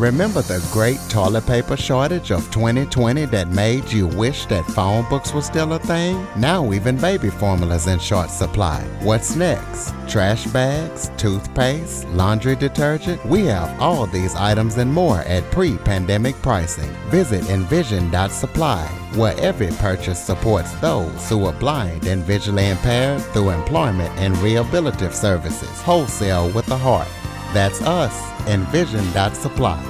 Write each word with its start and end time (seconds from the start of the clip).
Remember 0.00 0.40
the 0.40 0.66
great 0.72 0.98
toilet 1.10 1.46
paper 1.46 1.76
shortage 1.76 2.32
of 2.32 2.50
2020 2.50 3.26
that 3.26 3.48
made 3.48 3.92
you 3.92 4.06
wish 4.06 4.46
that 4.46 4.64
phone 4.64 5.06
books 5.10 5.34
were 5.34 5.42
still 5.42 5.74
a 5.74 5.78
thing? 5.78 6.26
Now 6.38 6.72
even 6.72 6.96
baby 6.96 7.28
formula's 7.28 7.86
in 7.86 7.98
short 7.98 8.30
supply. 8.30 8.80
What's 9.02 9.36
next? 9.36 9.92
Trash 10.08 10.46
bags, 10.46 11.10
toothpaste, 11.18 12.08
laundry 12.08 12.56
detergent? 12.56 13.22
We 13.26 13.44
have 13.48 13.78
all 13.78 14.06
these 14.06 14.34
items 14.34 14.78
and 14.78 14.90
more 14.90 15.18
at 15.18 15.44
pre-pandemic 15.50 16.34
pricing. 16.36 16.90
Visit 17.10 17.50
envision.supply, 17.50 18.86
where 19.16 19.38
every 19.38 19.68
purchase 19.72 20.18
supports 20.18 20.72
those 20.76 21.28
who 21.28 21.44
are 21.44 21.52
blind 21.52 22.06
and 22.06 22.24
visually 22.24 22.70
impaired 22.70 23.20
through 23.34 23.50
employment 23.50 24.18
and 24.18 24.34
rehabilitative 24.36 25.12
services. 25.12 25.82
Wholesale 25.82 26.50
with 26.52 26.70
a 26.70 26.78
heart. 26.78 27.08
That's 27.52 27.82
us, 27.82 28.30
Envision.supply. 28.46 29.89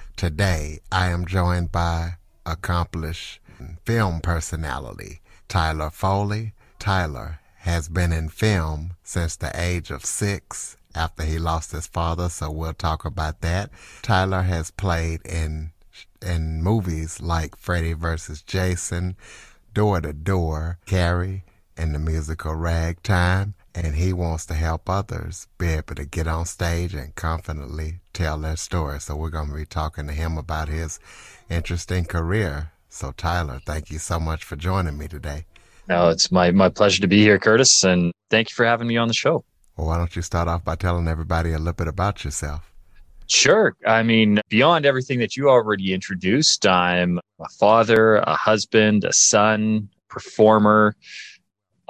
Today, 0.21 0.81
I 0.91 1.07
am 1.07 1.25
joined 1.25 1.71
by 1.71 2.17
accomplished 2.45 3.39
film 3.85 4.21
personality 4.21 5.19
Tyler 5.47 5.89
Foley. 5.89 6.53
Tyler 6.77 7.39
has 7.61 7.89
been 7.89 8.11
in 8.11 8.29
film 8.29 8.91
since 9.01 9.35
the 9.35 9.49
age 9.59 9.89
of 9.89 10.05
six 10.05 10.77
after 10.93 11.23
he 11.23 11.39
lost 11.39 11.71
his 11.71 11.87
father, 11.87 12.29
so 12.29 12.51
we'll 12.51 12.75
talk 12.75 13.03
about 13.03 13.41
that. 13.41 13.71
Tyler 14.03 14.43
has 14.43 14.69
played 14.69 15.25
in 15.25 15.71
in 16.21 16.61
movies 16.61 17.19
like 17.19 17.55
Freddy 17.55 17.93
vs. 17.93 18.43
Jason, 18.43 19.15
Door 19.73 20.01
to 20.01 20.13
Door, 20.13 20.77
Carrie, 20.85 21.45
and 21.75 21.95
the 21.95 21.99
musical 21.99 22.53
Ragtime 22.53 23.55
and 23.73 23.95
he 23.95 24.13
wants 24.13 24.45
to 24.47 24.53
help 24.53 24.89
others 24.89 25.47
be 25.57 25.67
able 25.67 25.95
to 25.95 26.05
get 26.05 26.27
on 26.27 26.45
stage 26.45 26.93
and 26.93 27.15
confidently 27.15 27.99
tell 28.13 28.37
their 28.37 28.57
story. 28.57 28.99
So 28.99 29.15
we're 29.15 29.29
going 29.29 29.49
to 29.49 29.55
be 29.55 29.65
talking 29.65 30.07
to 30.07 30.13
him 30.13 30.37
about 30.37 30.67
his 30.67 30.99
interesting 31.49 32.05
career. 32.05 32.71
So 32.89 33.11
Tyler, 33.11 33.61
thank 33.65 33.89
you 33.89 33.99
so 33.99 34.19
much 34.19 34.43
for 34.43 34.55
joining 34.55 34.97
me 34.97 35.07
today. 35.07 35.45
No, 35.87 36.09
it's 36.09 36.31
my 36.31 36.51
my 36.51 36.69
pleasure 36.69 37.01
to 37.01 37.07
be 37.07 37.21
here, 37.21 37.39
Curtis, 37.39 37.83
and 37.83 38.13
thank 38.29 38.49
you 38.49 38.53
for 38.53 38.65
having 38.65 38.87
me 38.87 38.97
on 38.97 39.07
the 39.07 39.13
show. 39.13 39.43
Well, 39.75 39.87
why 39.87 39.97
don't 39.97 40.15
you 40.15 40.21
start 40.21 40.47
off 40.47 40.63
by 40.63 40.75
telling 40.75 41.07
everybody 41.07 41.51
a 41.51 41.57
little 41.57 41.73
bit 41.73 41.87
about 41.87 42.23
yourself? 42.23 42.71
Sure. 43.27 43.75
I 43.87 44.03
mean, 44.03 44.41
beyond 44.49 44.85
everything 44.85 45.19
that 45.19 45.37
you 45.37 45.49
already 45.49 45.93
introduced, 45.93 46.67
I'm 46.67 47.19
a 47.39 47.49
father, 47.59 48.17
a 48.17 48.35
husband, 48.35 49.05
a 49.05 49.13
son, 49.13 49.89
performer, 50.09 50.95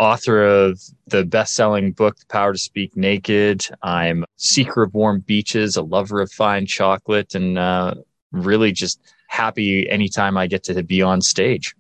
author 0.02 0.44
of 0.44 0.82
the 1.06 1.24
best-selling 1.24 1.92
book 1.92 2.18
the 2.18 2.26
power 2.26 2.54
to 2.54 2.58
speak 2.58 2.98
naked. 2.98 3.68
I'm 3.84 4.26
seeker 4.36 4.82
of 4.82 4.96
warm 4.96 5.20
beaches 5.20 5.78
a 5.78 5.84
lover 5.84 6.22
of 6.22 6.32
fine 6.32 6.66
chocolate 6.66 7.36
and 7.36 7.60
uh, 7.60 7.94
really 8.32 8.72
just 8.72 9.00
happy 9.28 9.88
anytime 9.90 10.38
i 10.38 10.48
get 10.48 10.64
to 10.64 10.84
be 10.84 11.04
on 11.04 11.22
stage. 11.22 11.76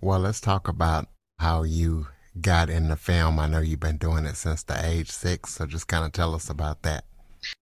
Well 0.00 0.20
let's 0.20 0.40
talk 0.40 0.68
about 0.68 1.08
how 1.40 1.64
you 1.64 2.06
got 2.40 2.70
in 2.70 2.88
the 2.88 2.96
film. 2.96 3.40
I 3.40 3.48
know 3.48 3.58
you've 3.58 3.80
been 3.80 3.98
doing 3.98 4.24
it 4.24 4.36
since 4.36 4.62
the 4.62 4.80
age 4.82 5.10
six 5.10 5.54
so 5.54 5.66
just 5.66 5.88
kind 5.88 6.04
of 6.04 6.12
tell 6.12 6.32
us 6.32 6.48
about 6.48 6.82
that. 6.82 7.04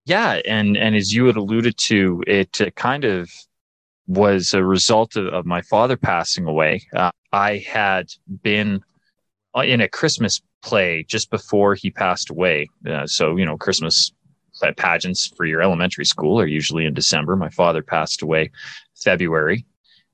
Yeah 0.04 0.42
and 0.44 0.76
and 0.76 0.94
as 0.94 1.14
you 1.14 1.24
had 1.24 1.36
alluded 1.36 1.78
to 1.78 2.22
it 2.26 2.60
uh, 2.60 2.68
kind 2.72 3.06
of 3.06 3.30
was 4.06 4.52
a 4.52 4.62
result 4.62 5.16
of, 5.16 5.26
of 5.28 5.46
my 5.46 5.62
father 5.62 5.96
passing 5.96 6.44
away. 6.44 6.82
Uh, 6.94 7.10
i 7.32 7.56
had 7.56 8.10
been 8.42 8.82
in 9.56 9.80
a 9.80 9.88
Christmas 9.88 10.40
play 10.62 11.04
just 11.08 11.30
before 11.30 11.74
he 11.74 11.90
passed 11.90 12.30
away. 12.30 12.68
Uh, 12.88 13.06
so, 13.06 13.36
you 13.36 13.44
know, 13.44 13.56
Christmas 13.56 14.12
pageants 14.76 15.28
for 15.36 15.44
your 15.44 15.62
elementary 15.62 16.04
school 16.04 16.40
are 16.40 16.46
usually 16.46 16.84
in 16.84 16.94
December. 16.94 17.36
My 17.36 17.50
father 17.50 17.82
passed 17.82 18.22
away 18.22 18.50
February. 18.96 19.64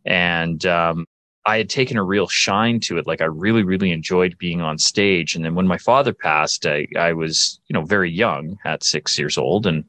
And 0.04 0.64
um, 0.66 1.06
I 1.46 1.56
had 1.56 1.70
taken 1.70 1.96
a 1.96 2.04
real 2.04 2.28
shine 2.28 2.80
to 2.80 2.98
it. 2.98 3.06
Like 3.06 3.20
I 3.20 3.26
really, 3.26 3.62
really 3.62 3.90
enjoyed 3.90 4.36
being 4.38 4.60
on 4.60 4.78
stage. 4.78 5.34
And 5.34 5.44
then 5.44 5.54
when 5.54 5.66
my 5.66 5.78
father 5.78 6.12
passed, 6.12 6.66
I, 6.66 6.86
I 6.96 7.12
was, 7.12 7.60
you 7.68 7.74
know, 7.74 7.84
very 7.84 8.10
young 8.10 8.58
at 8.64 8.84
six 8.84 9.18
years 9.18 9.38
old. 9.38 9.66
And 9.66 9.84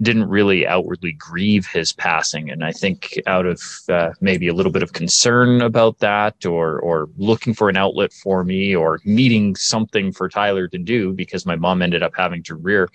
didn't 0.00 0.28
really 0.28 0.66
outwardly 0.66 1.12
grieve 1.12 1.66
his 1.66 1.92
passing. 1.92 2.50
And 2.50 2.64
I 2.64 2.70
think 2.70 3.20
out 3.26 3.46
of 3.46 3.60
uh, 3.88 4.10
maybe 4.20 4.46
a 4.46 4.54
little 4.54 4.70
bit 4.70 4.82
of 4.82 4.92
concern 4.92 5.60
about 5.60 5.98
that 5.98 6.46
or, 6.46 6.78
or 6.80 7.08
looking 7.16 7.52
for 7.52 7.68
an 7.68 7.76
outlet 7.76 8.12
for 8.12 8.44
me 8.44 8.76
or 8.76 9.00
needing 9.04 9.56
something 9.56 10.12
for 10.12 10.28
Tyler 10.28 10.68
to 10.68 10.78
do 10.78 11.12
because 11.12 11.46
my 11.46 11.56
mom 11.56 11.82
ended 11.82 12.02
up 12.02 12.12
having 12.16 12.44
to 12.44 12.54
rear 12.54 12.88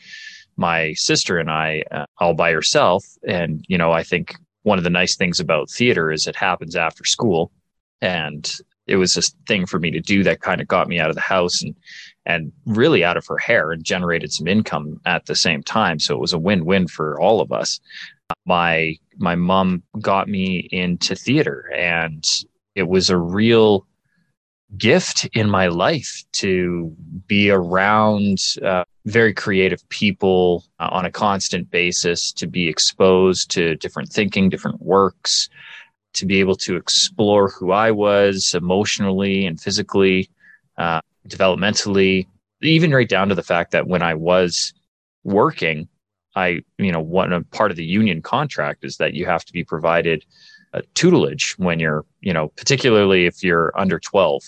my 0.56 0.94
sister 0.94 1.40
and 1.40 1.52
I 1.52 1.84
uh, 1.91 2.06
all 2.19 2.36
by 2.36 2.52
herself. 2.52 3.03
And, 3.28 3.66
you 3.68 3.78
know, 3.78 3.91
I 3.91 4.03
think 4.03 4.35
one 4.62 4.78
of 4.78 4.85
the 4.85 4.90
nice 4.90 5.18
things 5.18 5.41
about 5.41 5.70
theater 5.70 6.09
is 6.09 6.25
it 6.25 6.38
happens 6.38 6.75
after 6.75 7.03
school. 7.03 7.52
And 8.02 8.50
it 8.88 8.96
was 8.96 9.14
this 9.14 9.34
thing 9.47 9.66
for 9.66 9.80
me 9.80 9.91
to 9.91 10.00
do 10.00 10.24
that 10.24 10.41
kind 10.41 10.62
of 10.62 10.68
got 10.68 10.88
me 10.88 11.00
out 11.00 11.09
of 11.09 11.16
the 11.16 11.22
house 11.22 11.62
and 11.62 11.75
and 12.25 12.51
really 12.66 13.03
out 13.03 13.17
of 13.17 13.28
her 13.28 13.38
hair 13.38 13.72
and 13.72 13.84
generated 13.84 14.31
some 14.31 14.47
income 14.47 15.00
at 15.06 15.25
the 15.25 15.35
same 15.35 15.63
time. 15.63 16.00
So 16.00 16.16
it 16.16 16.22
was 16.22 16.34
a 16.34 16.39
win-win 16.39 16.88
for 16.88 17.19
all 17.19 17.41
of 17.41 17.51
us. 17.51 17.79
My 18.45 18.97
my 19.17 19.35
mom 19.35 19.84
got 20.01 20.28
me 20.28 20.67
into 20.72 21.16
theater 21.16 21.72
and 21.75 22.25
it 22.75 22.88
was 22.88 23.09
a 23.09 23.17
real 23.17 23.85
gift 24.78 25.28
in 25.34 25.50
my 25.50 25.67
life 25.67 26.23
to 26.34 26.95
be 27.28 27.51
around 27.51 28.40
uh, 28.63 28.84
very 29.05 29.34
creative 29.34 29.88
people 29.90 30.63
uh, 30.79 30.90
on 30.91 31.05
a 31.05 31.11
constant 31.11 31.69
basis, 31.69 32.31
to 32.34 32.47
be 32.47 32.67
exposed 32.67 33.51
to 33.51 33.75
different 33.75 34.09
thinking, 34.09 34.50
different 34.50 34.81
works, 34.81 35.50
to 36.13 36.25
be 36.25 36.40
able 36.40 36.55
to 36.55 36.75
explore 36.75 37.50
who 37.50 37.72
I 37.72 37.91
was 37.91 38.53
emotionally 38.55 39.45
and 39.45 39.59
physically. 39.59 40.29
Uh, 40.78 41.01
developmentally, 41.28 42.28
even 42.61 42.91
right 42.91 43.09
down 43.09 43.29
to 43.29 43.35
the 43.35 43.44
fact 43.44 43.72
that 43.72 43.88
when 43.88 44.01
I 44.01 44.13
was 44.13 44.73
working, 45.23 45.88
I, 46.35 46.61
you 46.78 46.91
know, 46.91 47.01
one 47.01 47.44
part 47.45 47.72
of 47.72 47.78
the 47.78 47.85
union 47.85 48.22
contract 48.22 48.84
is 48.84 48.97
that 48.97 49.13
you 49.13 49.25
have 49.25 49.45
to 49.45 49.53
be 49.53 49.63
provided 49.63 50.25
a 50.73 50.81
tutelage 50.95 51.53
when 51.57 51.79
you're, 51.79 52.06
you 52.22 52.34
know, 52.34 52.47
particularly 52.50 53.25
if 53.25 53.44
you're 53.44 53.72
under 53.78 54.00
12. 54.00 54.41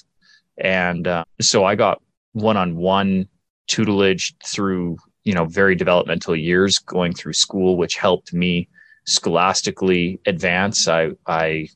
And 0.57 1.07
uh, 1.07 1.25
so 1.39 1.65
I 1.65 1.75
got 1.75 2.01
one 2.33 2.57
on 2.57 2.75
one 2.75 3.27
tutelage 3.67 4.33
through, 4.45 4.97
you 5.23 5.33
know, 5.33 5.45
very 5.45 5.75
developmental 5.75 6.35
years 6.35 6.79
going 6.79 7.13
through 7.13 7.33
school, 7.33 7.77
which 7.77 7.95
helped 7.95 8.33
me 8.33 8.67
scholastically 9.05 10.19
advance. 10.25 10.87
I, 10.87 11.11
I, 11.27 11.69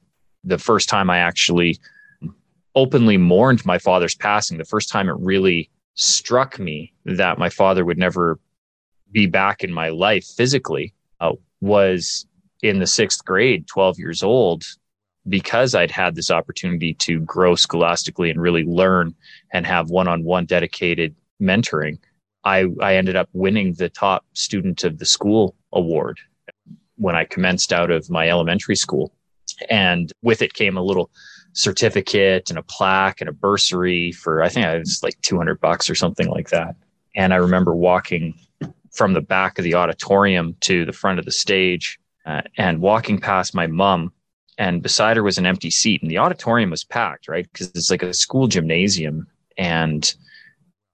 the 0.44 0.58
first 0.58 0.90
time 0.90 1.10
I 1.10 1.20
actually 1.20 1.80
openly 2.80 3.18
mourned 3.18 3.66
my 3.66 3.78
father's 3.78 4.16
passing, 4.16 4.58
the 4.58 4.64
first 4.64 4.90
time 4.90 5.10
it 5.10 5.16
really 5.20 5.70
struck 5.96 6.58
me 6.58 6.94
that 7.04 7.38
my 7.38 7.50
father 7.50 7.84
would 7.84 7.98
never 7.98 8.40
be 9.12 9.26
back 9.26 9.64
in 9.64 9.74
my 9.74 9.90
life 9.90 10.26
physically 10.26 10.94
uh, 11.20 11.34
was 11.60 12.26
in 12.62 12.80
the 12.80 12.88
sixth 12.88 13.26
grade, 13.26 13.68
12 13.68 14.00
years 14.00 14.24
old, 14.24 14.64
because 15.28 15.76
I'd 15.76 15.92
had 15.92 16.16
this 16.16 16.32
opportunity 16.32 16.94
to 16.96 17.20
grow 17.22 17.56
scholastically 17.56 18.30
and 18.30 18.42
really 18.42 18.64
learn 18.64 19.14
and 19.52 19.66
have 19.66 19.90
one 19.90 20.08
on 20.08 20.24
one 20.24 20.46
dedicated 20.46 21.16
mentoring. 21.42 22.00
I, 22.46 22.66
I 22.82 22.96
ended 22.96 23.18
up 23.18 23.28
winning 23.34 23.74
the 23.74 23.90
top 23.90 24.26
student 24.34 24.86
of 24.86 25.00
the 25.00 25.06
school 25.06 25.56
award 25.74 26.18
when 26.96 27.16
I 27.16 27.26
commenced 27.26 27.74
out 27.74 27.92
of 27.92 28.10
my 28.10 28.30
elementary 28.30 28.78
school. 28.78 29.14
And 29.70 30.12
with 30.22 30.42
it 30.42 30.54
came 30.54 30.78
a 30.78 30.82
little 30.82 31.10
certificate 31.54 32.50
and 32.50 32.60
a 32.60 32.64
plaque 32.64 33.22
and 33.22 33.30
a 33.30 33.34
bursary 33.34 34.12
for 34.12 34.42
I 34.42 34.50
think 34.50 34.66
it 34.66 34.80
was 34.80 35.04
like 35.04 35.20
200 35.22 35.60
bucks 35.60 35.90
or 35.90 35.96
something 35.96 36.28
like 36.28 36.50
that. 36.50 36.76
And 37.16 37.34
I 37.34 37.38
remember 37.38 37.76
walking 37.76 38.36
from 38.92 39.14
the 39.14 39.22
back 39.22 39.58
of 39.58 39.64
the 39.64 39.76
auditorium 39.76 40.56
to 40.62 40.86
the 40.86 40.94
front 40.94 41.20
of 41.20 41.26
the 41.26 41.32
stage 41.32 42.00
uh, 42.26 42.42
and 42.58 42.82
walking 42.82 43.20
past 43.20 43.56
my 43.56 43.68
mom 43.68 44.12
and 44.58 44.82
beside 44.82 45.18
her 45.18 45.24
was 45.24 45.38
an 45.38 45.46
empty 45.46 45.72
seat 45.72 46.02
and 46.02 46.12
the 46.12 46.18
auditorium 46.18 46.70
was 46.70 46.84
packed, 46.84 47.28
right? 47.28 47.48
Because 47.52 47.70
it's 47.70 47.90
like 47.90 48.04
a 48.04 48.14
school 48.14 48.48
gymnasium 48.48 49.28
and 49.58 50.14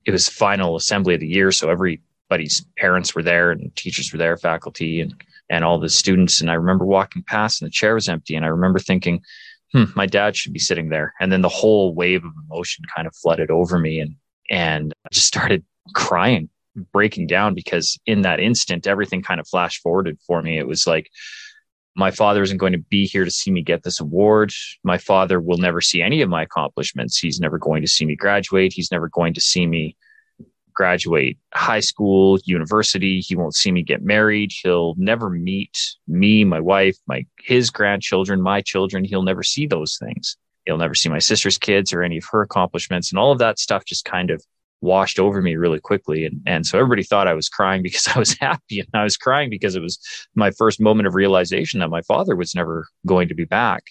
it 0.05 0.11
was 0.11 0.29
final 0.29 0.75
assembly 0.75 1.15
of 1.15 1.19
the 1.19 1.27
year. 1.27 1.51
So 1.51 1.69
everybody's 1.69 2.65
parents 2.77 3.15
were 3.15 3.23
there 3.23 3.51
and 3.51 3.75
teachers 3.75 4.11
were 4.11 4.19
there, 4.19 4.37
faculty. 4.37 5.01
And 5.01 5.15
and 5.49 5.63
all 5.63 5.79
the 5.79 5.89
students. 5.89 6.41
And 6.41 6.49
I 6.49 6.55
remember 6.55 6.85
walking 6.85 7.23
past 7.23 7.61
and 7.61 7.67
the 7.67 7.71
chair 7.71 7.95
was 7.95 8.09
empty. 8.09 8.35
And 8.35 8.45
I 8.45 8.49
remember 8.49 8.79
thinking, 8.79 9.21
hmm, 9.71 9.85
my 9.95 10.05
dad 10.05 10.35
should 10.35 10.53
be 10.53 10.59
sitting 10.59 10.89
there. 10.89 11.13
And 11.19 11.31
then 11.31 11.41
the 11.41 11.49
whole 11.49 11.93
wave 11.93 12.23
of 12.23 12.31
emotion 12.49 12.85
kind 12.95 13.07
of 13.07 13.15
flooded 13.15 13.51
over 13.51 13.79
me 13.79 13.99
and, 13.99 14.15
and 14.49 14.93
I 15.05 15.09
just 15.11 15.27
started 15.27 15.63
crying, 15.93 16.49
breaking 16.91 17.27
down 17.27 17.53
because 17.53 17.99
in 18.05 18.21
that 18.21 18.39
instant, 18.39 18.87
everything 18.87 19.21
kind 19.21 19.39
of 19.39 19.47
flashed 19.47 19.81
forwarded 19.81 20.19
for 20.25 20.41
me. 20.41 20.57
It 20.57 20.67
was 20.67 20.85
like, 20.85 21.09
my 21.95 22.11
father 22.11 22.43
isn't 22.43 22.57
going 22.57 22.73
to 22.73 22.79
be 22.89 23.05
here 23.05 23.23
to 23.23 23.31
see 23.31 23.51
me 23.51 23.61
get 23.61 23.83
this 23.83 24.01
award. 24.01 24.51
My 24.83 24.97
father 24.97 25.39
will 25.39 25.57
never 25.57 25.79
see 25.79 26.01
any 26.01 26.21
of 26.21 26.29
my 26.29 26.43
accomplishments. 26.43 27.17
He's 27.17 27.39
never 27.39 27.57
going 27.57 27.81
to 27.83 27.87
see 27.87 28.05
me 28.05 28.15
graduate. 28.15 28.73
He's 28.73 28.91
never 28.91 29.07
going 29.07 29.33
to 29.33 29.41
see 29.41 29.65
me 29.65 29.95
graduate 30.75 31.37
high 31.53 31.79
school, 31.79 32.37
university. 32.45 33.21
He 33.21 33.35
won't 33.35 33.55
see 33.55 33.71
me 33.71 33.81
get 33.81 34.03
married. 34.03 34.51
He'll 34.61 34.93
never 34.97 35.29
meet 35.29 35.95
me, 36.07 36.43
my 36.43 36.59
wife, 36.59 36.97
my 37.07 37.25
his 37.41 37.69
grandchildren, 37.69 38.41
my 38.41 38.61
children. 38.61 39.03
He'll 39.03 39.23
never 39.23 39.43
see 39.43 39.65
those 39.65 39.97
things. 39.97 40.37
He'll 40.65 40.77
never 40.77 40.95
see 40.95 41.09
my 41.09 41.19
sister's 41.19 41.57
kids 41.57 41.93
or 41.93 42.03
any 42.03 42.17
of 42.17 42.25
her 42.31 42.41
accomplishments. 42.41 43.11
And 43.11 43.19
all 43.19 43.31
of 43.31 43.39
that 43.39 43.59
stuff 43.59 43.85
just 43.85 44.05
kind 44.05 44.31
of 44.31 44.43
washed 44.81 45.19
over 45.19 45.41
me 45.41 45.55
really 45.55 45.79
quickly. 45.79 46.25
And, 46.25 46.41
and 46.45 46.65
so 46.65 46.77
everybody 46.77 47.03
thought 47.03 47.27
I 47.27 47.33
was 47.33 47.49
crying 47.49 47.81
because 47.83 48.07
I 48.07 48.19
was 48.19 48.37
happy. 48.39 48.79
And 48.79 48.89
I 48.93 49.03
was 49.03 49.17
crying 49.17 49.49
because 49.49 49.75
it 49.75 49.81
was 49.81 49.99
my 50.35 50.51
first 50.51 50.79
moment 50.79 51.07
of 51.07 51.15
realization 51.15 51.79
that 51.79 51.89
my 51.89 52.01
father 52.01 52.35
was 52.35 52.55
never 52.55 52.87
going 53.05 53.29
to 53.29 53.35
be 53.35 53.45
back. 53.45 53.83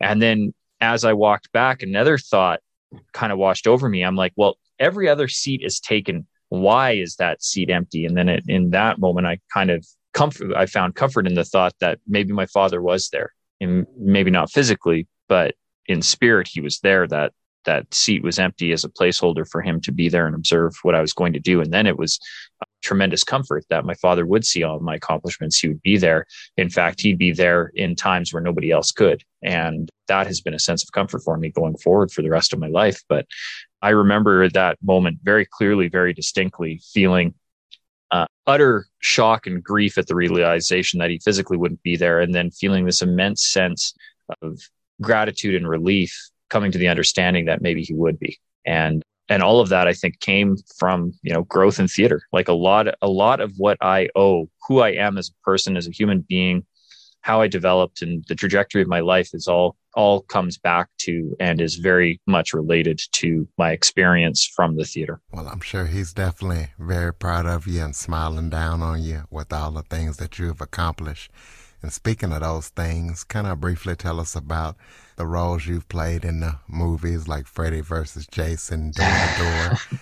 And 0.00 0.20
then 0.20 0.54
as 0.80 1.04
I 1.04 1.14
walked 1.14 1.52
back, 1.52 1.82
another 1.82 2.18
thought 2.18 2.60
kind 3.12 3.32
of 3.32 3.38
washed 3.38 3.66
over 3.66 3.88
me. 3.88 4.02
I'm 4.02 4.16
like, 4.16 4.32
well, 4.36 4.58
every 4.78 5.08
other 5.08 5.28
seat 5.28 5.62
is 5.64 5.80
taken. 5.80 6.26
Why 6.48 6.92
is 6.92 7.16
that 7.16 7.42
seat 7.42 7.70
empty? 7.70 8.06
And 8.06 8.16
then 8.16 8.28
it, 8.28 8.44
in 8.48 8.70
that 8.70 8.98
moment, 8.98 9.26
I 9.26 9.38
kind 9.52 9.70
of 9.70 9.86
comfort, 10.14 10.54
I 10.56 10.66
found 10.66 10.94
comfort 10.94 11.26
in 11.26 11.34
the 11.34 11.44
thought 11.44 11.74
that 11.80 11.98
maybe 12.06 12.32
my 12.32 12.46
father 12.46 12.80
was 12.80 13.08
there 13.10 13.32
and 13.60 13.86
maybe 13.98 14.30
not 14.30 14.50
physically, 14.50 15.08
but 15.28 15.54
in 15.86 16.02
spirit, 16.02 16.48
he 16.50 16.60
was 16.60 16.80
there 16.80 17.06
that 17.08 17.32
that 17.64 17.92
seat 17.92 18.22
was 18.22 18.38
empty 18.38 18.72
as 18.72 18.84
a 18.84 18.88
placeholder 18.88 19.46
for 19.48 19.60
him 19.60 19.80
to 19.80 19.92
be 19.92 20.08
there 20.08 20.26
and 20.26 20.34
observe 20.34 20.74
what 20.82 20.94
I 20.94 21.00
was 21.00 21.12
going 21.12 21.32
to 21.32 21.40
do. 21.40 21.60
And 21.60 21.72
then 21.72 21.86
it 21.86 21.98
was 21.98 22.18
tremendous 22.86 23.24
comfort 23.24 23.64
that 23.68 23.84
my 23.84 23.94
father 23.94 24.24
would 24.24 24.46
see 24.46 24.62
all 24.62 24.78
my 24.78 24.94
accomplishments. 24.94 25.58
He 25.58 25.68
would 25.68 25.82
be 25.82 25.96
there. 25.98 26.24
In 26.56 26.70
fact, 26.70 27.00
he'd 27.00 27.18
be 27.18 27.32
there 27.32 27.72
in 27.74 27.96
times 27.96 28.32
where 28.32 28.42
nobody 28.42 28.70
else 28.70 28.92
could. 28.92 29.24
And 29.42 29.90
that 30.06 30.28
has 30.28 30.40
been 30.40 30.54
a 30.54 30.58
sense 30.60 30.84
of 30.84 30.92
comfort 30.92 31.22
for 31.24 31.36
me 31.36 31.50
going 31.50 31.76
forward 31.78 32.12
for 32.12 32.22
the 32.22 32.30
rest 32.30 32.52
of 32.52 32.60
my 32.60 32.68
life. 32.68 33.02
But 33.08 33.26
I 33.82 33.90
remember 33.90 34.48
that 34.50 34.78
moment 34.82 35.18
very 35.22 35.46
clearly, 35.50 35.88
very 35.88 36.12
distinctly, 36.12 36.80
feeling 36.94 37.34
uh, 38.12 38.26
utter 38.46 38.86
shock 39.00 39.48
and 39.48 39.62
grief 39.62 39.98
at 39.98 40.06
the 40.06 40.14
realization 40.14 41.00
that 41.00 41.10
he 41.10 41.18
physically 41.18 41.56
wouldn't 41.56 41.82
be 41.82 41.96
there, 41.96 42.20
and 42.20 42.32
then 42.32 42.52
feeling 42.52 42.86
this 42.86 43.02
immense 43.02 43.44
sense 43.44 43.94
of 44.42 44.60
gratitude 45.02 45.56
and 45.56 45.68
relief 45.68 46.16
coming 46.50 46.70
to 46.70 46.78
the 46.78 46.88
understanding 46.88 47.46
that 47.46 47.62
maybe 47.62 47.82
he 47.82 47.94
would 47.94 48.18
be. 48.18 48.38
And 48.64 49.02
and 49.28 49.42
all 49.42 49.60
of 49.60 49.68
that 49.68 49.88
I 49.88 49.92
think 49.92 50.20
came 50.20 50.56
from, 50.78 51.12
you 51.22 51.32
know, 51.32 51.42
growth 51.44 51.78
in 51.78 51.88
theater. 51.88 52.22
Like 52.32 52.48
a 52.48 52.52
lot 52.52 52.88
a 53.02 53.08
lot 53.08 53.40
of 53.40 53.52
what 53.56 53.78
I 53.80 54.08
owe, 54.14 54.48
who 54.66 54.80
I 54.80 54.90
am 54.90 55.18
as 55.18 55.28
a 55.30 55.44
person, 55.44 55.76
as 55.76 55.86
a 55.86 55.92
human 55.92 56.24
being, 56.28 56.64
how 57.26 57.40
I 57.40 57.48
developed 57.48 58.02
and 58.02 58.24
the 58.28 58.36
trajectory 58.36 58.82
of 58.82 58.88
my 58.88 59.00
life 59.00 59.30
is 59.34 59.48
all 59.48 59.76
all 59.96 60.20
comes 60.20 60.58
back 60.58 60.88
to 60.98 61.34
and 61.40 61.60
is 61.60 61.76
very 61.76 62.20
much 62.26 62.52
related 62.52 63.00
to 63.12 63.48
my 63.58 63.72
experience 63.72 64.46
from 64.54 64.76
the 64.76 64.84
theater. 64.84 65.20
Well, 65.32 65.48
I'm 65.48 65.60
sure 65.60 65.86
he's 65.86 66.12
definitely 66.12 66.68
very 66.78 67.12
proud 67.12 67.46
of 67.46 67.66
you 67.66 67.82
and 67.82 67.96
smiling 67.96 68.50
down 68.50 68.82
on 68.82 69.02
you 69.02 69.22
with 69.30 69.52
all 69.52 69.70
the 69.72 69.82
things 69.82 70.18
that 70.18 70.38
you've 70.38 70.60
accomplished. 70.60 71.32
And 71.82 71.92
speaking 71.92 72.32
of 72.32 72.42
those 72.42 72.68
things, 72.68 73.24
can 73.24 73.46
I 73.46 73.54
briefly 73.54 73.96
tell 73.96 74.20
us 74.20 74.36
about 74.36 74.76
the 75.16 75.26
roles 75.26 75.66
you've 75.66 75.88
played 75.88 76.24
in 76.24 76.40
the 76.40 76.56
movies 76.68 77.26
like 77.26 77.46
Freddy 77.46 77.80
versus 77.80 78.26
Jason, 78.26 78.92
Door 78.92 79.06
to 79.06 79.38
Door? 79.38 80.00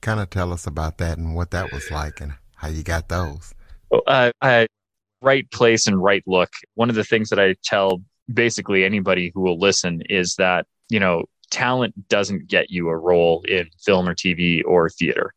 kind 0.00 0.20
of 0.20 0.30
tell 0.30 0.52
us 0.52 0.66
about 0.66 0.98
that 0.98 1.18
and 1.18 1.34
what 1.34 1.50
that 1.50 1.72
was 1.72 1.90
like 1.90 2.20
and 2.20 2.34
how 2.56 2.68
you 2.68 2.82
got 2.82 3.08
those. 3.08 3.54
Uh, 4.06 4.32
I, 4.40 4.66
right 5.22 5.50
place 5.50 5.86
and 5.86 6.02
right 6.02 6.22
look. 6.26 6.50
One 6.74 6.88
of 6.88 6.96
the 6.96 7.04
things 7.04 7.28
that 7.30 7.38
I 7.38 7.54
tell 7.64 8.02
basically 8.32 8.84
anybody 8.84 9.30
who 9.34 9.42
will 9.42 9.58
listen 9.58 10.02
is 10.08 10.34
that, 10.36 10.66
you 10.88 10.98
know, 10.98 11.24
talent 11.50 12.08
doesn't 12.08 12.48
get 12.48 12.70
you 12.70 12.88
a 12.88 12.96
role 12.96 13.44
in 13.48 13.68
film 13.84 14.08
or 14.08 14.14
TV 14.14 14.62
or 14.64 14.88
theater. 14.88 15.32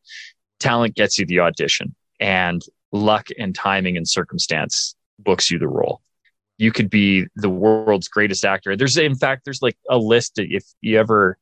Talent 0.59 0.95
gets 0.95 1.19
you 1.19 1.25
the 1.25 1.39
audition 1.39 1.95
and 2.19 2.61
luck 2.91 3.27
and 3.37 3.53
timing 3.53 3.97
and 3.97 4.07
circumstance 4.07 4.95
books 5.19 5.51
you 5.51 5.59
the 5.59 5.67
role. 5.67 6.01
You 6.59 6.71
could 6.71 6.89
be 6.89 7.25
the 7.35 7.49
world's 7.49 8.09
greatest 8.09 8.45
actor. 8.45 8.75
There's, 8.75 8.97
in 8.97 9.15
fact, 9.15 9.45
there's 9.45 9.61
like 9.61 9.77
a 9.89 9.97
list. 9.97 10.33
If 10.35 10.65
you 10.81 10.99
ever 10.99 11.37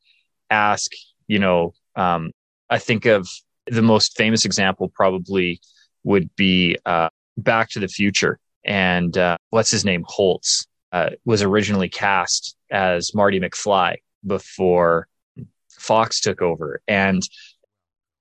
ask, 0.50 0.92
you 1.28 1.40
know, 1.40 1.74
um, 1.96 2.32
I 2.70 2.78
think 2.78 3.06
of 3.06 3.28
the 3.66 3.82
most 3.82 4.16
famous 4.16 4.46
example 4.46 4.88
probably 4.88 5.60
would 6.04 6.34
be 6.36 6.78
uh, 6.86 7.10
Back 7.36 7.70
to 7.72 7.80
the 7.80 7.88
Future. 7.88 8.40
And 8.64 9.18
uh, 9.18 9.38
what's 9.50 9.72
his 9.72 9.84
name? 9.84 10.06
Holtz 10.08 10.68
uh, 10.92 11.10
was 11.26 11.42
originally 11.42 11.90
cast 11.90 12.56
as 12.70 13.14
Marty 13.16 13.40
McFly 13.40 13.96
before 14.26 15.08
Fox 15.72 16.22
took 16.22 16.42
over. 16.42 16.80
And 16.88 17.28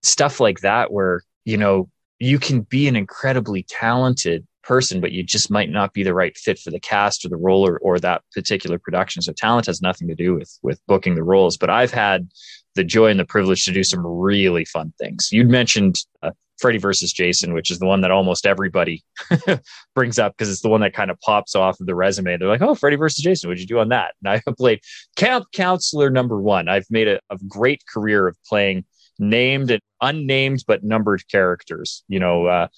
stuff 0.03 0.41
like 0.41 0.61
that, 0.61 0.91
where, 0.91 1.21
you 1.45 1.59
know, 1.59 1.91
you 2.19 2.39
can 2.39 2.63
be 2.63 2.89
an 2.89 2.97
incredibly 2.97 3.65
talented 3.65 4.47
person, 4.67 5.01
but 5.01 5.13
you 5.13 5.23
just 5.23 5.51
might 5.51 5.71
not 5.71 5.93
be 5.93 6.03
the 6.03 6.15
right 6.15 6.37
fit 6.37 6.59
for 6.59 6.71
the 6.71 6.81
cast 6.81 7.25
or 7.25 7.29
the 7.29 7.37
role 7.37 7.67
or, 7.67 7.79
or 7.79 7.99
that 8.01 8.23
particular 8.35 8.79
production. 8.79 9.23
So 9.23 9.33
talent 9.33 9.67
has 9.67 9.81
nothing 9.81 10.09
to 10.09 10.15
do 10.15 10.35
with 10.35 10.59
with 10.63 10.81
booking 10.87 11.15
the 11.15 11.23
roles. 11.23 11.57
But 11.57 11.71
I've 11.71 11.93
had 11.93 12.29
the 12.75 12.85
joy 12.85 13.11
and 13.11 13.21
the 13.21 13.25
privilege 13.25 13.65
to 13.65 13.73
do 13.73 13.83
some 13.83 14.05
really 14.05 14.65
fun 14.65 14.93
things. 14.99 15.31
You'd 15.33 15.49
mentioned 15.49 15.97
uh, 16.23 16.33
Freddy 16.59 16.79
versus 16.79 17.13
Jason, 17.13 17.53
which 17.53 17.71
is 17.71 17.79
the 17.79 17.87
one 17.87 18.01
that 18.01 18.11
almost 18.11 18.47
everybody 18.47 19.05
brings 19.95 20.19
up 20.19 20.35
because 20.37 20.51
it's 20.51 20.63
the 20.63 20.69
one 20.69 20.81
that 20.81 20.95
kind 20.95 21.11
of 21.11 21.21
pops 21.21 21.55
off 21.55 21.81
of 21.81 21.87
the 21.87 21.95
resume. 21.95 22.37
They're 22.37 22.49
like, 22.49 22.63
"Oh, 22.63 22.75
Freddy 22.75 22.97
versus 22.97 23.23
Jason, 23.23 23.49
what'd 23.49 23.61
you 23.61 23.67
do 23.67 23.79
on 23.79 23.91
that?" 23.91 24.15
And 24.23 24.43
I 24.47 24.51
played 24.57 24.81
camp 25.17 25.47
counselor 25.53 26.11
number 26.11 26.41
one. 26.41 26.69
I've 26.69 26.87
made 26.91 27.09
a, 27.09 27.21
a 27.31 27.39
great 27.49 27.83
career 27.93 28.27
of 28.27 28.37
playing 28.47 28.85
named 29.19 29.71
and 29.71 29.81
unnamed 30.01 30.65
but 30.67 30.83
numbered 30.83 31.23
characters. 31.29 32.05
You 32.09 32.21
know, 32.21 32.47
uh, 32.47 32.69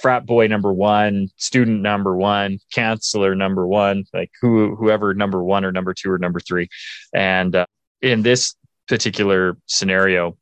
frat 0.00 0.26
boy 0.26 0.46
number 0.46 0.72
one, 0.72 1.28
student 1.36 1.82
number 1.82 2.16
one, 2.16 2.58
counselor 2.72 3.34
number 3.34 3.66
one, 3.66 4.04
like 4.12 4.30
who 4.40 4.74
whoever 4.76 5.14
number 5.14 5.42
one 5.42 5.64
or 5.64 5.72
number 5.72 5.94
two 5.94 6.10
or 6.10 6.18
number 6.18 6.40
three. 6.40 6.68
And 7.14 7.54
uh, 7.54 7.66
in 8.00 8.22
this 8.22 8.54
particular 8.88 9.56
scenario, 9.66 10.36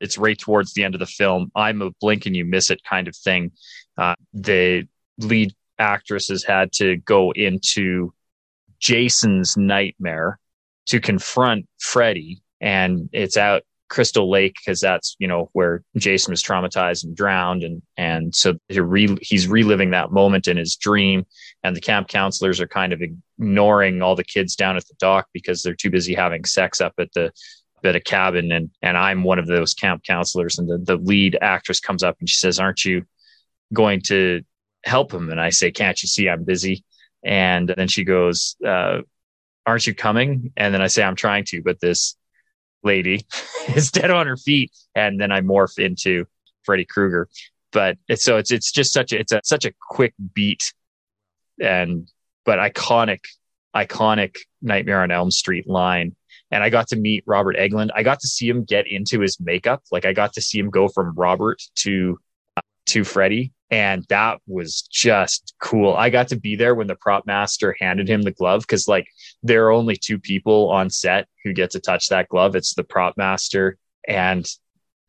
it's 0.00 0.18
right 0.18 0.38
towards 0.38 0.74
the 0.74 0.84
end 0.84 0.94
of 0.94 1.00
the 1.00 1.06
film. 1.06 1.50
I'm 1.54 1.82
a 1.82 1.90
blink 2.00 2.26
and 2.26 2.36
you 2.36 2.44
miss 2.44 2.70
it 2.70 2.80
kind 2.88 3.08
of 3.08 3.16
thing. 3.16 3.52
Uh, 3.96 4.14
the 4.32 4.86
lead 5.18 5.54
actress 5.78 6.28
has 6.28 6.44
had 6.44 6.72
to 6.72 6.96
go 6.98 7.30
into 7.32 8.12
Jason's 8.80 9.56
nightmare 9.56 10.38
to 10.86 11.00
confront 11.00 11.66
Freddy, 11.78 12.42
and 12.60 13.08
it's 13.12 13.36
out 13.36 13.62
Crystal 13.94 14.28
Lake 14.28 14.56
because 14.56 14.80
that's 14.80 15.14
you 15.20 15.28
know 15.28 15.50
where 15.52 15.82
Jason 15.96 16.32
was 16.32 16.42
traumatized 16.42 17.04
and 17.04 17.16
drowned, 17.16 17.62
and 17.62 17.80
and 17.96 18.34
so 18.34 18.54
he 18.68 18.80
re- 18.80 19.18
he's 19.20 19.46
reliving 19.46 19.90
that 19.90 20.10
moment 20.10 20.48
in 20.48 20.56
his 20.56 20.74
dream, 20.74 21.24
and 21.62 21.76
the 21.76 21.80
camp 21.80 22.08
counselors 22.08 22.60
are 22.60 22.66
kind 22.66 22.92
of 22.92 23.00
ignoring 23.00 24.02
all 24.02 24.16
the 24.16 24.24
kids 24.24 24.56
down 24.56 24.76
at 24.76 24.86
the 24.88 24.94
dock 24.98 25.28
because 25.32 25.62
they're 25.62 25.74
too 25.74 25.90
busy 25.90 26.12
having 26.12 26.44
sex 26.44 26.80
up 26.80 26.94
at 26.98 27.12
the 27.12 27.32
at 27.84 27.94
a 27.94 28.00
cabin 28.00 28.50
and 28.50 28.70
and 28.82 28.96
I'm 28.96 29.22
one 29.22 29.38
of 29.38 29.46
those 29.46 29.74
camp 29.74 30.02
counselors 30.04 30.58
and 30.58 30.68
the, 30.68 30.78
the 30.78 30.96
lead 30.96 31.38
actress 31.40 31.80
comes 31.80 32.02
up 32.02 32.16
and 32.18 32.28
she 32.28 32.38
says, 32.38 32.58
Aren't 32.58 32.84
you 32.84 33.04
going 33.72 34.00
to 34.06 34.42
help 34.84 35.12
him? 35.12 35.30
And 35.30 35.40
I 35.40 35.50
say, 35.50 35.70
Can't 35.70 36.02
you 36.02 36.08
see 36.08 36.28
I'm 36.28 36.44
busy? 36.44 36.84
And 37.22 37.72
then 37.76 37.88
she 37.88 38.04
goes, 38.04 38.56
uh, 38.66 39.02
Aren't 39.66 39.86
you 39.86 39.94
coming? 39.94 40.52
And 40.56 40.74
then 40.74 40.82
I 40.82 40.88
say, 40.88 41.02
I'm 41.02 41.16
trying 41.16 41.44
to, 41.46 41.62
but 41.62 41.80
this 41.80 42.16
lady 42.84 43.26
is 43.74 43.90
dead 43.90 44.10
on 44.10 44.26
her 44.26 44.36
feet. 44.36 44.72
And 44.94 45.20
then 45.20 45.32
I 45.32 45.40
morph 45.40 45.78
into 45.78 46.26
Freddy 46.62 46.84
Krueger. 46.84 47.28
But 47.72 47.98
it's 48.08 48.22
so 48.22 48.36
it's 48.36 48.52
it's 48.52 48.70
just 48.70 48.92
such 48.92 49.12
a 49.12 49.18
it's 49.18 49.32
a 49.32 49.40
such 49.44 49.64
a 49.64 49.72
quick 49.80 50.14
beat 50.32 50.72
and 51.60 52.08
but 52.44 52.58
iconic 52.58 53.20
iconic 53.74 54.36
Nightmare 54.62 55.02
on 55.02 55.10
Elm 55.10 55.32
Street 55.32 55.68
line 55.68 56.14
and 56.54 56.62
I 56.62 56.70
got 56.70 56.86
to 56.88 56.96
meet 56.96 57.24
Robert 57.26 57.56
Englund. 57.56 57.90
I 57.96 58.04
got 58.04 58.20
to 58.20 58.28
see 58.28 58.48
him 58.48 58.62
get 58.62 58.86
into 58.86 59.18
his 59.18 59.40
makeup. 59.40 59.82
Like 59.90 60.04
I 60.04 60.12
got 60.12 60.34
to 60.34 60.40
see 60.40 60.60
him 60.60 60.70
go 60.70 60.86
from 60.86 61.12
Robert 61.16 61.60
to 61.78 62.18
uh, 62.56 62.60
to 62.86 63.02
Freddy, 63.02 63.52
and 63.70 64.04
that 64.08 64.40
was 64.46 64.82
just 64.82 65.54
cool. 65.60 65.94
I 65.94 66.10
got 66.10 66.28
to 66.28 66.36
be 66.36 66.56
there 66.56 66.74
when 66.74 66.86
the 66.86 66.96
prop 66.96 67.26
master 67.26 67.76
handed 67.80 68.08
him 68.08 68.22
the 68.22 68.30
glove 68.30 68.62
because 68.62 68.86
like 68.86 69.06
there 69.42 69.66
are 69.66 69.72
only 69.72 69.96
two 69.96 70.18
people 70.18 70.70
on 70.70 70.90
set 70.90 71.26
who 71.42 71.52
get 71.52 71.70
to 71.72 71.80
touch 71.80 72.08
that 72.08 72.28
glove. 72.28 72.56
It's 72.56 72.74
the 72.74 72.84
prop 72.84 73.16
master 73.16 73.78
and 74.06 74.46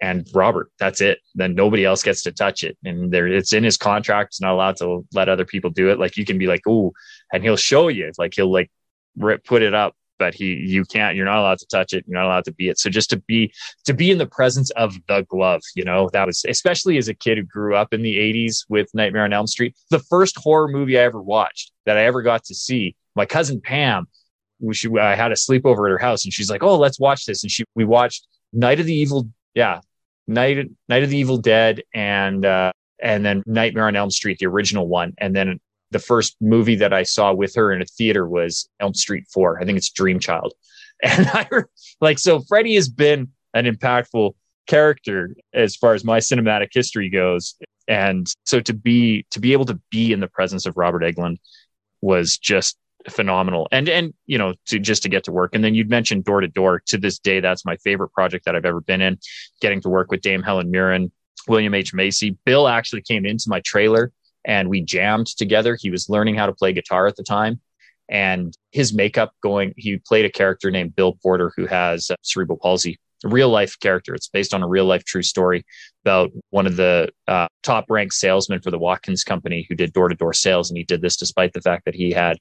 and 0.02 0.28
Robert. 0.34 0.72
That's 0.80 1.02
it. 1.02 1.20
Then 1.36 1.56
nobody 1.56 1.86
else 1.86 2.04
gets 2.04 2.24
to 2.24 2.32
touch 2.32 2.64
it. 2.64 2.78
And 2.84 3.12
there, 3.12 3.28
it's 3.28 3.54
in 3.54 3.64
his 3.64 3.78
contract. 3.78 4.32
It's 4.32 4.42
not 4.42 4.54
allowed 4.54 4.78
to 4.78 5.06
let 5.14 5.30
other 5.30 5.46
people 5.46 5.70
do 5.70 5.90
it. 5.90 6.00
Like 6.00 6.18
you 6.18 6.26
can 6.26 6.38
be 6.38 6.48
like, 6.48 6.62
oh, 6.68 6.92
and 7.32 7.44
he'll 7.44 7.56
show 7.56 7.88
you. 7.88 8.12
Like 8.18 8.34
he'll 8.36 8.52
like 8.52 8.70
rip, 9.18 9.46
put 9.46 9.62
it 9.62 9.74
up, 9.74 9.96
but 10.18 10.34
he, 10.34 10.54
you 10.54 10.86
can't. 10.86 11.16
You're 11.16 11.26
not 11.26 11.40
allowed 11.40 11.60
to 11.60 11.68
touch 11.68 11.94
it. 11.94 12.06
You're 12.08 12.20
not 12.20 12.28
allowed 12.28 12.46
to 12.46 12.54
be 12.54 12.70
it. 12.70 12.80
So 12.80 12.90
just 12.90 13.10
to 13.12 13.18
be, 13.18 13.54
to 13.86 13.94
be 13.94 14.12
in 14.12 14.18
the 14.18 14.26
presence 14.26 14.70
of 14.72 14.96
the 15.08 15.24
glove, 15.24 15.62
you 15.76 15.84
know, 15.84 16.10
that 16.14 16.26
was 16.26 16.46
especially 16.48 16.98
as 16.98 17.08
a 17.08 17.14
kid 17.14 17.38
who 17.38 17.44
grew 17.44 17.76
up 17.76 17.94
in 17.94 18.02
the 18.02 18.18
'80s 18.18 18.66
with 18.70 18.88
Nightmare 18.94 19.24
on 19.24 19.34
Elm 19.34 19.48
Street. 19.48 19.76
The 19.90 20.00
first 20.00 20.38
horror 20.38 20.68
movie 20.68 20.98
I 20.98 21.04
ever 21.04 21.22
watched 21.22 21.72
that 21.86 21.98
I 21.98 22.06
ever 22.06 22.22
got 22.22 22.44
to 22.46 22.56
see. 22.56 22.96
My 23.16 23.26
cousin 23.26 23.62
Pam, 23.62 24.08
she, 24.74 24.90
I 25.00 25.16
had 25.16 25.32
a 25.32 25.36
sleepover 25.36 25.88
at 25.88 25.92
her 25.92 25.98
house, 25.98 26.26
and 26.26 26.34
she's 26.34 26.50
like, 26.50 26.64
"Oh, 26.64 26.78
let's 26.78 27.00
watch 27.00 27.26
this." 27.26 27.44
And 27.44 27.52
she, 27.52 27.64
we 27.76 27.86
watched 27.86 28.28
Night 28.54 28.80
of 28.80 28.86
the 28.86 28.96
Evil 28.96 29.30
yeah, 29.54 29.80
Night 30.28 30.70
Night 30.88 31.04
of 31.04 31.10
the 31.10 31.18
Evil 31.18 31.38
Dead 31.38 31.82
and 31.94 32.46
uh, 32.46 32.72
and 33.02 33.26
then 33.26 33.44
Nightmare 33.46 33.88
on 33.88 33.96
Elm 33.96 34.12
Street, 34.12 34.38
the 34.40 34.46
original 34.48 34.88
one, 34.88 35.14
and 35.18 35.36
then 35.36 35.60
the 35.92 36.00
first 36.00 36.36
movie 36.42 36.76
that 36.76 36.94
I 36.94 37.04
saw 37.04 37.34
with 37.34 37.56
her 37.56 37.72
in 37.72 37.82
a 37.82 37.86
theater 37.86 38.28
was 38.28 38.70
Elm 38.80 38.94
Street 38.94 39.26
Four. 39.34 39.60
I 39.62 39.66
think 39.66 39.78
it's 39.78 39.90
Dream 39.90 40.20
Child, 40.20 40.54
and 41.04 41.28
I 41.28 41.48
like 42.02 42.20
so. 42.20 42.42
Freddy 42.42 42.76
has 42.76 42.90
been 42.90 43.30
an 43.54 43.66
impactful 43.66 44.34
character 44.68 45.36
as 45.54 45.76
far 45.76 45.94
as 45.94 46.04
my 46.04 46.20
cinematic 46.20 46.70
history 46.74 47.10
goes, 47.10 47.56
and 47.88 48.28
so 48.46 48.60
to 48.62 48.74
be 48.74 49.26
to 49.32 49.40
be 49.40 49.54
able 49.54 49.66
to 49.66 49.80
be 49.92 50.12
in 50.12 50.20
the 50.20 50.28
presence 50.28 50.66
of 50.66 50.76
Robert 50.78 51.04
Englund 51.04 51.38
was 52.02 52.38
just 52.38 52.78
phenomenal. 53.10 53.68
And 53.72 53.88
and 53.88 54.14
you 54.26 54.38
know, 54.38 54.54
to 54.68 54.80
just 54.80 55.04
to 55.04 55.10
get 55.10 55.24
to 55.26 55.32
work. 55.32 55.54
And 55.54 55.64
then 55.64 55.76
you'd 55.76 55.90
mentioned 55.90 56.26
door 56.26 56.42
to 56.42 56.48
door. 56.48 56.82
To 56.88 56.98
this 56.98 57.20
day, 57.20 57.40
that's 57.40 57.66
my 57.66 57.78
favorite 57.78 58.10
project 58.10 58.46
that 58.46 58.56
I've 58.56 58.66
ever 58.66 58.82
been 58.82 59.02
in. 59.02 59.18
Getting 59.62 59.82
to 59.82 59.90
work 59.90 60.12
with 60.12 60.22
Dame 60.22 60.44
Helen 60.44 60.72
Mirren, 60.72 61.12
William 61.48 61.74
H. 61.74 61.94
Macy. 61.94 62.38
Bill 62.46 62.68
actually 62.68 63.02
came 63.02 63.26
into 63.26 63.46
my 63.48 63.62
trailer 63.62 64.12
and 64.46 64.70
we 64.70 64.82
jammed 64.82 65.28
together. 65.28 65.78
He 65.80 65.90
was 65.90 66.10
learning 66.10 66.36
how 66.36 66.46
to 66.46 66.54
play 66.54 66.72
guitar 66.72 67.08
at 67.08 67.16
the 67.16 67.24
time. 67.24 67.60
And 68.08 68.56
his 68.72 68.94
makeup 68.94 69.34
going, 69.42 69.74
he 69.78 69.98
played 69.98 70.26
a 70.26 70.30
character 70.30 70.70
named 70.70 70.96
Bill 70.96 71.18
Porter 71.22 71.52
who 71.58 71.66
has 71.66 72.12
uh, 72.12 72.16
cerebral 72.22 72.60
palsy, 72.62 73.00
a 73.24 73.30
real 73.30 73.50
life 73.50 73.80
character. 73.80 74.14
It's 74.14 74.30
based 74.30 74.54
on 74.54 74.62
a 74.62 74.68
real 74.68 74.86
life 74.86 75.04
true 75.04 75.24
story 75.24 75.66
about 76.04 76.32
one 76.52 76.68
of 76.68 76.76
the 76.76 77.10
uh, 77.28 77.48
top 77.64 77.86
ranked 77.90 78.14
salesmen 78.14 78.62
for 78.62 78.70
the 78.70 78.78
Watkins 78.78 79.24
company 79.24 79.66
who 79.68 79.76
did 79.76 79.92
door 79.92 80.10
to 80.10 80.16
door 80.16 80.34
sales. 80.34 80.70
And 80.70 80.78
he 80.78 80.84
did 80.84 81.02
this 81.02 81.18
despite 81.18 81.54
the 81.54 81.62
fact 81.62 81.86
that 81.86 81.96
he 81.96 82.12
had 82.12 82.38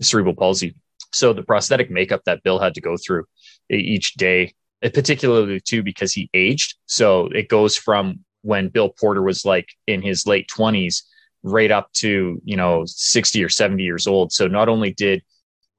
cerebral 0.00 0.34
palsy. 0.34 0.74
So 1.12 1.34
the 1.34 1.42
prosthetic 1.42 1.90
makeup 1.90 2.22
that 2.24 2.42
Bill 2.42 2.58
had 2.58 2.74
to 2.74 2.80
go 2.80 2.96
through 2.96 3.24
each 3.70 4.14
day, 4.14 4.54
particularly 4.80 5.60
too 5.60 5.82
because 5.82 6.14
he 6.14 6.30
aged. 6.32 6.76
So 6.86 7.26
it 7.26 7.48
goes 7.48 7.76
from 7.76 8.24
when 8.40 8.68
Bill 8.68 8.88
Porter 8.88 9.22
was 9.22 9.44
like 9.44 9.68
in 9.86 10.00
his 10.00 10.26
late 10.26 10.48
20s 10.56 11.02
right 11.42 11.70
up 11.70 11.92
to, 11.94 12.40
you 12.44 12.56
know, 12.56 12.84
60 12.86 13.42
or 13.44 13.48
70 13.48 13.82
years 13.82 14.06
old. 14.06 14.32
So 14.32 14.46
not 14.46 14.68
only 14.68 14.92
did 14.92 15.22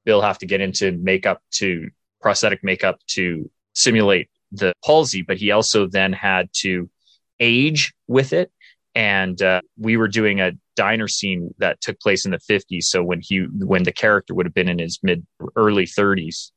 Bill 0.05 0.21
have 0.21 0.37
to 0.39 0.45
get 0.45 0.61
into 0.61 0.91
makeup 0.93 1.41
to 1.55 1.89
prosthetic 2.21 2.63
makeup 2.63 2.99
to 3.07 3.49
simulate 3.73 4.29
the 4.51 4.73
palsy, 4.83 5.21
but 5.21 5.37
he 5.37 5.51
also 5.51 5.87
then 5.87 6.13
had 6.13 6.49
to 6.53 6.89
age 7.39 7.93
with 8.07 8.33
it. 8.33 8.51
And 8.95 9.41
uh, 9.41 9.61
we 9.77 9.97
were 9.97 10.07
doing 10.07 10.41
a 10.41 10.53
diner 10.79 11.07
scene 11.07 11.53
that 11.59 11.81
took 11.81 11.99
place 11.99 12.23
in 12.23 12.31
the 12.31 12.37
50s 12.37 12.85
so 12.85 13.03
when 13.03 13.19
he 13.21 13.45
when 13.73 13.83
the 13.83 13.91
character 13.91 14.33
would 14.33 14.45
have 14.45 14.53
been 14.53 14.69
in 14.69 14.79
his 14.79 14.97
mid 15.03 15.27
early 15.57 15.85
30s 15.85 16.51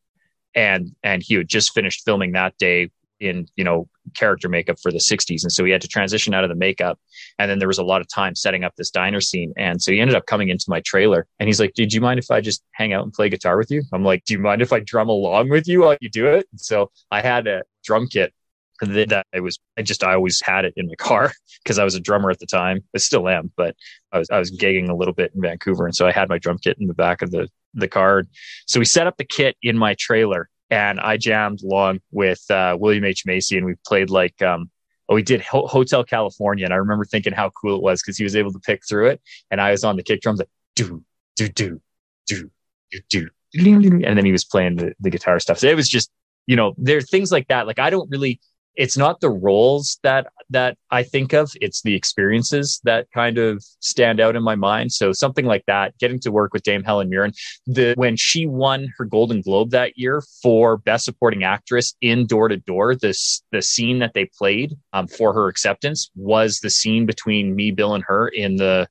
and 0.54 0.94
and 1.02 1.24
he 1.24 1.34
had 1.34 1.48
just 1.48 1.74
finished 1.74 2.04
filming 2.04 2.30
that 2.30 2.56
day 2.56 2.88
in 3.22 3.46
you 3.56 3.64
know 3.64 3.88
character 4.14 4.48
makeup 4.48 4.76
for 4.82 4.90
the 4.90 4.98
60s 4.98 5.42
and 5.42 5.52
so 5.52 5.64
he 5.64 5.70
had 5.70 5.80
to 5.80 5.88
transition 5.88 6.34
out 6.34 6.44
of 6.44 6.50
the 6.50 6.56
makeup. 6.56 6.98
And 7.38 7.50
then 7.50 7.58
there 7.58 7.68
was 7.68 7.78
a 7.78 7.84
lot 7.84 8.00
of 8.00 8.08
time 8.08 8.34
setting 8.34 8.64
up 8.64 8.74
this 8.76 8.90
diner 8.90 9.20
scene. 9.20 9.52
And 9.56 9.80
so 9.80 9.92
he 9.92 10.00
ended 10.00 10.16
up 10.16 10.26
coming 10.26 10.48
into 10.48 10.66
my 10.68 10.80
trailer. 10.80 11.26
And 11.38 11.48
he's 11.48 11.60
like 11.60 11.74
did 11.74 11.92
you 11.92 12.00
mind 12.00 12.18
if 12.18 12.30
i 12.30 12.40
just 12.40 12.62
hang 12.72 12.92
out 12.92 13.04
and 13.04 13.12
play 13.12 13.28
guitar 13.28 13.56
with 13.56 13.70
you? 13.70 13.82
I'm 13.92 14.04
like 14.04 14.24
do 14.24 14.34
you 14.34 14.40
mind 14.40 14.60
if 14.60 14.72
i 14.72 14.80
drum 14.80 15.08
along 15.08 15.48
with 15.48 15.68
you 15.68 15.82
while 15.82 15.96
you 16.00 16.10
do 16.10 16.26
it? 16.26 16.46
So 16.56 16.90
i 17.10 17.20
had 17.20 17.46
a 17.46 17.62
drum 17.84 18.08
kit 18.08 18.32
that 18.86 19.26
I 19.34 19.40
was 19.40 19.58
I 19.78 19.82
just 19.82 20.02
I 20.02 20.14
always 20.14 20.40
had 20.42 20.64
it 20.64 20.74
in 20.76 20.86
my 20.86 20.94
car 20.96 21.32
because 21.62 21.78
I 21.78 21.84
was 21.84 21.94
a 21.94 22.00
drummer 22.00 22.30
at 22.30 22.38
the 22.38 22.46
time. 22.46 22.82
I 22.94 22.98
still 22.98 23.28
am, 23.28 23.52
but 23.56 23.76
I 24.12 24.18
was 24.18 24.30
I 24.30 24.38
was 24.38 24.50
gigging 24.50 24.88
a 24.88 24.94
little 24.94 25.14
bit 25.14 25.32
in 25.34 25.40
Vancouver, 25.40 25.86
and 25.86 25.94
so 25.94 26.06
I 26.06 26.12
had 26.12 26.28
my 26.28 26.38
drum 26.38 26.58
kit 26.58 26.78
in 26.80 26.86
the 26.86 26.94
back 26.94 27.22
of 27.22 27.30
the 27.30 27.48
the 27.74 27.88
car. 27.88 28.24
So 28.66 28.78
we 28.80 28.84
set 28.84 29.06
up 29.06 29.16
the 29.16 29.24
kit 29.24 29.56
in 29.62 29.78
my 29.78 29.94
trailer, 29.98 30.48
and 30.72 30.98
I 31.00 31.18
jammed 31.18 31.62
along 31.62 32.00
with 32.12 32.50
uh, 32.50 32.78
William 32.80 33.04
H 33.04 33.26
Macy, 33.26 33.58
and 33.58 33.66
we 33.66 33.74
played 33.86 34.08
like 34.08 34.40
um, 34.40 34.70
oh 35.10 35.14
we 35.14 35.22
did 35.22 35.42
Ho- 35.42 35.66
Hotel 35.66 36.02
California, 36.02 36.64
and 36.64 36.72
I 36.72 36.78
remember 36.78 37.04
thinking 37.04 37.34
how 37.34 37.50
cool 37.50 37.76
it 37.76 37.82
was 37.82 38.00
because 38.00 38.16
he 38.16 38.24
was 38.24 38.34
able 38.34 38.52
to 38.54 38.58
pick 38.58 38.80
through 38.88 39.08
it, 39.08 39.20
and 39.50 39.60
I 39.60 39.70
was 39.70 39.84
on 39.84 39.96
the 39.96 40.02
kick 40.02 40.22
drums 40.22 40.38
like 40.38 40.48
do 40.74 41.04
do 41.36 41.50
do 41.50 41.80
do 42.26 42.50
do 42.90 43.00
do, 43.10 43.28
and 43.52 44.16
then 44.16 44.24
he 44.24 44.32
was 44.32 44.46
playing 44.46 44.76
the 44.76 44.94
the 44.98 45.10
guitar 45.10 45.38
stuff. 45.40 45.58
So 45.58 45.68
it 45.68 45.76
was 45.76 45.90
just 45.90 46.10
you 46.46 46.56
know 46.56 46.74
there 46.78 46.96
are 46.96 47.02
things 47.02 47.30
like 47.30 47.48
that. 47.48 47.66
Like 47.66 47.78
I 47.78 47.90
don't 47.90 48.08
really 48.10 48.40
it's 48.74 48.96
not 48.96 49.20
the 49.20 49.30
roles 49.30 49.98
that 50.02 50.26
that 50.50 50.76
I 50.90 51.02
think 51.02 51.32
of 51.32 51.52
it's 51.60 51.82
the 51.82 51.94
experiences 51.94 52.80
that 52.84 53.06
kind 53.12 53.38
of 53.38 53.62
stand 53.80 54.20
out 54.20 54.36
in 54.36 54.42
my 54.42 54.54
mind 54.54 54.92
so 54.92 55.12
something 55.12 55.44
like 55.44 55.64
that 55.66 55.96
getting 55.98 56.20
to 56.20 56.32
work 56.32 56.52
with 56.52 56.62
Dame 56.62 56.82
Helen 56.82 57.08
Mirren 57.08 57.32
the 57.66 57.94
when 57.96 58.16
she 58.16 58.46
won 58.46 58.88
her 58.96 59.04
Golden 59.04 59.40
Globe 59.40 59.70
that 59.70 59.96
year 59.96 60.22
for 60.42 60.76
best 60.78 61.04
supporting 61.04 61.44
actress 61.44 61.94
in 62.00 62.26
Door 62.26 62.48
to 62.48 62.56
Door 62.58 62.96
this 62.96 63.42
the 63.52 63.62
scene 63.62 63.98
that 64.00 64.14
they 64.14 64.26
played 64.26 64.74
um, 64.92 65.06
for 65.06 65.32
her 65.32 65.48
acceptance 65.48 66.10
was 66.14 66.60
the 66.60 66.70
scene 66.70 67.06
between 67.06 67.54
me 67.54 67.70
Bill 67.70 67.94
and 67.94 68.04
her 68.06 68.28
in 68.28 68.56
the 68.56 68.88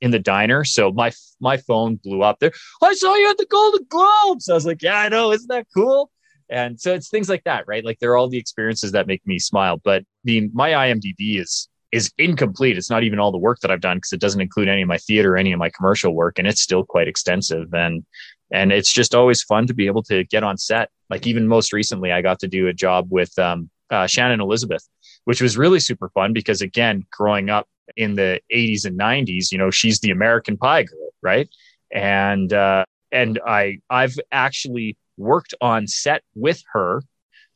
in 0.00 0.10
the 0.10 0.18
diner. 0.18 0.64
So 0.64 0.92
my 0.92 1.12
my 1.40 1.56
phone 1.56 1.96
blew 1.96 2.22
up 2.22 2.38
there. 2.40 2.52
I 2.82 2.94
saw 2.94 3.14
you 3.14 3.30
at 3.30 3.38
the 3.38 3.46
Golden 3.46 3.84
Globes. 3.88 4.48
I 4.48 4.54
was 4.54 4.66
like, 4.66 4.82
yeah, 4.82 4.98
I 4.98 5.08
know. 5.08 5.32
Isn't 5.32 5.48
that 5.48 5.66
cool? 5.74 6.10
And 6.50 6.80
so 6.80 6.94
it's 6.94 7.08
things 7.08 7.28
like 7.28 7.44
that, 7.44 7.64
right? 7.66 7.84
Like 7.84 7.98
they're 8.00 8.16
all 8.16 8.28
the 8.28 8.38
experiences 8.38 8.92
that 8.92 9.06
make 9.06 9.24
me 9.26 9.38
smile. 9.38 9.80
But 9.82 10.04
the 10.24 10.50
my 10.52 10.70
IMDb 10.70 11.40
is 11.40 11.68
is 11.92 12.12
incomplete. 12.18 12.76
It's 12.76 12.90
not 12.90 13.02
even 13.02 13.18
all 13.18 13.32
the 13.32 13.38
work 13.38 13.60
that 13.60 13.70
I've 13.70 13.80
done 13.80 13.96
because 13.96 14.12
it 14.12 14.20
doesn't 14.20 14.40
include 14.40 14.68
any 14.68 14.82
of 14.82 14.88
my 14.88 14.98
theater, 14.98 15.36
any 15.36 15.52
of 15.52 15.58
my 15.58 15.70
commercial 15.70 16.14
work, 16.14 16.38
and 16.38 16.46
it's 16.46 16.60
still 16.60 16.84
quite 16.84 17.08
extensive. 17.08 17.72
And 17.72 18.04
and 18.52 18.72
it's 18.72 18.92
just 18.92 19.14
always 19.14 19.42
fun 19.42 19.66
to 19.68 19.74
be 19.74 19.86
able 19.86 20.02
to 20.04 20.24
get 20.24 20.42
on 20.42 20.56
set. 20.56 20.90
Like 21.08 21.26
even 21.26 21.46
most 21.46 21.72
recently, 21.72 22.12
I 22.12 22.22
got 22.22 22.40
to 22.40 22.48
do 22.48 22.66
a 22.66 22.72
job 22.72 23.06
with 23.10 23.36
um, 23.38 23.70
uh, 23.90 24.06
Shannon 24.06 24.40
Elizabeth, 24.40 24.86
which 25.24 25.40
was 25.40 25.56
really 25.56 25.80
super 25.80 26.08
fun 26.10 26.32
because 26.32 26.60
again, 26.62 27.06
growing 27.12 27.48
up 27.50 27.68
in 27.96 28.14
the 28.14 28.40
80s 28.52 28.84
and 28.84 28.98
90s, 28.98 29.52
you 29.52 29.58
know, 29.58 29.70
she's 29.70 30.00
the 30.00 30.10
American 30.10 30.56
Pie 30.56 30.84
girl, 30.84 31.10
right? 31.22 31.48
And 31.92 32.52
uh, 32.52 32.84
and 33.12 33.40
I 33.46 33.78
I've 33.88 34.16
actually 34.32 34.96
worked 35.20 35.54
on 35.60 35.86
set 35.86 36.22
with 36.34 36.62
her 36.72 37.02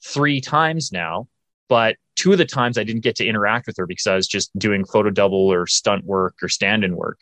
three 0.04 0.40
times 0.40 0.92
now, 0.92 1.28
but 1.68 1.96
two 2.16 2.32
of 2.32 2.38
the 2.38 2.44
times 2.44 2.78
I 2.78 2.84
didn't 2.84 3.02
get 3.02 3.16
to 3.16 3.26
interact 3.26 3.66
with 3.66 3.76
her 3.78 3.86
because 3.86 4.06
I 4.06 4.14
was 4.14 4.28
just 4.28 4.56
doing 4.58 4.84
photo 4.84 5.10
double 5.10 5.52
or 5.52 5.66
stunt 5.66 6.04
work 6.04 6.36
or 6.42 6.48
stand 6.48 6.84
in 6.84 6.94
work. 6.96 7.20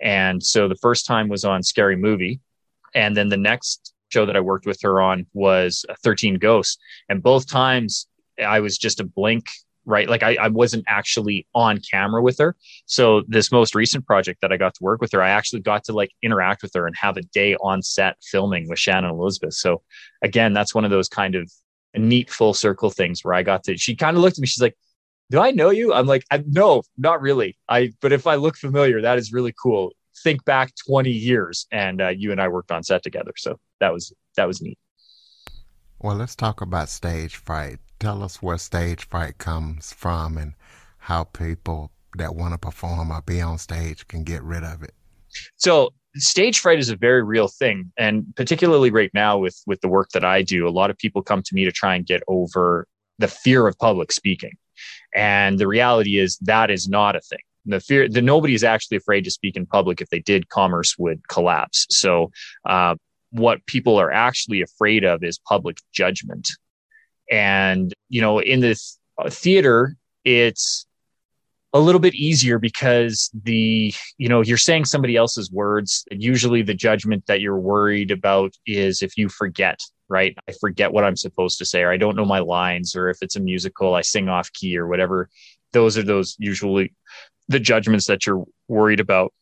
And 0.00 0.42
so 0.42 0.68
the 0.68 0.76
first 0.76 1.06
time 1.06 1.28
was 1.28 1.44
on 1.44 1.62
Scary 1.62 1.96
Movie. 1.96 2.40
And 2.94 3.16
then 3.16 3.28
the 3.28 3.36
next 3.36 3.94
show 4.10 4.26
that 4.26 4.36
I 4.36 4.40
worked 4.40 4.66
with 4.66 4.80
her 4.82 5.00
on 5.00 5.26
was 5.32 5.84
uh, 5.88 5.94
13 6.02 6.36
Ghosts. 6.36 6.78
And 7.08 7.22
both 7.22 7.48
times 7.48 8.06
I 8.44 8.60
was 8.60 8.78
just 8.78 9.00
a 9.00 9.04
blink 9.04 9.46
right? 9.86 10.08
Like 10.08 10.22
I, 10.22 10.36
I 10.40 10.48
wasn't 10.48 10.84
actually 10.88 11.46
on 11.54 11.78
camera 11.78 12.22
with 12.22 12.38
her. 12.38 12.56
So 12.86 13.22
this 13.28 13.52
most 13.52 13.74
recent 13.74 14.06
project 14.06 14.40
that 14.40 14.52
I 14.52 14.56
got 14.56 14.74
to 14.74 14.84
work 14.84 15.00
with 15.00 15.12
her, 15.12 15.22
I 15.22 15.30
actually 15.30 15.60
got 15.60 15.84
to 15.84 15.92
like 15.92 16.10
interact 16.22 16.62
with 16.62 16.72
her 16.74 16.86
and 16.86 16.96
have 16.96 17.16
a 17.16 17.22
day 17.22 17.54
on 17.56 17.82
set 17.82 18.16
filming 18.22 18.68
with 18.68 18.78
Shannon 18.78 19.10
Elizabeth. 19.10 19.54
So 19.54 19.82
again, 20.22 20.52
that's 20.52 20.74
one 20.74 20.84
of 20.84 20.90
those 20.90 21.08
kind 21.08 21.34
of 21.34 21.50
neat 21.96 22.30
full 22.30 22.54
circle 22.54 22.90
things 22.90 23.24
where 23.24 23.34
I 23.34 23.42
got 23.42 23.64
to, 23.64 23.76
she 23.76 23.94
kind 23.94 24.16
of 24.16 24.22
looked 24.22 24.38
at 24.38 24.42
me, 24.42 24.46
she's 24.46 24.62
like, 24.62 24.76
do 25.30 25.40
I 25.40 25.52
know 25.52 25.70
you? 25.70 25.92
I'm 25.92 26.06
like, 26.06 26.24
no, 26.46 26.82
not 26.98 27.20
really. 27.20 27.56
I, 27.68 27.92
but 28.00 28.12
if 28.12 28.26
I 28.26 28.34
look 28.34 28.56
familiar, 28.56 29.00
that 29.02 29.18
is 29.18 29.32
really 29.32 29.54
cool. 29.60 29.92
Think 30.22 30.44
back 30.44 30.72
20 30.86 31.10
years 31.10 31.66
and 31.72 32.00
uh, 32.00 32.08
you 32.08 32.30
and 32.30 32.40
I 32.40 32.48
worked 32.48 32.70
on 32.70 32.82
set 32.82 33.02
together. 33.02 33.32
So 33.36 33.58
that 33.80 33.92
was, 33.92 34.12
that 34.36 34.46
was 34.46 34.60
neat. 34.60 34.78
Well, 35.98 36.16
let's 36.16 36.36
talk 36.36 36.60
about 36.60 36.90
stage 36.90 37.36
fright 37.36 37.78
tell 38.04 38.22
us 38.22 38.42
where 38.42 38.58
stage 38.58 39.08
fright 39.08 39.38
comes 39.38 39.94
from 39.94 40.36
and 40.36 40.52
how 40.98 41.24
people 41.24 41.90
that 42.18 42.34
want 42.34 42.52
to 42.52 42.58
perform 42.58 43.10
or 43.10 43.22
be 43.22 43.40
on 43.40 43.56
stage 43.56 44.06
can 44.08 44.22
get 44.24 44.42
rid 44.42 44.62
of 44.62 44.82
it. 44.82 44.92
So 45.56 45.94
stage 46.16 46.60
fright 46.60 46.78
is 46.78 46.90
a 46.90 46.96
very 46.96 47.22
real 47.22 47.48
thing 47.48 47.90
and 47.96 48.26
particularly 48.36 48.90
right 48.90 49.10
now 49.14 49.38
with 49.38 49.58
with 49.66 49.80
the 49.80 49.88
work 49.88 50.10
that 50.10 50.24
I 50.24 50.42
do 50.42 50.68
a 50.68 50.76
lot 50.80 50.90
of 50.90 50.98
people 50.98 51.22
come 51.22 51.42
to 51.42 51.54
me 51.54 51.64
to 51.64 51.72
try 51.72 51.96
and 51.96 52.06
get 52.06 52.22
over 52.28 52.86
the 53.18 53.26
fear 53.26 53.66
of 53.66 53.76
public 53.78 54.12
speaking. 54.12 54.56
And 55.14 55.58
the 55.58 55.66
reality 55.66 56.18
is 56.18 56.36
that 56.42 56.70
is 56.70 56.86
not 56.86 57.16
a 57.16 57.20
thing. 57.20 57.44
The 57.64 57.80
fear 57.80 58.06
that 58.06 58.22
nobody 58.22 58.54
is 58.54 58.64
actually 58.64 58.98
afraid 58.98 59.24
to 59.24 59.30
speak 59.30 59.56
in 59.56 59.64
public 59.64 60.02
if 60.02 60.10
they 60.10 60.20
did 60.20 60.50
commerce 60.50 60.98
would 60.98 61.26
collapse. 61.28 61.86
So 61.88 62.30
uh, 62.66 62.96
what 63.30 63.64
people 63.64 63.96
are 63.96 64.12
actually 64.12 64.60
afraid 64.60 65.04
of 65.04 65.24
is 65.24 65.38
public 65.38 65.78
judgment 65.92 66.50
and, 67.30 67.92
you 68.08 68.20
know, 68.20 68.38
in 68.38 68.60
this, 68.60 68.98
uh, 69.18 69.30
theater, 69.30 69.96
it's 70.24 70.86
a 71.74 71.80
little 71.80 72.00
bit 72.00 72.14
easier 72.14 72.58
because 72.58 73.30
the 73.42 73.92
you 74.16 74.28
know 74.28 74.40
you're 74.42 74.56
saying 74.56 74.84
somebody 74.84 75.16
else's 75.16 75.50
words 75.50 76.04
usually 76.12 76.62
the 76.62 76.72
judgment 76.72 77.26
that 77.26 77.40
you're 77.40 77.58
worried 77.58 78.12
about 78.12 78.54
is 78.64 79.02
if 79.02 79.18
you 79.18 79.28
forget 79.28 79.80
right? 80.08 80.36
I 80.48 80.52
forget 80.60 80.92
what 80.92 81.04
i'm 81.04 81.16
supposed 81.16 81.58
to 81.58 81.64
say 81.64 81.82
or 81.82 81.90
i 81.90 81.96
don't 81.96 82.16
know 82.16 82.24
my 82.24 82.38
lines 82.38 82.94
or 82.94 83.08
if 83.08 83.18
it's 83.22 83.36
a 83.36 83.40
musical 83.40 83.94
i 83.94 84.02
sing 84.02 84.28
off 84.28 84.52
key 84.52 84.78
or 84.78 84.86
whatever. 84.86 85.28
Those 85.72 85.98
are 85.98 86.02
those 86.02 86.36
usually 86.38 86.94
the 87.48 87.58
judgments 87.58 88.06
that 88.06 88.24
you're 88.26 88.44
worried 88.68 89.00
about. 89.00 89.32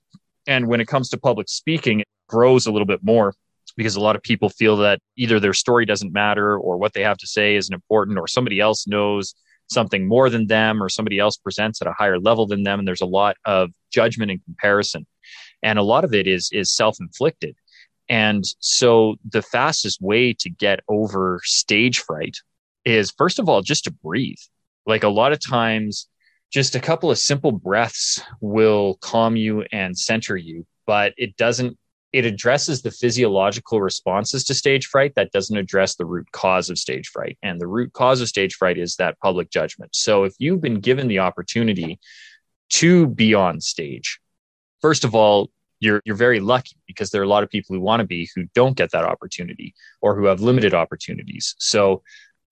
And 0.46 0.66
when 0.66 0.80
it 0.80 0.88
comes 0.88 1.10
to 1.10 1.18
public 1.18 1.48
speaking 1.48 2.00
it 2.00 2.08
grows 2.28 2.66
a 2.66 2.72
little 2.72 2.86
bit 2.86 3.00
more 3.02 3.34
because 3.76 3.96
a 3.96 4.00
lot 4.00 4.16
of 4.16 4.22
people 4.22 4.48
feel 4.48 4.76
that 4.78 5.00
either 5.16 5.40
their 5.40 5.54
story 5.54 5.86
doesn't 5.86 6.12
matter 6.12 6.56
or 6.56 6.76
what 6.76 6.92
they 6.92 7.02
have 7.02 7.18
to 7.18 7.26
say 7.26 7.56
isn't 7.56 7.74
important 7.74 8.18
or 8.18 8.26
somebody 8.26 8.60
else 8.60 8.86
knows 8.86 9.34
something 9.70 10.06
more 10.06 10.28
than 10.28 10.46
them 10.46 10.82
or 10.82 10.88
somebody 10.88 11.18
else 11.18 11.36
presents 11.36 11.80
at 11.80 11.88
a 11.88 11.92
higher 11.92 12.18
level 12.18 12.46
than 12.46 12.62
them 12.62 12.78
and 12.78 12.86
there's 12.86 13.00
a 13.00 13.06
lot 13.06 13.36
of 13.44 13.70
judgment 13.90 14.30
and 14.30 14.44
comparison. 14.44 15.06
And 15.62 15.78
a 15.78 15.82
lot 15.82 16.04
of 16.04 16.12
it 16.12 16.26
is 16.26 16.50
is 16.52 16.74
self-inflicted. 16.74 17.56
And 18.08 18.44
so 18.58 19.16
the 19.28 19.42
fastest 19.42 20.02
way 20.02 20.34
to 20.40 20.50
get 20.50 20.80
over 20.88 21.40
stage 21.44 22.00
fright 22.00 22.36
is 22.84 23.12
first 23.16 23.38
of 23.38 23.48
all 23.48 23.62
just 23.62 23.84
to 23.84 23.90
breathe. 23.90 24.40
Like 24.86 25.04
a 25.04 25.08
lot 25.08 25.32
of 25.32 25.40
times 25.40 26.08
just 26.52 26.74
a 26.74 26.80
couple 26.80 27.10
of 27.10 27.18
simple 27.18 27.52
breaths 27.52 28.20
will 28.40 28.98
calm 29.00 29.36
you 29.36 29.62
and 29.72 29.96
center 29.96 30.36
you 30.36 30.66
but 30.86 31.14
it 31.16 31.36
doesn't 31.36 31.78
it 32.12 32.26
addresses 32.26 32.82
the 32.82 32.90
physiological 32.90 33.80
responses 33.80 34.44
to 34.44 34.54
stage 34.54 34.86
fright 34.86 35.14
that 35.14 35.32
doesn't 35.32 35.56
address 35.56 35.96
the 35.96 36.04
root 36.04 36.30
cause 36.32 36.68
of 36.68 36.78
stage 36.78 37.08
fright. 37.08 37.38
And 37.42 37.60
the 37.60 37.66
root 37.66 37.92
cause 37.92 38.20
of 38.20 38.28
stage 38.28 38.54
fright 38.54 38.78
is 38.78 38.96
that 38.96 39.18
public 39.20 39.50
judgment. 39.50 39.94
So 39.94 40.24
if 40.24 40.34
you've 40.38 40.60
been 40.60 40.80
given 40.80 41.08
the 41.08 41.20
opportunity 41.20 41.98
to 42.70 43.06
be 43.06 43.34
on 43.34 43.60
stage 43.60 44.18
first 44.82 45.04
of 45.04 45.14
all 45.14 45.50
you're 45.80 46.02
you're 46.04 46.16
very 46.16 46.40
lucky 46.40 46.76
because 46.86 47.10
there 47.10 47.22
are 47.22 47.24
a 47.24 47.28
lot 47.28 47.42
of 47.42 47.50
people 47.50 47.74
who 47.74 47.80
want 47.80 48.00
to 48.00 48.06
be 48.06 48.28
who 48.34 48.44
don't 48.54 48.76
get 48.76 48.90
that 48.90 49.04
opportunity 49.04 49.74
or 50.00 50.14
who 50.14 50.26
have 50.26 50.40
limited 50.40 50.74
opportunities. 50.74 51.56
So 51.58 52.02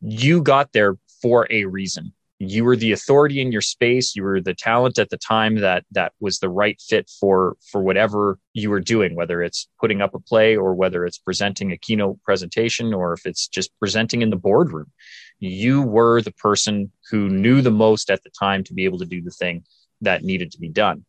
you 0.00 0.42
got 0.42 0.72
there 0.72 0.96
for 1.20 1.46
a 1.50 1.64
reason 1.64 2.12
you 2.42 2.64
were 2.64 2.74
the 2.74 2.92
authority 2.92 3.42
in 3.42 3.52
your 3.52 3.60
space. 3.60 4.16
You 4.16 4.22
were 4.22 4.40
the 4.40 4.54
talent 4.54 4.98
at 4.98 5.10
the 5.10 5.18
time 5.18 5.56
that 5.56 5.84
that 5.90 6.14
was 6.20 6.38
the 6.38 6.48
right 6.48 6.80
fit 6.80 7.10
for 7.20 7.58
for 7.70 7.82
whatever 7.82 8.38
you 8.54 8.70
were 8.70 8.80
doing 8.80 9.14
whether 9.14 9.42
it's 9.42 9.68
putting 9.78 10.00
up 10.00 10.14
a 10.14 10.18
play 10.18 10.56
or 10.56 10.74
whether 10.74 11.04
it's 11.04 11.18
presenting 11.18 11.70
a 11.70 11.76
keynote 11.76 12.18
presentation 12.24 12.94
or 12.94 13.12
if 13.12 13.26
it's 13.26 13.46
just 13.46 13.70
presenting 13.78 14.22
in 14.22 14.30
the 14.30 14.36
boardroom. 14.36 14.90
You 15.38 15.82
were 15.82 16.22
the 16.22 16.32
person 16.32 16.90
who 17.10 17.28
knew 17.28 17.60
the 17.60 17.70
most 17.70 18.10
at 18.10 18.22
the 18.22 18.30
time 18.30 18.64
to 18.64 18.74
be 18.74 18.86
able 18.86 18.98
to 19.00 19.06
do 19.06 19.20
the 19.20 19.30
thing 19.30 19.64
that 20.00 20.24
needed 20.24 20.50
to 20.52 20.58
be 20.58 20.70
done. 20.70 21.04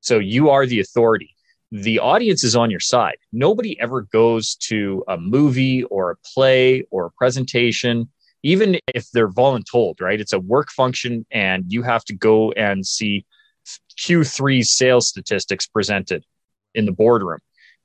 So 0.00 0.20
you 0.20 0.50
are 0.50 0.66
the 0.66 0.78
authority. 0.78 1.34
The 1.72 1.98
audience 1.98 2.44
is 2.44 2.54
on 2.54 2.70
your 2.70 2.80
side. 2.80 3.16
Nobody 3.32 3.78
ever 3.80 4.02
goes 4.02 4.54
to 4.68 5.02
a 5.08 5.18
movie 5.18 5.82
or 5.82 6.12
a 6.12 6.16
play 6.32 6.84
or 6.92 7.06
a 7.06 7.10
presentation 7.10 8.08
even 8.42 8.78
if 8.94 9.10
they're 9.10 9.30
voluntold, 9.30 10.00
right? 10.00 10.20
It's 10.20 10.32
a 10.32 10.38
work 10.38 10.70
function 10.70 11.26
and 11.30 11.64
you 11.68 11.82
have 11.82 12.04
to 12.04 12.14
go 12.14 12.52
and 12.52 12.86
see 12.86 13.24
Q3 13.98 14.64
sales 14.64 15.08
statistics 15.08 15.66
presented 15.66 16.24
in 16.74 16.86
the 16.86 16.92
boardroom. 16.92 17.40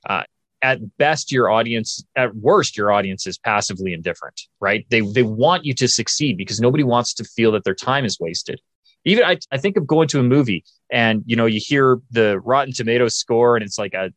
Uh, 0.07 0.23
at 0.61 0.79
best, 0.97 1.31
your 1.31 1.49
audience, 1.49 2.03
at 2.15 2.35
worst, 2.35 2.77
your 2.77 2.91
audience 2.91 3.25
is 3.25 3.37
passively 3.37 3.93
indifferent, 3.93 4.39
right? 4.59 4.85
They, 4.89 5.01
they 5.01 5.23
want 5.23 5.65
you 5.65 5.73
to 5.75 5.87
succeed 5.87 6.37
because 6.37 6.59
nobody 6.59 6.83
wants 6.83 7.15
to 7.15 7.23
feel 7.23 7.51
that 7.53 7.63
their 7.63 7.75
time 7.75 8.05
is 8.05 8.19
wasted. 8.19 8.61
Even 9.03 9.23
I, 9.23 9.37
I 9.51 9.57
think 9.57 9.77
of 9.77 9.87
going 9.87 10.07
to 10.09 10.19
a 10.19 10.23
movie 10.23 10.63
and, 10.91 11.23
you 11.25 11.35
know, 11.35 11.47
you 11.47 11.59
hear 11.59 11.99
the 12.11 12.39
Rotten 12.41 12.73
Tomatoes 12.73 13.15
score 13.15 13.55
and 13.55 13.65
it's 13.65 13.79
like 13.79 13.95
a 13.95 14.13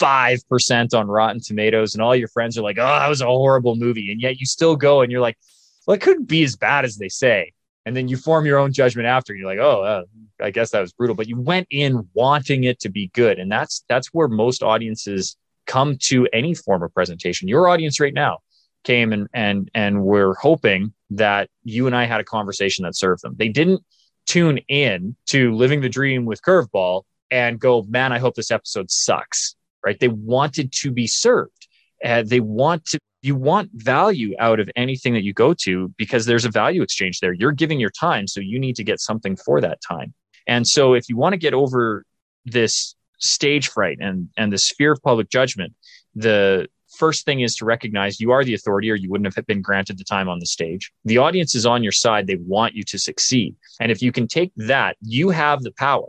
5% 0.00 0.94
on 0.94 1.06
Rotten 1.06 1.40
Tomatoes 1.40 1.94
and 1.94 2.02
all 2.02 2.16
your 2.16 2.28
friends 2.28 2.58
are 2.58 2.62
like, 2.62 2.78
oh, 2.78 2.84
that 2.84 3.08
was 3.08 3.20
a 3.20 3.26
horrible 3.26 3.76
movie. 3.76 4.10
And 4.10 4.20
yet 4.20 4.40
you 4.40 4.46
still 4.46 4.74
go 4.74 5.02
and 5.02 5.12
you're 5.12 5.20
like, 5.20 5.38
well, 5.86 5.94
it 5.94 6.00
couldn't 6.00 6.28
be 6.28 6.42
as 6.44 6.56
bad 6.56 6.84
as 6.84 6.96
they 6.96 7.08
say. 7.08 7.52
And 7.86 7.94
then 7.94 8.08
you 8.08 8.16
form 8.16 8.46
your 8.46 8.58
own 8.58 8.72
judgment 8.72 9.06
after. 9.06 9.34
You're 9.34 9.46
like, 9.46 9.58
oh, 9.58 9.82
uh, 9.82 10.04
I 10.42 10.50
guess 10.50 10.70
that 10.70 10.80
was 10.80 10.92
brutal. 10.92 11.14
But 11.14 11.28
you 11.28 11.38
went 11.38 11.66
in 11.70 12.08
wanting 12.14 12.64
it 12.64 12.80
to 12.80 12.88
be 12.88 13.08
good, 13.08 13.38
and 13.38 13.52
that's 13.52 13.84
that's 13.88 14.08
where 14.08 14.28
most 14.28 14.62
audiences 14.62 15.36
come 15.66 15.96
to 15.98 16.26
any 16.32 16.54
form 16.54 16.82
of 16.82 16.94
presentation. 16.94 17.48
Your 17.48 17.68
audience 17.68 18.00
right 18.00 18.14
now 18.14 18.38
came 18.84 19.12
and 19.12 19.28
and 19.34 19.70
and 19.74 20.02
we're 20.02 20.34
hoping 20.34 20.94
that 21.10 21.50
you 21.62 21.86
and 21.86 21.94
I 21.94 22.04
had 22.04 22.20
a 22.20 22.24
conversation 22.24 22.84
that 22.84 22.96
served 22.96 23.22
them. 23.22 23.34
They 23.36 23.48
didn't 23.48 23.82
tune 24.26 24.58
in 24.68 25.16
to 25.26 25.54
living 25.54 25.82
the 25.82 25.88
dream 25.90 26.24
with 26.24 26.40
curveball 26.42 27.02
and 27.30 27.60
go, 27.60 27.82
man, 27.82 28.12
I 28.12 28.18
hope 28.18 28.34
this 28.34 28.50
episode 28.50 28.90
sucks. 28.90 29.56
Right? 29.84 30.00
They 30.00 30.08
wanted 30.08 30.72
to 30.72 30.90
be 30.90 31.06
served. 31.06 31.68
Uh, 32.02 32.22
they 32.22 32.40
want 32.40 32.86
to 32.86 32.98
you 33.24 33.34
want 33.34 33.70
value 33.72 34.34
out 34.38 34.60
of 34.60 34.68
anything 34.76 35.14
that 35.14 35.22
you 35.22 35.32
go 35.32 35.54
to 35.54 35.88
because 35.96 36.26
there's 36.26 36.44
a 36.44 36.50
value 36.50 36.82
exchange 36.82 37.20
there. 37.20 37.32
You're 37.32 37.52
giving 37.52 37.80
your 37.80 37.90
time, 37.90 38.26
so 38.26 38.40
you 38.40 38.58
need 38.58 38.76
to 38.76 38.84
get 38.84 39.00
something 39.00 39.36
for 39.36 39.60
that 39.60 39.80
time. 39.80 40.12
And 40.46 40.66
so 40.66 40.94
if 40.94 41.08
you 41.08 41.16
want 41.16 41.32
to 41.32 41.38
get 41.38 41.54
over 41.54 42.04
this 42.44 42.94
stage 43.18 43.68
fright 43.68 43.98
and 44.00 44.28
and 44.36 44.52
this 44.52 44.70
fear 44.70 44.92
of 44.92 45.02
public 45.02 45.30
judgment, 45.30 45.72
the 46.14 46.68
first 46.98 47.24
thing 47.24 47.40
is 47.40 47.56
to 47.56 47.64
recognize 47.64 48.20
you 48.20 48.30
are 48.30 48.44
the 48.44 48.54
authority 48.54 48.90
or 48.90 48.94
you 48.94 49.10
wouldn't 49.10 49.34
have 49.34 49.46
been 49.46 49.62
granted 49.62 49.98
the 49.98 50.04
time 50.04 50.28
on 50.28 50.38
the 50.38 50.46
stage. 50.46 50.92
The 51.04 51.18
audience 51.18 51.54
is 51.54 51.66
on 51.66 51.82
your 51.82 51.92
side. 51.92 52.26
They 52.26 52.36
want 52.36 52.74
you 52.74 52.84
to 52.84 52.98
succeed. 52.98 53.56
And 53.80 53.90
if 53.90 54.02
you 54.02 54.12
can 54.12 54.28
take 54.28 54.52
that, 54.56 54.96
you 55.00 55.30
have 55.30 55.62
the 55.62 55.72
power. 55.72 56.06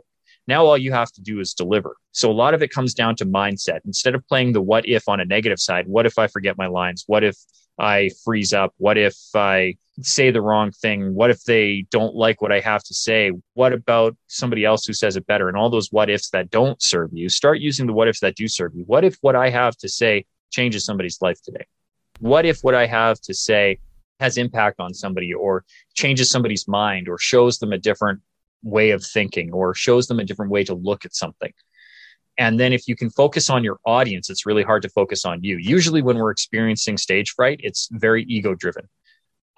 Now 0.47 0.65
all 0.65 0.77
you 0.77 0.91
have 0.91 1.11
to 1.13 1.21
do 1.21 1.39
is 1.39 1.53
deliver. 1.53 1.95
So 2.11 2.31
a 2.31 2.33
lot 2.33 2.53
of 2.53 2.61
it 2.61 2.71
comes 2.71 2.93
down 2.93 3.15
to 3.17 3.25
mindset. 3.25 3.79
Instead 3.85 4.15
of 4.15 4.27
playing 4.27 4.53
the 4.53 4.61
what 4.61 4.87
if 4.87 5.07
on 5.07 5.19
a 5.19 5.25
negative 5.25 5.59
side, 5.59 5.87
what 5.87 6.05
if 6.05 6.19
I 6.19 6.27
forget 6.27 6.57
my 6.57 6.67
lines? 6.67 7.03
What 7.07 7.23
if 7.23 7.37
I 7.79 8.11
freeze 8.23 8.53
up? 8.53 8.73
What 8.77 8.97
if 8.97 9.15
I 9.33 9.75
say 10.01 10.31
the 10.31 10.41
wrong 10.41 10.71
thing? 10.71 11.13
What 11.13 11.29
if 11.29 11.43
they 11.43 11.85
don't 11.89 12.15
like 12.15 12.41
what 12.41 12.51
I 12.51 12.59
have 12.59 12.83
to 12.83 12.93
say? 12.93 13.31
What 13.53 13.73
about 13.73 14.15
somebody 14.27 14.65
else 14.65 14.85
who 14.85 14.93
says 14.93 15.15
it 15.15 15.27
better? 15.27 15.47
And 15.47 15.57
all 15.57 15.69
those 15.69 15.91
what 15.91 16.09
ifs 16.09 16.29
that 16.29 16.51
don't 16.51 16.81
serve 16.81 17.09
you, 17.13 17.29
start 17.29 17.59
using 17.59 17.87
the 17.87 17.93
what 17.93 18.07
ifs 18.07 18.19
that 18.19 18.35
do 18.35 18.47
serve 18.47 18.73
you. 18.75 18.83
What 18.85 19.03
if 19.03 19.17
what 19.21 19.35
I 19.35 19.49
have 19.49 19.75
to 19.77 19.89
say 19.89 20.25
changes 20.51 20.85
somebody's 20.85 21.21
life 21.21 21.41
today? 21.41 21.65
What 22.19 22.45
if 22.45 22.59
what 22.61 22.75
I 22.75 22.85
have 22.85 23.19
to 23.21 23.33
say 23.33 23.79
has 24.19 24.37
impact 24.37 24.79
on 24.79 24.93
somebody 24.93 25.33
or 25.33 25.65
changes 25.93 26.31
somebody's 26.31 26.67
mind 26.67 27.09
or 27.09 27.17
shows 27.17 27.59
them 27.59 27.73
a 27.73 27.77
different 27.77 28.21
way 28.63 28.91
of 28.91 29.03
thinking 29.03 29.51
or 29.53 29.73
shows 29.73 30.07
them 30.07 30.19
a 30.19 30.25
different 30.25 30.51
way 30.51 30.63
to 30.63 30.73
look 30.73 31.05
at 31.05 31.15
something. 31.15 31.53
And 32.37 32.59
then 32.59 32.73
if 32.73 32.87
you 32.87 32.95
can 32.95 33.09
focus 33.09 33.49
on 33.49 33.63
your 33.63 33.79
audience, 33.85 34.29
it's 34.29 34.45
really 34.45 34.63
hard 34.63 34.81
to 34.81 34.89
focus 34.89 35.23
on 35.23 35.43
you. 35.43 35.57
Usually 35.57 36.01
when 36.01 36.17
we're 36.17 36.31
experiencing 36.31 36.97
stage 36.97 37.31
fright, 37.31 37.61
it's 37.63 37.87
very 37.91 38.23
ego 38.23 38.55
driven 38.55 38.89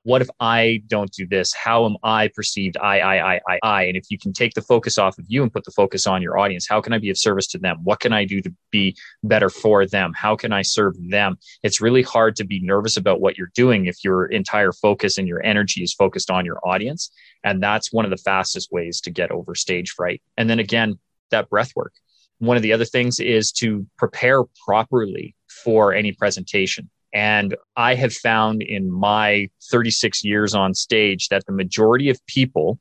what 0.07 0.21
if 0.21 0.29
I 0.39 0.81
don't 0.87 1.11
do 1.11 1.27
this? 1.27 1.53
How 1.53 1.85
am 1.85 1.97
I 2.01 2.29
perceived? 2.33 2.77
I, 2.77 2.99
I, 2.99 3.33
I, 3.33 3.41
I, 3.49 3.59
I. 3.61 3.83
And 3.83 3.97
if 3.97 4.05
you 4.09 4.17
can 4.17 4.31
take 4.31 4.53
the 4.53 4.61
focus 4.61 4.97
off 4.97 5.17
of 5.17 5.25
you 5.27 5.43
and 5.43 5.51
put 5.51 5.65
the 5.65 5.71
focus 5.71 6.07
on 6.07 6.21
your 6.21 6.39
audience, 6.39 6.65
how 6.65 6.79
can 6.79 6.93
I 6.93 6.97
be 6.97 7.09
of 7.09 7.17
service 7.17 7.45
to 7.47 7.57
them? 7.57 7.79
What 7.83 7.99
can 7.99 8.13
I 8.13 8.23
do 8.23 8.39
to 8.39 8.53
be 8.71 8.95
better 9.21 9.49
for 9.49 9.85
them? 9.85 10.13
How 10.15 10.37
can 10.37 10.53
I 10.53 10.61
serve 10.61 10.93
them? 11.09 11.35
It's 11.61 11.81
really 11.81 12.03
hard 12.03 12.37
to 12.37 12.45
be 12.45 12.61
nervous 12.61 12.95
about 12.95 13.19
what 13.19 13.37
you're 13.37 13.51
doing 13.53 13.87
if 13.87 14.01
your 14.01 14.27
entire 14.27 14.71
focus 14.71 15.17
and 15.17 15.27
your 15.27 15.45
energy 15.45 15.83
is 15.83 15.93
focused 15.93 16.31
on 16.31 16.45
your 16.45 16.65
audience. 16.65 17.11
And 17.43 17.61
that's 17.61 17.91
one 17.91 18.05
of 18.05 18.11
the 18.11 18.15
fastest 18.15 18.71
ways 18.71 19.01
to 19.01 19.11
get 19.11 19.29
over 19.31 19.55
stage 19.55 19.91
fright. 19.91 20.21
And 20.37 20.49
then 20.49 20.59
again, 20.59 20.99
that 21.31 21.49
breath 21.49 21.73
work. 21.75 21.91
One 22.39 22.55
of 22.55 22.63
the 22.63 22.71
other 22.71 22.85
things 22.85 23.19
is 23.19 23.51
to 23.57 23.85
prepare 23.97 24.45
properly 24.65 25.35
for 25.65 25.93
any 25.93 26.13
presentation 26.13 26.89
and 27.17 27.55
I 27.75 27.95
have 27.95 28.13
found 28.13 28.61
in 28.61 28.91
my 28.91 29.49
36 29.71 30.23
years 30.23 30.53
on 30.53 30.75
stage 30.75 31.29
that 31.29 31.47
the 31.47 31.51
majority 31.51 32.11
of 32.11 32.23
people 32.27 32.77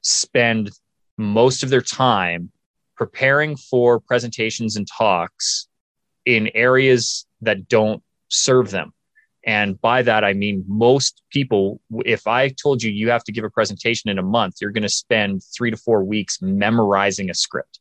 spend 0.00 0.72
most 1.16 1.62
of 1.62 1.70
their 1.70 1.80
time 1.80 2.50
preparing 2.96 3.56
for 3.56 4.00
presentations 4.00 4.74
and 4.74 4.84
talks 4.88 5.68
in 6.24 6.50
areas 6.56 7.24
that 7.40 7.68
don't 7.68 8.02
serve 8.26 8.72
them. 8.72 8.92
And 9.44 9.80
by 9.80 10.02
that, 10.02 10.24
I 10.24 10.32
mean 10.32 10.64
most 10.66 11.22
people, 11.30 11.80
if 12.04 12.26
I 12.26 12.48
told 12.48 12.82
you 12.82 12.90
you 12.90 13.10
have 13.10 13.22
to 13.22 13.32
give 13.32 13.44
a 13.44 13.50
presentation 13.50 14.10
in 14.10 14.18
a 14.18 14.24
month, 14.24 14.56
you're 14.60 14.72
going 14.72 14.82
to 14.82 14.88
spend 14.88 15.44
three 15.56 15.70
to 15.70 15.76
four 15.76 16.02
weeks 16.02 16.42
memorizing 16.42 17.30
a 17.30 17.34
script 17.34 17.78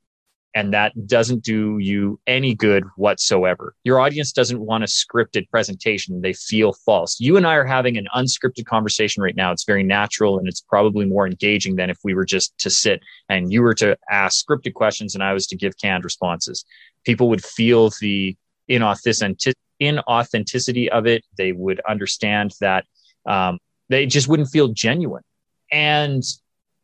and 0.55 0.73
that 0.73 0.93
doesn't 1.05 1.43
do 1.43 1.77
you 1.79 2.17
any 2.25 2.55
good 2.55 2.85
whatsoever. 2.95 3.75
Your 3.83 3.99
audience 3.99 4.31
doesn't 4.31 4.61
want 4.61 4.85
a 4.85 4.87
scripted 4.87 5.49
presentation. 5.49 6.21
They 6.21 6.31
feel 6.31 6.71
false. 6.71 7.19
You 7.19 7.35
and 7.35 7.45
I 7.45 7.55
are 7.55 7.65
having 7.65 7.97
an 7.97 8.07
unscripted 8.15 8.65
conversation 8.65 9.21
right 9.21 9.35
now. 9.35 9.51
It's 9.51 9.65
very 9.65 9.83
natural 9.83 10.39
and 10.39 10.47
it's 10.47 10.61
probably 10.61 11.05
more 11.05 11.27
engaging 11.27 11.75
than 11.75 11.89
if 11.89 11.97
we 12.05 12.13
were 12.13 12.23
just 12.23 12.57
to 12.59 12.69
sit 12.69 13.01
and 13.27 13.51
you 13.51 13.61
were 13.61 13.73
to 13.75 13.97
ask 14.09 14.45
scripted 14.45 14.73
questions 14.73 15.13
and 15.13 15.21
I 15.21 15.33
was 15.33 15.45
to 15.47 15.57
give 15.57 15.77
canned 15.77 16.05
responses. 16.05 16.63
People 17.03 17.27
would 17.29 17.43
feel 17.43 17.91
the 17.99 18.37
inauthenticity 18.69 20.87
of 20.87 21.05
it. 21.05 21.25
They 21.37 21.51
would 21.51 21.81
understand 21.81 22.53
that 22.61 22.85
um, 23.25 23.59
they 23.89 24.05
just 24.05 24.29
wouldn't 24.29 24.49
feel 24.49 24.69
genuine. 24.69 25.23
And 25.69 26.23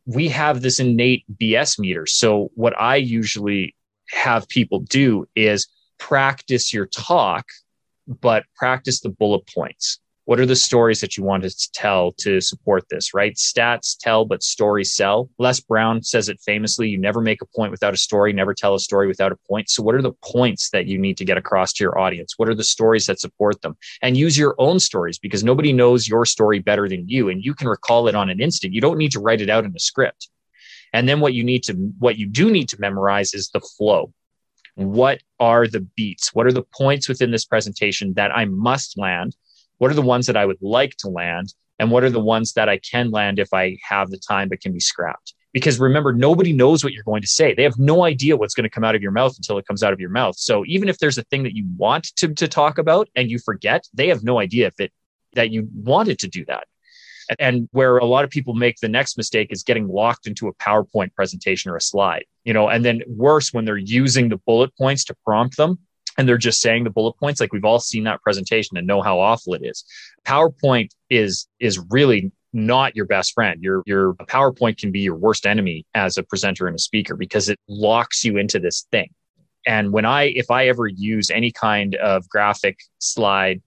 we 0.06 0.28
have 0.28 0.62
this 0.62 0.80
innate 0.80 1.24
BS 1.40 1.78
meter. 1.78 2.06
So, 2.06 2.50
what 2.54 2.78
I 2.78 2.96
usually 2.96 3.74
have 4.10 4.48
people 4.48 4.80
do 4.80 5.26
is 5.34 5.68
practice 5.98 6.72
your 6.72 6.86
talk, 6.86 7.46
but 8.06 8.44
practice 8.56 9.00
the 9.00 9.08
bullet 9.08 9.46
points 9.54 10.00
what 10.24 10.38
are 10.38 10.46
the 10.46 10.54
stories 10.54 11.00
that 11.00 11.16
you 11.16 11.24
want 11.24 11.42
to 11.42 11.72
tell 11.72 12.12
to 12.12 12.40
support 12.40 12.84
this 12.88 13.12
right? 13.12 13.34
Stats 13.34 13.96
tell 13.98 14.24
but 14.24 14.42
stories 14.42 14.94
sell. 14.94 15.28
Les 15.38 15.58
brown 15.60 16.02
says 16.02 16.28
it 16.28 16.40
famously 16.40 16.88
you 16.88 16.98
never 16.98 17.20
make 17.20 17.42
a 17.42 17.46
point 17.46 17.72
without 17.72 17.94
a 17.94 17.96
story 17.96 18.32
never 18.32 18.54
tell 18.54 18.74
a 18.74 18.80
story 18.80 19.08
without 19.08 19.32
a 19.32 19.36
point. 19.48 19.68
So 19.68 19.82
what 19.82 19.94
are 19.94 20.02
the 20.02 20.12
points 20.24 20.70
that 20.70 20.86
you 20.86 20.98
need 20.98 21.16
to 21.18 21.24
get 21.24 21.38
across 21.38 21.72
to 21.74 21.84
your 21.84 21.98
audience? 21.98 22.34
What 22.36 22.48
are 22.48 22.54
the 22.54 22.62
stories 22.62 23.06
that 23.06 23.20
support 23.20 23.60
them? 23.62 23.76
And 24.00 24.16
use 24.16 24.38
your 24.38 24.54
own 24.58 24.78
stories 24.78 25.18
because 25.18 25.42
nobody 25.42 25.72
knows 25.72 26.06
your 26.06 26.24
story 26.24 26.60
better 26.60 26.88
than 26.88 27.08
you 27.08 27.28
and 27.28 27.44
you 27.44 27.54
can 27.54 27.68
recall 27.68 28.06
it 28.06 28.14
on 28.14 28.30
an 28.30 28.40
instant. 28.40 28.74
You 28.74 28.80
don't 28.80 28.98
need 28.98 29.12
to 29.12 29.20
write 29.20 29.40
it 29.40 29.50
out 29.50 29.64
in 29.64 29.74
a 29.74 29.80
script. 29.80 30.28
And 30.92 31.08
then 31.08 31.20
what 31.20 31.34
you 31.34 31.42
need 31.42 31.64
to 31.64 31.74
what 31.98 32.16
you 32.16 32.26
do 32.26 32.50
need 32.50 32.68
to 32.68 32.80
memorize 32.80 33.34
is 33.34 33.48
the 33.48 33.60
flow. 33.60 34.12
What 34.74 35.20
are 35.40 35.66
the 35.66 35.80
beats? 35.80 36.32
What 36.32 36.46
are 36.46 36.52
the 36.52 36.62
points 36.62 37.08
within 37.08 37.30
this 37.30 37.44
presentation 37.44 38.14
that 38.14 38.30
i 38.34 38.44
must 38.44 38.96
land 38.96 39.34
what 39.82 39.90
are 39.90 39.94
the 39.94 40.00
ones 40.02 40.26
that 40.28 40.36
I 40.36 40.46
would 40.46 40.62
like 40.62 40.94
to 40.98 41.08
land? 41.08 41.52
And 41.80 41.90
what 41.90 42.04
are 42.04 42.08
the 42.10 42.20
ones 42.20 42.52
that 42.52 42.68
I 42.68 42.78
can 42.78 43.10
land 43.10 43.40
if 43.40 43.48
I 43.52 43.78
have 43.82 44.10
the 44.10 44.16
time 44.16 44.48
but 44.48 44.60
can 44.60 44.72
be 44.72 44.78
scrapped? 44.78 45.34
Because 45.52 45.80
remember, 45.80 46.12
nobody 46.12 46.52
knows 46.52 46.84
what 46.84 46.92
you're 46.92 47.02
going 47.02 47.20
to 47.20 47.26
say. 47.26 47.52
They 47.52 47.64
have 47.64 47.80
no 47.80 48.04
idea 48.04 48.36
what's 48.36 48.54
going 48.54 48.62
to 48.62 48.70
come 48.70 48.84
out 48.84 48.94
of 48.94 49.02
your 49.02 49.10
mouth 49.10 49.36
until 49.36 49.58
it 49.58 49.66
comes 49.66 49.82
out 49.82 49.92
of 49.92 49.98
your 49.98 50.08
mouth. 50.08 50.36
So 50.38 50.62
even 50.68 50.88
if 50.88 50.98
there's 50.98 51.18
a 51.18 51.24
thing 51.24 51.42
that 51.42 51.56
you 51.56 51.66
want 51.76 52.14
to, 52.18 52.32
to 52.32 52.46
talk 52.46 52.78
about 52.78 53.08
and 53.16 53.28
you 53.28 53.40
forget, 53.40 53.84
they 53.92 54.06
have 54.06 54.22
no 54.22 54.38
idea 54.38 54.68
if 54.68 54.78
it 54.78 54.92
that 55.32 55.50
you 55.50 55.68
wanted 55.74 56.20
to 56.20 56.28
do 56.28 56.44
that. 56.44 56.68
And 57.40 57.68
where 57.72 57.96
a 57.96 58.04
lot 58.04 58.22
of 58.22 58.30
people 58.30 58.54
make 58.54 58.76
the 58.76 58.88
next 58.88 59.16
mistake 59.16 59.48
is 59.50 59.64
getting 59.64 59.88
locked 59.88 60.28
into 60.28 60.46
a 60.46 60.54
PowerPoint 60.54 61.12
presentation 61.12 61.72
or 61.72 61.76
a 61.76 61.80
slide, 61.80 62.26
you 62.44 62.52
know, 62.52 62.68
and 62.68 62.84
then 62.84 63.02
worse 63.08 63.52
when 63.52 63.64
they're 63.64 63.76
using 63.76 64.28
the 64.28 64.36
bullet 64.46 64.70
points 64.76 65.02
to 65.06 65.16
prompt 65.24 65.56
them 65.56 65.80
and 66.18 66.28
they're 66.28 66.38
just 66.38 66.60
saying 66.60 66.84
the 66.84 66.90
bullet 66.90 67.14
points 67.14 67.40
like 67.40 67.52
we've 67.52 67.64
all 67.64 67.80
seen 67.80 68.04
that 68.04 68.22
presentation 68.22 68.76
and 68.76 68.86
know 68.86 69.02
how 69.02 69.18
awful 69.18 69.54
it 69.54 69.62
is. 69.64 69.84
Powerpoint 70.26 70.90
is 71.10 71.46
is 71.60 71.78
really 71.90 72.30
not 72.52 72.94
your 72.94 73.06
best 73.06 73.32
friend. 73.32 73.62
Your 73.62 73.82
your 73.86 74.14
powerpoint 74.14 74.78
can 74.78 74.92
be 74.92 75.00
your 75.00 75.16
worst 75.16 75.46
enemy 75.46 75.86
as 75.94 76.18
a 76.18 76.22
presenter 76.22 76.66
and 76.66 76.76
a 76.76 76.80
speaker 76.80 77.16
because 77.16 77.48
it 77.48 77.58
locks 77.68 78.24
you 78.24 78.36
into 78.36 78.58
this 78.58 78.86
thing. 78.90 79.10
And 79.66 79.92
when 79.92 80.04
i 80.04 80.24
if 80.24 80.50
i 80.50 80.66
ever 80.66 80.86
use 80.86 81.30
any 81.30 81.52
kind 81.52 81.94
of 81.94 82.28
graphic 82.28 82.78
slide 82.98 83.62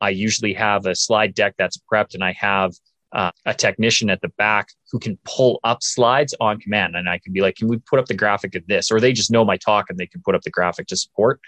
i 0.00 0.08
usually 0.08 0.54
have 0.54 0.86
a 0.86 0.94
slide 0.94 1.34
deck 1.34 1.54
that's 1.58 1.76
prepped 1.92 2.14
and 2.14 2.22
i 2.22 2.32
have 2.32 2.72
uh, 3.12 3.32
a 3.44 3.52
technician 3.52 4.08
at 4.08 4.20
the 4.20 4.28
back 4.38 4.68
who 4.92 4.98
can 4.98 5.18
pull 5.24 5.58
up 5.64 5.82
slides 5.82 6.34
on 6.40 6.60
command. 6.60 6.94
And 6.94 7.08
i 7.08 7.18
can 7.18 7.32
be 7.32 7.40
like 7.40 7.56
can 7.56 7.68
we 7.68 7.78
put 7.78 7.98
up 7.98 8.06
the 8.06 8.14
graphic 8.14 8.54
of 8.54 8.66
this? 8.66 8.90
Or 8.90 9.00
they 9.00 9.12
just 9.12 9.30
know 9.30 9.44
my 9.44 9.56
talk 9.56 9.86
and 9.90 9.98
they 9.98 10.06
can 10.06 10.22
put 10.22 10.34
up 10.34 10.42
the 10.42 10.50
graphic 10.50 10.86
to 10.88 10.96
support 10.96 11.40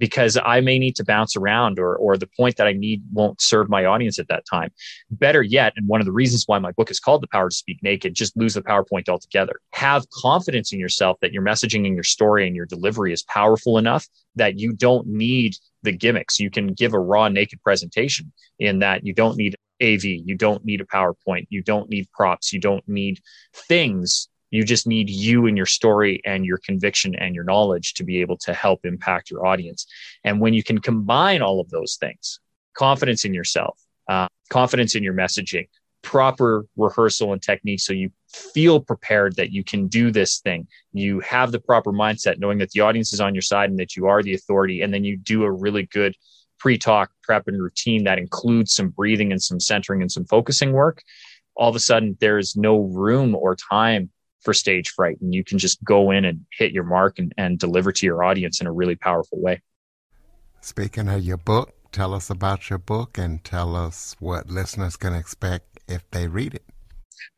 because 0.00 0.38
I 0.42 0.60
may 0.62 0.78
need 0.78 0.96
to 0.96 1.04
bounce 1.04 1.36
around 1.36 1.78
or, 1.78 1.94
or 1.94 2.16
the 2.16 2.26
point 2.26 2.56
that 2.56 2.66
I 2.66 2.72
need 2.72 3.02
won't 3.12 3.40
serve 3.40 3.68
my 3.68 3.84
audience 3.84 4.18
at 4.18 4.28
that 4.28 4.44
time. 4.50 4.70
Better 5.10 5.42
yet, 5.42 5.74
and 5.76 5.86
one 5.86 6.00
of 6.00 6.06
the 6.06 6.12
reasons 6.12 6.44
why 6.46 6.58
my 6.58 6.72
book 6.72 6.90
is 6.90 6.98
called 6.98 7.22
The 7.22 7.28
Power 7.28 7.50
to 7.50 7.54
Speak 7.54 7.78
Naked, 7.82 8.14
just 8.14 8.36
lose 8.36 8.54
the 8.54 8.62
PowerPoint 8.62 9.08
altogether. 9.08 9.60
Have 9.74 10.08
confidence 10.10 10.72
in 10.72 10.80
yourself 10.80 11.18
that 11.20 11.32
your 11.32 11.42
messaging 11.42 11.86
and 11.86 11.94
your 11.94 12.02
story 12.02 12.46
and 12.46 12.56
your 12.56 12.64
delivery 12.64 13.12
is 13.12 13.22
powerful 13.22 13.76
enough 13.76 14.08
that 14.36 14.58
you 14.58 14.72
don't 14.72 15.06
need 15.06 15.54
the 15.82 15.92
gimmicks. 15.92 16.40
You 16.40 16.50
can 16.50 16.68
give 16.68 16.94
a 16.94 16.98
raw, 16.98 17.28
naked 17.28 17.62
presentation 17.62 18.32
in 18.58 18.78
that 18.78 19.04
you 19.04 19.12
don't 19.12 19.36
need 19.36 19.56
AV, 19.82 20.04
you 20.04 20.34
don't 20.34 20.64
need 20.64 20.80
a 20.80 20.86
PowerPoint, 20.86 21.46
you 21.50 21.62
don't 21.62 21.90
need 21.90 22.10
props, 22.12 22.54
you 22.54 22.60
don't 22.60 22.86
need 22.88 23.20
things 23.54 24.29
you 24.50 24.64
just 24.64 24.86
need 24.86 25.08
you 25.08 25.46
and 25.46 25.56
your 25.56 25.66
story 25.66 26.20
and 26.24 26.44
your 26.44 26.58
conviction 26.58 27.14
and 27.14 27.34
your 27.34 27.44
knowledge 27.44 27.94
to 27.94 28.04
be 28.04 28.20
able 28.20 28.36
to 28.38 28.52
help 28.52 28.84
impact 28.84 29.30
your 29.30 29.46
audience. 29.46 29.86
And 30.24 30.40
when 30.40 30.54
you 30.54 30.62
can 30.62 30.78
combine 30.78 31.42
all 31.42 31.60
of 31.60 31.70
those 31.70 31.96
things, 32.00 32.40
confidence 32.74 33.24
in 33.24 33.32
yourself, 33.32 33.80
uh, 34.08 34.28
confidence 34.50 34.94
in 34.94 35.02
your 35.02 35.14
messaging, 35.14 35.68
proper 36.02 36.66
rehearsal 36.76 37.32
and 37.32 37.42
technique 37.42 37.80
so 37.80 37.92
you 37.92 38.10
feel 38.28 38.80
prepared 38.80 39.36
that 39.36 39.52
you 39.52 39.62
can 39.62 39.86
do 39.86 40.10
this 40.10 40.38
thing. 40.40 40.66
You 40.92 41.20
have 41.20 41.52
the 41.52 41.60
proper 41.60 41.92
mindset, 41.92 42.38
knowing 42.38 42.58
that 42.58 42.70
the 42.70 42.80
audience 42.80 43.12
is 43.12 43.20
on 43.20 43.34
your 43.34 43.42
side 43.42 43.70
and 43.70 43.78
that 43.78 43.96
you 43.96 44.06
are 44.06 44.22
the 44.22 44.34
authority. 44.34 44.82
And 44.82 44.92
then 44.92 45.04
you 45.04 45.16
do 45.16 45.44
a 45.44 45.52
really 45.52 45.86
good 45.86 46.14
pre 46.58 46.78
talk 46.78 47.10
prep 47.22 47.48
and 47.48 47.60
routine 47.60 48.04
that 48.04 48.18
includes 48.18 48.74
some 48.74 48.88
breathing 48.88 49.32
and 49.32 49.42
some 49.42 49.60
centering 49.60 50.00
and 50.00 50.10
some 50.10 50.24
focusing 50.24 50.72
work. 50.72 51.02
All 51.54 51.68
of 51.68 51.76
a 51.76 51.80
sudden, 51.80 52.16
there's 52.20 52.56
no 52.56 52.78
room 52.80 53.34
or 53.34 53.56
time 53.56 54.10
for 54.42 54.54
stage 54.54 54.90
fright 54.90 55.18
and 55.20 55.34
you 55.34 55.44
can 55.44 55.58
just 55.58 55.82
go 55.84 56.10
in 56.10 56.24
and 56.24 56.44
hit 56.56 56.72
your 56.72 56.84
mark 56.84 57.18
and, 57.18 57.32
and 57.36 57.58
deliver 57.58 57.92
to 57.92 58.06
your 58.06 58.22
audience 58.24 58.60
in 58.60 58.66
a 58.66 58.72
really 58.72 58.96
powerful 58.96 59.40
way 59.40 59.60
speaking 60.60 61.08
of 61.08 61.22
your 61.22 61.36
book 61.36 61.74
tell 61.92 62.14
us 62.14 62.30
about 62.30 62.70
your 62.70 62.78
book 62.78 63.18
and 63.18 63.44
tell 63.44 63.74
us 63.74 64.16
what 64.20 64.48
listeners 64.48 64.96
can 64.96 65.14
expect 65.14 65.80
if 65.88 66.08
they 66.10 66.26
read 66.26 66.54
it 66.54 66.64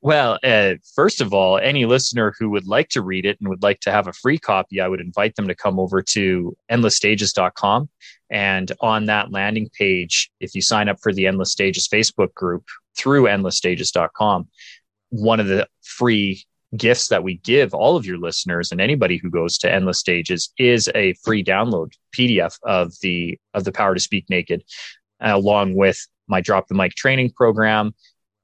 well, 0.01 0.39
uh, 0.43 0.75
first 0.95 1.21
of 1.21 1.33
all, 1.33 1.59
any 1.59 1.87
listener 1.87 2.35
who 2.39 2.51
would 2.51 2.67
like 2.67 2.89
to 2.91 3.03
read 3.03 3.25
it 3.25 3.39
and 3.41 3.49
would 3.49 3.63
like 3.63 3.81
to 3.81 3.93
have 3.93 4.09
a 4.09 4.13
free 4.13 4.39
copy, 4.39 4.81
I 4.81 4.89
would 4.89 5.01
invite 5.01 5.37
them 5.37 5.47
to 5.49 5.55
come 5.55 5.79
over 5.79 6.03
to 6.03 6.57
endlessstages.com. 6.71 7.89
And 8.31 8.73
on 8.81 9.07
that 9.07 9.31
landing 9.31 9.69
page, 9.79 10.31
if 10.41 10.55
you 10.55 10.63
sign 10.63 10.89
up 10.89 10.99
for 11.03 11.13
the 11.13 11.27
Endless 11.27 11.53
Stages 11.53 11.87
Facebook 11.87 12.35
group 12.35 12.65
through 12.97 13.25
endlessstages.com, 13.25 14.49
one 15.11 15.39
of 15.39 15.47
the 15.47 15.69
free 15.83 16.45
gifts 16.77 17.09
that 17.09 17.23
we 17.23 17.37
give 17.39 17.75
all 17.75 17.97
of 17.97 18.07
your 18.07 18.19
listeners 18.19 18.73
and 18.73 18.81
anybody 18.81 19.19
who 19.19 19.29
goes 19.29 19.59
to 19.59 19.71
endless 19.73 19.99
stages 19.99 20.53
is 20.59 20.89
a 20.95 21.13
free 21.23 21.45
download 21.45 21.93
pdf 22.17 22.59
of 22.63 22.93
the 23.03 23.39
of 23.53 23.65
the 23.65 23.73
power 23.73 23.95
to 23.95 24.01
speak 24.01 24.25
naked 24.31 24.63
along 25.21 25.75
with 25.75 26.07
my 26.29 26.41
drop 26.41 26.69
the 26.69 26.75
mic 26.75 26.95
training 26.95 27.31
program 27.31 27.95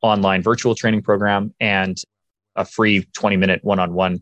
online 0.02 0.42
virtual 0.42 0.74
training 0.74 1.02
program 1.02 1.54
and 1.58 1.96
a 2.54 2.64
free 2.64 3.06
20 3.16 3.36
minute 3.36 3.64
one-on-one 3.64 4.20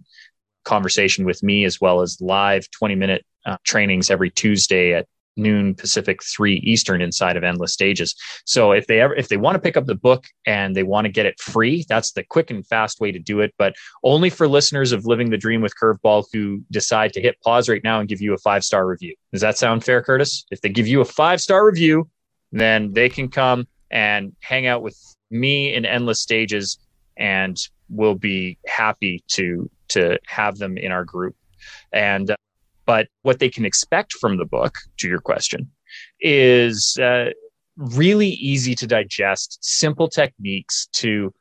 conversation 0.64 1.24
with 1.24 1.42
me 1.42 1.64
as 1.64 1.80
well 1.80 2.00
as 2.00 2.20
live 2.20 2.70
20 2.70 2.94
minute 2.94 3.26
uh, 3.44 3.56
trainings 3.64 4.10
every 4.10 4.30
tuesday 4.30 4.94
at 4.94 5.06
noon 5.36 5.74
Pacific, 5.74 6.22
three 6.22 6.56
Eastern 6.56 7.00
inside 7.00 7.36
of 7.36 7.44
Endless 7.44 7.72
Stages. 7.72 8.14
So 8.44 8.72
if 8.72 8.86
they 8.86 9.00
ever 9.00 9.14
if 9.14 9.28
they 9.28 9.36
want 9.36 9.54
to 9.54 9.60
pick 9.60 9.76
up 9.76 9.86
the 9.86 9.94
book 9.94 10.26
and 10.46 10.74
they 10.74 10.82
want 10.82 11.04
to 11.04 11.12
get 11.12 11.26
it 11.26 11.38
free, 11.40 11.84
that's 11.88 12.12
the 12.12 12.24
quick 12.24 12.50
and 12.50 12.66
fast 12.66 13.00
way 13.00 13.12
to 13.12 13.18
do 13.18 13.40
it. 13.40 13.54
But 13.58 13.74
only 14.02 14.30
for 14.30 14.48
listeners 14.48 14.92
of 14.92 15.06
Living 15.06 15.30
the 15.30 15.36
Dream 15.36 15.60
with 15.60 15.74
Curveball 15.80 16.26
who 16.32 16.62
decide 16.70 17.12
to 17.14 17.20
hit 17.20 17.40
pause 17.42 17.68
right 17.68 17.84
now 17.84 18.00
and 18.00 18.08
give 18.08 18.20
you 18.20 18.34
a 18.34 18.38
five 18.38 18.64
star 18.64 18.86
review. 18.86 19.14
Does 19.32 19.42
that 19.42 19.58
sound 19.58 19.84
fair, 19.84 20.02
Curtis? 20.02 20.44
If 20.50 20.60
they 20.60 20.68
give 20.68 20.86
you 20.86 21.00
a 21.00 21.04
five 21.04 21.40
star 21.40 21.66
review, 21.66 22.08
then 22.52 22.92
they 22.92 23.08
can 23.08 23.28
come 23.28 23.66
and 23.90 24.34
hang 24.40 24.66
out 24.66 24.82
with 24.82 24.98
me 25.30 25.74
in 25.74 25.84
Endless 25.84 26.20
Stages, 26.20 26.78
and 27.16 27.56
we'll 27.88 28.14
be 28.14 28.58
happy 28.66 29.22
to 29.28 29.70
to 29.88 30.18
have 30.26 30.58
them 30.58 30.76
in 30.76 30.90
our 30.92 31.04
group. 31.04 31.36
And 31.92 32.30
uh, 32.30 32.36
but 32.86 33.08
what 33.22 33.38
they 33.40 33.50
can 33.50 33.64
expect 33.64 34.12
from 34.14 34.38
the 34.38 34.44
book, 34.44 34.76
to 34.98 35.08
your 35.08 35.20
question, 35.20 35.70
is 36.20 36.96
uh, 37.02 37.30
really 37.76 38.28
easy 38.28 38.74
to 38.76 38.86
digest, 38.86 39.58
simple 39.60 40.08
techniques 40.08 40.88
to 40.92 41.34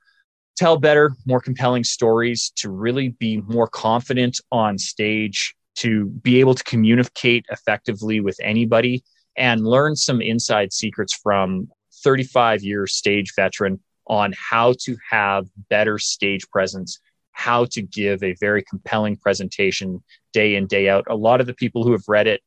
tell 0.57 0.77
better, 0.77 1.15
more 1.25 1.39
compelling 1.39 1.83
stories, 1.83 2.51
to 2.55 2.69
really 2.69 3.09
be 3.09 3.41
more 3.41 3.67
confident 3.67 4.39
on 4.51 4.77
stage, 4.77 5.53
to 5.75 6.05
be 6.05 6.39
able 6.39 6.55
to 6.55 6.63
communicate 6.63 7.45
effectively 7.49 8.19
with 8.19 8.37
anybody, 8.41 9.03
and 9.37 9.67
learn 9.67 9.95
some 9.95 10.21
inside 10.21 10.71
secrets 10.73 11.13
from 11.13 11.67
35 12.03 12.63
year 12.63 12.87
stage 12.87 13.33
veteran 13.35 13.79
on 14.07 14.33
how 14.37 14.73
to 14.79 14.95
have 15.09 15.47
better 15.69 15.97
stage 15.97 16.47
presence 16.49 16.99
how 17.35 17.65
to 17.65 17.81
give 17.81 18.23
a 18.23 18.33
very 18.39 18.63
compelling 18.63 19.17
presentation 19.17 20.01
day 20.31 20.55
in 20.55 20.65
day 20.67 20.87
out. 20.87 21.05
A 21.09 21.15
lot 21.15 21.41
of 21.41 21.47
the 21.47 21.53
people 21.53 21.83
who 21.83 21.91
have 21.91 22.07
read 22.07 22.27
it 22.27 22.41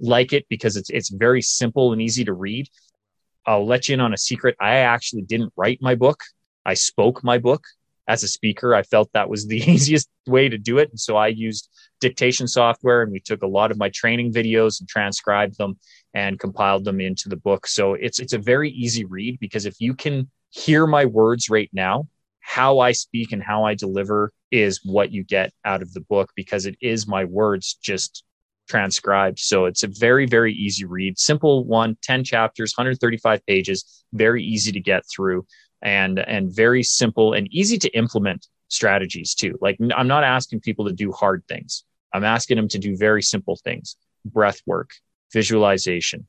like 0.00 0.32
it 0.32 0.44
because 0.50 0.76
it's 0.76 0.90
it's 0.90 1.08
very 1.08 1.40
simple 1.40 1.92
and 1.92 2.02
easy 2.02 2.24
to 2.24 2.32
read. 2.32 2.68
I'll 3.46 3.64
let 3.64 3.88
you 3.88 3.94
in 3.94 4.00
on 4.00 4.12
a 4.12 4.18
secret. 4.18 4.56
I 4.60 4.78
actually 4.78 5.22
didn't 5.22 5.52
write 5.56 5.78
my 5.80 5.94
book. 5.94 6.20
I 6.66 6.74
spoke 6.74 7.22
my 7.22 7.38
book 7.38 7.64
as 8.08 8.24
a 8.24 8.28
speaker. 8.28 8.74
I 8.74 8.82
felt 8.82 9.08
that 9.12 9.30
was 9.30 9.46
the 9.46 9.58
easiest 9.70 10.10
way 10.26 10.48
to 10.48 10.58
do 10.58 10.78
it. 10.78 10.90
And 10.90 10.98
so 10.98 11.16
i 11.16 11.28
used 11.28 11.68
dictation 12.00 12.48
software 12.48 13.02
and 13.02 13.12
we 13.12 13.20
took 13.20 13.42
a 13.42 13.46
lot 13.46 13.70
of 13.70 13.78
my 13.78 13.88
training 13.90 14.32
videos 14.32 14.80
and 14.80 14.88
transcribed 14.88 15.56
them 15.58 15.78
and 16.12 16.40
compiled 16.40 16.84
them 16.84 17.00
into 17.00 17.28
the 17.28 17.36
book. 17.36 17.68
So 17.68 17.94
it's 17.94 18.18
it's 18.18 18.32
a 18.32 18.38
very 18.38 18.70
easy 18.70 19.04
read 19.04 19.38
because 19.38 19.64
if 19.64 19.76
you 19.78 19.94
can 19.94 20.28
hear 20.50 20.88
my 20.88 21.04
words 21.04 21.48
right 21.48 21.70
now 21.72 22.08
how 22.46 22.78
I 22.78 22.92
speak 22.92 23.32
and 23.32 23.42
how 23.42 23.64
I 23.64 23.74
deliver 23.74 24.30
is 24.50 24.80
what 24.84 25.10
you 25.10 25.24
get 25.24 25.52
out 25.64 25.80
of 25.80 25.92
the 25.94 26.02
book 26.02 26.30
because 26.36 26.66
it 26.66 26.76
is 26.82 27.08
my 27.08 27.24
words 27.24 27.78
just 27.82 28.22
transcribed. 28.68 29.38
So 29.38 29.64
it's 29.64 29.82
a 29.82 29.88
very, 29.88 30.26
very 30.26 30.52
easy 30.52 30.84
read. 30.84 31.18
Simple 31.18 31.64
one, 31.64 31.96
10 32.02 32.22
chapters, 32.22 32.74
135 32.76 33.44
pages, 33.46 34.04
very 34.12 34.44
easy 34.44 34.72
to 34.72 34.80
get 34.80 35.04
through. 35.12 35.46
and 35.82 36.18
and 36.18 36.54
very 36.54 36.82
simple 36.82 37.34
and 37.34 37.46
easy 37.50 37.78
to 37.78 37.88
implement 37.90 38.46
strategies 38.68 39.34
too. 39.34 39.58
Like 39.60 39.78
I'm 39.96 40.08
not 40.08 40.24
asking 40.24 40.60
people 40.60 40.86
to 40.86 40.92
do 40.92 41.12
hard 41.12 41.42
things. 41.46 41.84
I'm 42.12 42.24
asking 42.24 42.56
them 42.56 42.68
to 42.68 42.78
do 42.78 42.96
very 42.96 43.22
simple 43.22 43.56
things: 43.56 43.96
breath 44.24 44.60
work, 44.66 44.90
visualization, 45.32 46.26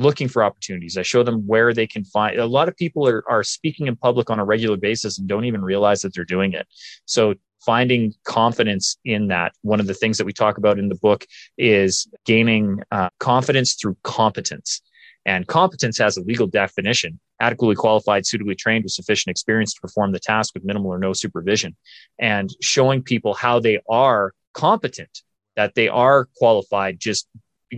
looking 0.00 0.28
for 0.28 0.42
opportunities. 0.42 0.96
I 0.96 1.02
show 1.02 1.22
them 1.22 1.46
where 1.46 1.72
they 1.72 1.86
can 1.86 2.04
find. 2.04 2.38
A 2.38 2.46
lot 2.46 2.68
of 2.68 2.76
people 2.76 3.06
are 3.06 3.22
are 3.28 3.42
speaking 3.42 3.86
in 3.86 3.96
public 3.96 4.30
on 4.30 4.38
a 4.38 4.44
regular 4.44 4.76
basis 4.76 5.18
and 5.18 5.28
don't 5.28 5.44
even 5.44 5.62
realize 5.62 6.02
that 6.02 6.14
they're 6.14 6.24
doing 6.24 6.52
it. 6.52 6.66
So 7.04 7.34
finding 7.64 8.14
confidence 8.24 8.96
in 9.04 9.28
that. 9.28 9.52
One 9.62 9.80
of 9.80 9.86
the 9.86 9.94
things 9.94 10.16
that 10.18 10.24
we 10.24 10.32
talk 10.32 10.58
about 10.58 10.78
in 10.78 10.88
the 10.88 10.94
book 10.96 11.26
is 11.58 12.08
gaining 12.24 12.80
uh, 12.90 13.10
confidence 13.18 13.74
through 13.74 13.96
competence. 14.02 14.80
And 15.26 15.46
competence 15.46 15.98
has 15.98 16.16
a 16.16 16.22
legal 16.22 16.46
definition 16.46 17.20
adequately 17.40 17.74
qualified, 17.74 18.26
suitably 18.26 18.54
trained 18.54 18.84
with 18.84 18.92
sufficient 18.92 19.30
experience 19.30 19.74
to 19.74 19.80
perform 19.80 20.12
the 20.12 20.20
task 20.20 20.54
with 20.54 20.64
minimal 20.64 20.90
or 20.90 20.98
no 20.98 21.12
supervision. 21.12 21.74
And 22.18 22.50
showing 22.60 23.02
people 23.02 23.34
how 23.34 23.60
they 23.60 23.80
are 23.88 24.34
competent, 24.52 25.22
that 25.56 25.74
they 25.74 25.88
are 25.88 26.28
qualified, 26.36 27.00
just 27.00 27.26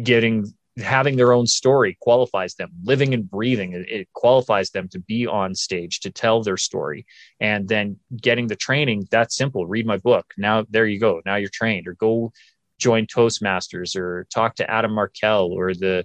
getting 0.03 0.53
having 0.79 1.17
their 1.17 1.33
own 1.33 1.47
story 1.47 1.97
qualifies 2.01 2.55
them. 2.55 2.71
Living 2.83 3.13
and 3.15 3.31
breathing 3.31 3.73
it, 3.73 3.89
it, 3.89 4.09
qualifies 4.15 4.71
them 4.71 4.89
to 4.89 4.99
be 5.01 5.27
on 5.27 5.55
stage 5.55 6.01
to 6.01 6.11
tell 6.11 6.43
their 6.43 6.57
story. 6.57 7.05
And 7.41 7.69
then 7.69 7.99
getting 8.17 8.47
the 8.47 8.57
training 8.57 9.07
that's 9.11 9.37
simple. 9.37 9.67
Read 9.67 9.87
my 9.87 9.99
book. 9.99 10.33
Now 10.39 10.65
there 10.71 10.87
you 10.87 10.99
go. 10.99 11.21
Now 11.27 11.37
you're 11.37 11.51
trained. 11.53 11.87
Or 11.87 11.95
go 11.95 12.33
join 12.79 13.07
toastmasters 13.07 13.95
or 13.97 14.27
talk 14.35 14.57
to 14.57 14.69
adam 14.69 14.93
markel 14.93 15.53
or 15.53 15.73
the 15.73 16.05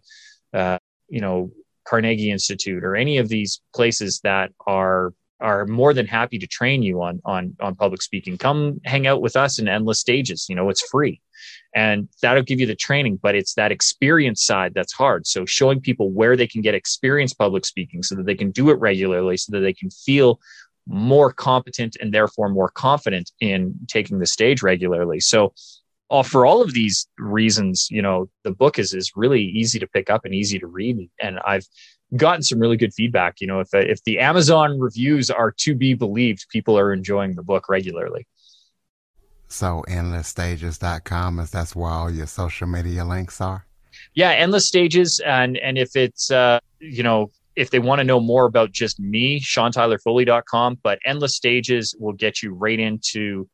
uh, 0.53 0.77
you 1.09 1.19
know 1.19 1.51
carnegie 1.87 2.29
institute 2.29 2.83
or 2.83 2.95
any 2.95 3.17
of 3.17 3.29
these 3.29 3.61
places 3.73 4.19
that 4.23 4.51
are 4.67 5.13
are 5.39 5.65
more 5.65 5.93
than 5.93 6.07
happy 6.07 6.39
to 6.39 6.47
train 6.47 6.81
you 6.81 7.01
on 7.01 7.21
on 7.25 7.55
on 7.59 7.75
public 7.75 8.01
speaking. 8.01 8.37
Come 8.37 8.79
hang 8.85 9.07
out 9.07 9.21
with 9.21 9.35
us 9.35 9.59
in 9.59 9.67
endless 9.67 9.99
stages 9.99 10.47
you 10.49 10.55
know 10.55 10.69
it's 10.69 10.87
free. 10.89 11.21
And 11.75 12.09
that'll 12.21 12.43
give 12.43 12.59
you 12.59 12.65
the 12.65 12.75
training 12.75 13.19
but 13.21 13.35
it's 13.35 13.53
that 13.53 13.71
experience 13.71 14.43
side 14.43 14.73
that's 14.73 14.93
hard. 14.93 15.27
So 15.27 15.45
showing 15.45 15.81
people 15.81 16.11
where 16.11 16.35
they 16.35 16.47
can 16.47 16.61
get 16.61 16.75
experience 16.75 17.33
public 17.33 17.65
speaking 17.65 18.03
so 18.03 18.15
that 18.15 18.25
they 18.25 18.35
can 18.35 18.51
do 18.51 18.69
it 18.69 18.79
regularly 18.79 19.37
so 19.37 19.51
that 19.51 19.61
they 19.61 19.73
can 19.73 19.89
feel 19.89 20.39
more 20.87 21.31
competent 21.31 21.97
and 21.99 22.13
therefore 22.13 22.49
more 22.49 22.69
confident 22.69 23.31
in 23.39 23.75
taking 23.87 24.19
the 24.19 24.25
stage 24.25 24.63
regularly. 24.63 25.19
So 25.19 25.53
all, 26.09 26.23
for 26.23 26.45
all 26.45 26.61
of 26.61 26.73
these 26.73 27.07
reasons 27.19 27.89
you 27.91 28.01
know 28.01 28.29
the 28.43 28.51
book 28.51 28.79
is 28.79 28.93
is 28.93 29.11
really 29.15 29.43
easy 29.43 29.77
to 29.79 29.87
pick 29.87 30.09
up 30.09 30.25
and 30.25 30.33
easy 30.33 30.57
to 30.57 30.67
read. 30.67 31.09
And 31.21 31.39
i've 31.45 31.67
gotten 32.15 32.41
some 32.41 32.59
really 32.59 32.77
good 32.77 32.93
feedback 32.93 33.41
you 33.41 33.47
know 33.47 33.59
if 33.59 33.73
if 33.73 34.01
the 34.05 34.17
amazon 34.19 34.79
reviews 34.79 35.29
are 35.29 35.51
to 35.51 35.75
be 35.75 35.93
believed 35.93 36.45
people 36.49 36.79
are 36.79 36.93
enjoying 36.93 37.35
the 37.35 37.43
book 37.43 37.67
regularly 37.67 38.25
so 39.47 39.83
endlessstages.com 39.87 41.39
is 41.39 41.51
that's 41.51 41.75
where 41.75 41.89
all 41.89 42.11
your 42.11 42.27
social 42.27 42.67
media 42.67 43.05
links 43.05 43.39
are? 43.39 43.65
Yeah, 44.13 44.31
endless 44.31 44.67
stages. 44.67 45.19
And 45.25 45.57
and 45.57 45.77
if 45.77 45.95
it's 45.95 46.29
uh, 46.31 46.59
you 46.79 47.03
know, 47.03 47.31
if 47.55 47.71
they 47.71 47.79
want 47.79 47.99
to 47.99 48.03
know 48.03 48.19
more 48.19 48.45
about 48.45 48.71
just 48.71 48.99
me, 48.99 49.39
SeanTylerFoley.com, 49.39 50.79
but 50.83 50.99
endless 51.05 51.35
stages 51.35 51.95
will 51.99 52.13
get 52.13 52.43
you 52.43 52.53
right 52.53 52.79
into 52.79 53.47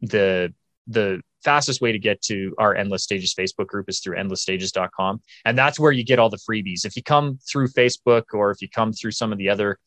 the 0.00 0.54
the 0.86 1.20
fastest 1.44 1.80
way 1.80 1.92
to 1.92 1.98
get 1.98 2.22
to 2.22 2.54
our 2.58 2.74
endless 2.74 3.02
stages 3.02 3.34
facebook 3.34 3.66
group 3.66 3.88
is 3.88 4.00
through 4.00 4.16
endlessstages.com 4.16 5.20
and 5.44 5.58
that's 5.58 5.78
where 5.78 5.92
you 5.92 6.04
get 6.04 6.18
all 6.18 6.30
the 6.30 6.38
freebies. 6.38 6.84
If 6.84 6.96
you 6.96 7.02
come 7.02 7.38
through 7.50 7.68
facebook 7.68 8.24
or 8.32 8.50
if 8.50 8.62
you 8.62 8.68
come 8.68 8.92
through 8.92 9.12
some 9.12 9.32
of 9.32 9.38
the 9.38 9.48
other 9.48 9.78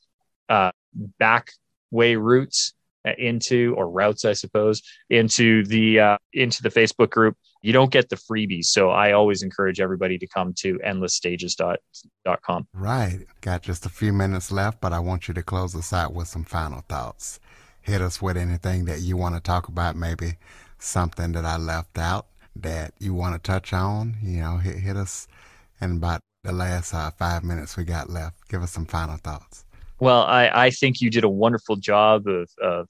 uh, 0.49 0.71
back 1.19 1.51
way 1.91 2.15
routes 2.15 2.73
into 3.19 3.75
or 3.77 3.87
routes 3.87 4.25
i 4.25 4.33
suppose 4.33 4.81
into 5.11 5.63
the 5.65 5.99
uh, 5.99 6.17
into 6.33 6.63
the 6.63 6.69
facebook 6.69 7.11
group 7.11 7.37
you 7.61 7.71
don't 7.73 7.91
get 7.91 8.09
the 8.09 8.15
freebies. 8.15 8.65
So 8.65 8.89
i 8.91 9.13
always 9.13 9.41
encourage 9.41 9.79
everybody 9.79 10.19
to 10.19 10.27
come 10.27 10.53
to 10.59 10.77
endlessstages.com 10.85 12.67
right. 12.73 13.25
Got 13.41 13.63
just 13.63 13.85
a 13.85 13.89
few 13.89 14.13
minutes 14.13 14.51
left 14.51 14.81
but 14.81 14.93
i 14.93 14.99
want 14.99 15.27
you 15.27 15.33
to 15.33 15.43
close 15.43 15.75
us 15.75 15.93
out 15.93 16.13
with 16.13 16.27
some 16.27 16.43
final 16.43 16.81
thoughts. 16.81 17.39
Hit 17.81 18.01
us 18.01 18.21
with 18.21 18.37
anything 18.37 18.85
that 18.85 19.01
you 19.01 19.17
want 19.17 19.35
to 19.35 19.41
talk 19.41 19.67
about 19.67 19.95
maybe 19.95 20.37
something 20.85 21.31
that 21.31 21.45
i 21.45 21.57
left 21.57 21.97
out 21.97 22.27
that 22.55 22.93
you 22.99 23.13
want 23.13 23.35
to 23.35 23.51
touch 23.51 23.73
on 23.73 24.15
you 24.21 24.39
know 24.39 24.57
hit, 24.57 24.77
hit 24.77 24.95
us 24.95 25.27
in 25.81 25.97
about 25.97 26.21
the 26.43 26.51
last 26.51 26.93
uh, 26.93 27.09
five 27.11 27.43
minutes 27.43 27.75
we 27.75 27.83
got 27.83 28.09
left 28.09 28.47
give 28.49 28.61
us 28.61 28.71
some 28.71 28.85
final 28.85 29.17
thoughts 29.17 29.65
well, 29.99 30.23
I, 30.23 30.49
I 30.53 30.69
think 30.71 31.01
you 31.01 31.09
did 31.09 31.23
a 31.23 31.29
wonderful 31.29 31.77
job 31.77 32.27
of, 32.27 32.49
of 32.61 32.89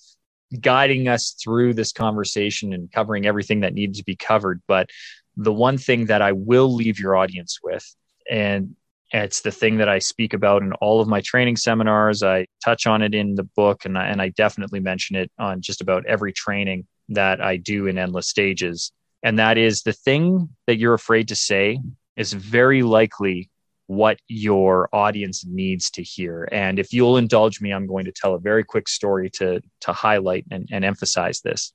guiding 0.60 1.08
us 1.08 1.36
through 1.42 1.74
this 1.74 1.92
conversation 1.92 2.74
and 2.74 2.92
covering 2.92 3.26
everything 3.26 3.60
that 3.62 3.74
needed 3.74 3.96
to 3.96 4.04
be 4.04 4.16
covered. 4.16 4.62
But 4.68 4.90
the 5.36 5.54
one 5.54 5.78
thing 5.78 6.06
that 6.08 6.22
I 6.22 6.32
will 6.32 6.74
leave 6.74 7.00
your 7.00 7.16
audience 7.16 7.60
with, 7.64 7.86
and 8.30 8.76
it's 9.12 9.42
the 9.42 9.52
thing 9.52 9.78
that 9.78 9.90
I 9.90 10.00
speak 10.00 10.34
about 10.34 10.64
in 10.64 10.74
all 10.74 11.00
of 11.00 11.08
my 11.08 11.22
training 11.22 11.58
seminars. 11.58 12.24
I 12.24 12.48
touch 12.64 12.88
on 12.88 13.04
it 13.04 13.14
in 13.14 13.36
the 13.36 13.44
book, 13.44 13.86
and 13.86 13.98
I, 13.98 14.08
and 14.08 14.22
I 14.22 14.30
definitely 14.30 14.80
mention 14.80 15.16
it 15.16 15.32
on 15.38 15.62
just 15.62 15.82
about 15.82 16.06
every 16.08 16.34
training 16.34 16.88
that 17.10 17.42
I 17.42 17.58
do 17.58 17.88
in 17.88 17.98
endless 17.98 18.28
stages. 18.28 18.92
And 19.24 19.40
that 19.40 19.58
is 19.58 19.84
the 19.84 19.94
thing 19.94 20.50
that 20.68 20.78
you're 20.78 20.94
afraid 20.94 21.28
to 21.30 21.36
say 21.36 21.80
is 22.16 22.34
very 22.34 22.84
likely 22.84 23.50
what 23.88 24.20
your 24.28 24.90
audience 24.94 25.46
needs 25.46 25.90
to 25.92 26.02
hear. 26.02 26.48
And 26.52 26.80
if 26.80 26.92
you'll 26.92 27.18
indulge 27.18 27.62
me, 27.62 27.72
I'm 27.72 27.88
going 27.88 28.06
to 28.06 28.12
tell 28.12 28.34
a 28.34 28.40
very 28.40 28.64
quick 28.64 28.88
story 28.88 29.30
to, 29.32 29.62
to 29.82 29.94
highlight 29.94 30.46
and, 30.50 30.68
and 30.72 30.84
emphasize 30.84 31.42
this. 31.42 31.72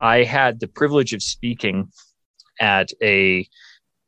I 0.00 0.24
had 0.24 0.58
the 0.58 0.66
privilege 0.66 1.12
of 1.12 1.22
speaking 1.22 1.88
at 2.60 2.90
a 3.00 3.46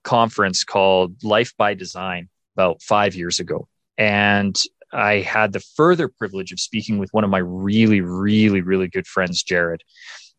conference 0.03 0.65
called 0.65 1.23
Life 1.23 1.53
by 1.57 1.75
Design 1.75 2.29
about 2.57 2.83
five 2.83 3.15
years 3.15 3.39
ago. 3.39 3.69
And 3.97 4.61
I 4.93 5.21
had 5.21 5.53
the 5.53 5.61
further 5.61 6.09
privilege 6.09 6.53
of 6.53 6.61
speaking 6.61 6.99
with 6.99 7.11
one 7.13 7.25
of 7.25 7.31
my 7.31 7.39
really, 7.39 8.01
really, 8.01 8.61
really 8.61 8.89
good 8.89 9.07
friends, 9.07 9.43
Jared. 9.43 9.83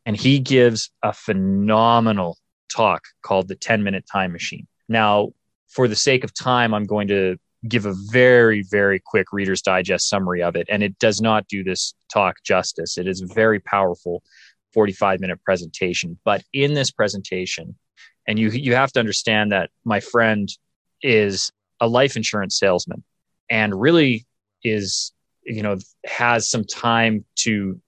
And 0.06 0.16
he 0.16 0.40
gives 0.40 0.92
a 1.02 1.14
phenomenal 1.14 2.38
talk 2.74 3.04
called 3.22 3.48
The 3.48 3.56
10 3.56 3.84
Minute 3.84 4.06
Time 4.12 4.32
Machine. 4.32 4.68
Now, 4.88 5.30
for 5.68 5.88
the 5.88 5.96
sake 5.96 6.24
of 6.24 6.34
time, 6.34 6.74
I'm 6.74 6.86
going 6.86 7.08
to 7.08 7.38
give 7.68 7.86
a 7.86 7.96
very, 8.12 8.64
very 8.70 9.00
quick 9.00 9.28
Reader's 9.32 9.62
Digest 9.62 10.08
summary 10.08 10.44
of 10.44 10.56
it. 10.56 10.68
And 10.70 10.84
it 10.84 10.98
does 11.00 11.22
not 11.22 11.48
do 11.48 11.64
this 11.64 11.96
talk 12.12 12.38
justice. 12.44 12.98
It 12.98 13.08
is 13.08 13.22
a 13.22 13.26
very 13.26 13.60
powerful 13.60 14.22
45 14.74 15.20
minute 15.22 15.42
presentation. 15.44 16.20
But 16.24 16.44
in 16.54 16.74
this 16.74 16.92
presentation, 16.92 17.76
and 18.28 18.38
you, 18.38 18.50
you 18.50 18.76
have 18.76 18.92
to 18.94 19.00
understand 19.00 19.52
that 19.52 19.70
my 19.84 20.00
friend 20.00 20.50
is 21.02 21.52
a 21.80 21.88
life 21.88 22.16
insurance 22.16 22.58
salesman 22.58 23.04
and 23.50 23.80
really 23.80 24.26
is, 24.64 25.12
you 25.44 25.62
know, 25.62 25.78
has 26.06 26.50
some 26.50 26.64
time 26.64 27.26
to 27.36 27.80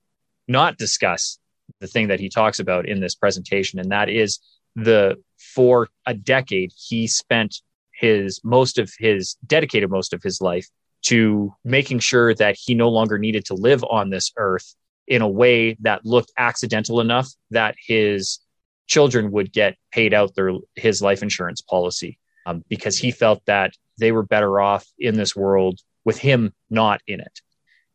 not 0.48 0.78
discuss 0.78 1.40
the 1.80 1.88
thing 1.88 2.08
that 2.08 2.20
he 2.20 2.30
talks 2.30 2.60
about 2.60 2.88
in 2.88 3.00
this 3.00 3.16
presentation. 3.16 3.80
And 3.80 3.92
that 3.92 4.10
is 4.10 4.40
the, 4.76 5.18
for 5.38 5.90
a 6.06 6.14
decade, 6.14 6.72
he 6.76 7.08
spent 7.08 7.62
his 7.94 8.40
most 8.44 8.78
of 8.78 8.92
his 9.00 9.36
dedicated 9.46 9.90
most 9.90 10.14
of 10.14 10.22
his 10.22 10.40
life 10.40 10.68
to 11.04 11.54
making 11.64 12.00
sure 12.00 12.34
that 12.36 12.56
he 12.60 12.76
no 12.76 12.90
longer 12.90 13.18
needed 13.18 13.46
to 13.46 13.54
live 13.54 13.84
on 13.90 14.10
this 14.10 14.32
earth 14.38 14.76
in 15.08 15.22
a 15.22 15.28
way 15.28 15.76
that 15.80 16.06
looked 16.06 16.32
accidental 16.38 17.00
enough 17.00 17.30
that 17.50 17.76
his 17.88 18.40
children 18.88 19.32
would 19.32 19.52
get 19.52 19.76
paid 19.92 20.14
out 20.14 20.36
their 20.36 20.52
his 20.76 21.02
life 21.02 21.24
insurance 21.24 21.62
policy 21.62 22.20
um, 22.46 22.64
because 22.70 22.98
he 22.98 23.12
felt 23.12 23.42
that 23.46 23.74
they 24.00 24.12
were 24.12 24.24
better 24.24 24.60
off 24.60 24.86
in 25.00 25.16
this 25.16 25.36
world 25.36 25.80
with 26.06 26.18
him 26.18 26.54
not 26.70 27.02
in 27.08 27.20
it 27.20 27.42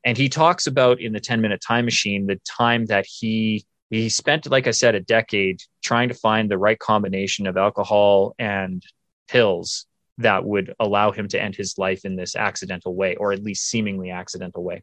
and 0.04 0.16
he 0.16 0.28
talks 0.28 0.66
about 0.66 1.00
in 1.00 1.12
the 1.12 1.20
10 1.20 1.40
minute 1.40 1.62
time 1.66 1.84
machine 1.84 2.26
the 2.26 2.40
time 2.46 2.86
that 2.86 3.06
he 3.06 3.64
he 4.00 4.08
spent 4.08 4.50
like 4.50 4.66
i 4.66 4.70
said 4.70 4.94
a 4.94 5.00
decade 5.00 5.62
trying 5.82 6.08
to 6.08 6.14
find 6.14 6.50
the 6.50 6.58
right 6.58 6.78
combination 6.78 7.46
of 7.46 7.56
alcohol 7.56 8.34
and 8.38 8.82
pills 9.28 9.86
that 10.18 10.44
would 10.44 10.74
allow 10.80 11.10
him 11.10 11.28
to 11.28 11.40
end 11.40 11.54
his 11.54 11.78
life 11.78 12.04
in 12.04 12.16
this 12.16 12.36
accidental 12.36 12.94
way, 12.94 13.16
or 13.16 13.32
at 13.32 13.42
least 13.42 13.68
seemingly 13.68 14.10
accidental 14.10 14.62
way. 14.62 14.82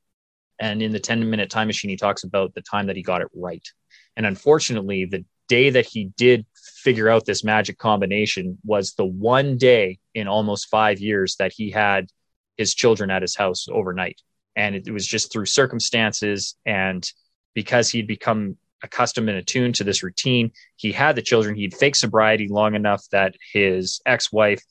And 0.60 0.82
in 0.82 0.92
the 0.92 1.00
10 1.00 1.30
minute 1.30 1.50
time 1.50 1.68
machine, 1.68 1.90
he 1.90 1.98
talks 1.98 2.24
about 2.24 2.54
the 2.54 2.62
time 2.62 2.88
that 2.88 2.96
he 2.96 3.04
got 3.04 3.22
it 3.22 3.30
right. 3.34 3.66
And 4.18 4.26
unfortunately, 4.26 5.06
the 5.06 5.24
day 5.48 5.70
that 5.70 5.86
he 5.86 6.12
did 6.18 6.46
figure 6.56 7.10
out 7.10 7.26
this 7.26 7.44
magic 7.44 7.78
combination 7.78 8.58
was 8.66 8.94
the 8.94 9.06
one 9.06 9.58
day 9.58 10.00
in 10.14 10.28
almost 10.28 10.70
five 10.70 11.00
years 11.00 11.36
that 11.38 11.54
he 11.56 11.72
had 11.72 12.08
his 12.58 12.76
children 12.76 13.10
at 13.10 13.22
his 13.22 13.36
house 13.36 13.68
overnight. 13.72 14.22
And 14.56 14.76
it, 14.76 14.92
was 14.92 15.08
just 15.08 15.32
through 15.32 15.46
circumstances 15.46 16.56
and 16.66 17.10
because 17.54 17.90
he'd 17.90 18.08
become 18.08 18.58
accustomed 18.84 19.30
and 19.30 19.38
attuned 19.38 19.76
to 19.76 19.84
this 19.84 20.04
routine, 20.04 20.52
he 20.76 20.92
had 20.92 21.16
the 21.16 21.22
children. 21.22 21.56
He'd 21.56 21.74
fake 21.74 21.96
sobriety 21.96 22.48
long 22.48 22.76
enough 22.76 23.04
that 23.12 23.36
his 23.54 24.02
ex 24.06 24.32
wife 24.32 24.64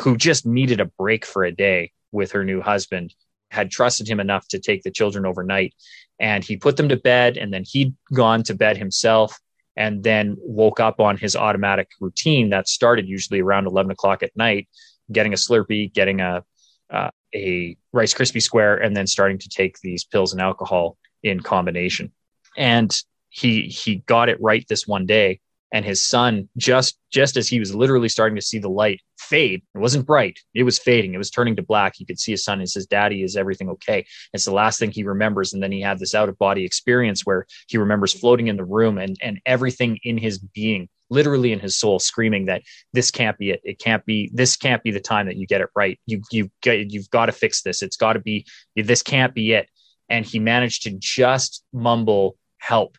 who 0.00 0.16
just 0.16 0.46
needed 0.46 0.80
a 0.80 0.84
break 0.84 1.24
for 1.26 1.44
a 1.44 1.52
day 1.52 1.92
with 2.12 2.32
her 2.32 2.44
new 2.44 2.60
husband 2.60 3.14
had 3.50 3.70
trusted 3.70 4.08
him 4.08 4.20
enough 4.20 4.46
to 4.48 4.58
take 4.58 4.82
the 4.82 4.90
children 4.90 5.26
overnight. 5.26 5.74
And 6.18 6.44
he 6.44 6.56
put 6.56 6.76
them 6.76 6.88
to 6.90 6.96
bed, 6.96 7.36
and 7.36 7.52
then 7.52 7.64
he'd 7.66 7.94
gone 8.12 8.42
to 8.44 8.54
bed 8.54 8.76
himself 8.76 9.38
and 9.76 10.02
then 10.02 10.36
woke 10.40 10.80
up 10.80 11.00
on 11.00 11.16
his 11.16 11.34
automatic 11.34 11.88
routine 12.00 12.50
that 12.50 12.68
started 12.68 13.08
usually 13.08 13.40
around 13.40 13.66
11 13.66 13.90
o'clock 13.90 14.22
at 14.22 14.36
night, 14.36 14.68
getting 15.10 15.32
a 15.32 15.36
Slurpee, 15.36 15.92
getting 15.92 16.20
a, 16.20 16.44
uh, 16.90 17.10
a 17.34 17.76
Rice 17.92 18.12
Krispie 18.12 18.42
square, 18.42 18.76
and 18.76 18.96
then 18.96 19.06
starting 19.06 19.38
to 19.38 19.48
take 19.48 19.78
these 19.80 20.04
pills 20.04 20.32
and 20.32 20.42
alcohol 20.42 20.96
in 21.22 21.40
combination. 21.40 22.12
And 22.56 22.94
he 23.30 23.62
he 23.62 23.96
got 24.06 24.28
it 24.28 24.40
right 24.40 24.66
this 24.68 24.86
one 24.86 25.06
day 25.06 25.40
and 25.72 25.84
his 25.84 26.02
son 26.02 26.48
just 26.56 26.98
just 27.10 27.36
as 27.36 27.48
he 27.48 27.60
was 27.60 27.74
literally 27.74 28.08
starting 28.08 28.36
to 28.36 28.42
see 28.42 28.58
the 28.58 28.68
light 28.68 29.00
fade 29.18 29.62
it 29.74 29.78
wasn't 29.78 30.04
bright 30.04 30.38
it 30.54 30.64
was 30.64 30.78
fading 30.78 31.14
it 31.14 31.18
was 31.18 31.30
turning 31.30 31.56
to 31.56 31.62
black 31.62 31.94
he 31.96 32.04
could 32.04 32.18
see 32.18 32.32
his 32.32 32.44
son 32.44 32.58
and 32.58 32.68
says 32.68 32.86
daddy 32.86 33.22
is 33.22 33.36
everything 33.36 33.68
okay? 33.70 34.04
It's 34.32 34.44
the 34.44 34.52
last 34.52 34.78
thing 34.78 34.90
he 34.90 35.04
remembers 35.04 35.52
and 35.52 35.62
then 35.62 35.72
he 35.72 35.80
had 35.80 35.98
this 35.98 36.14
out 36.14 36.28
of 36.28 36.38
body 36.38 36.64
experience 36.64 37.24
where 37.24 37.46
he 37.68 37.78
remembers 37.78 38.12
floating 38.12 38.48
in 38.48 38.56
the 38.56 38.64
room 38.64 38.98
and 38.98 39.16
and 39.22 39.40
everything 39.46 39.98
in 40.02 40.18
his 40.18 40.38
being 40.38 40.88
literally 41.10 41.52
in 41.52 41.58
his 41.58 41.76
soul 41.76 41.98
screaming 41.98 42.46
that 42.46 42.62
this 42.92 43.10
can't 43.10 43.36
be 43.36 43.50
it 43.50 43.60
it 43.64 43.78
can't 43.78 44.04
be 44.06 44.30
this 44.32 44.56
can't 44.56 44.82
be 44.82 44.90
the 44.90 45.00
time 45.00 45.26
that 45.26 45.36
you 45.36 45.46
get 45.46 45.60
it 45.60 45.68
right. 45.74 46.00
You 46.06 46.22
you 46.30 46.50
you've 46.64 47.10
got 47.10 47.26
to 47.26 47.32
fix 47.32 47.62
this. 47.62 47.82
It's 47.82 47.96
got 47.96 48.14
to 48.14 48.20
be 48.20 48.46
this 48.76 49.02
can't 49.02 49.34
be 49.34 49.52
it. 49.52 49.68
And 50.08 50.24
he 50.24 50.38
managed 50.38 50.84
to 50.84 50.90
just 50.98 51.62
mumble 51.72 52.36
help 52.58 52.96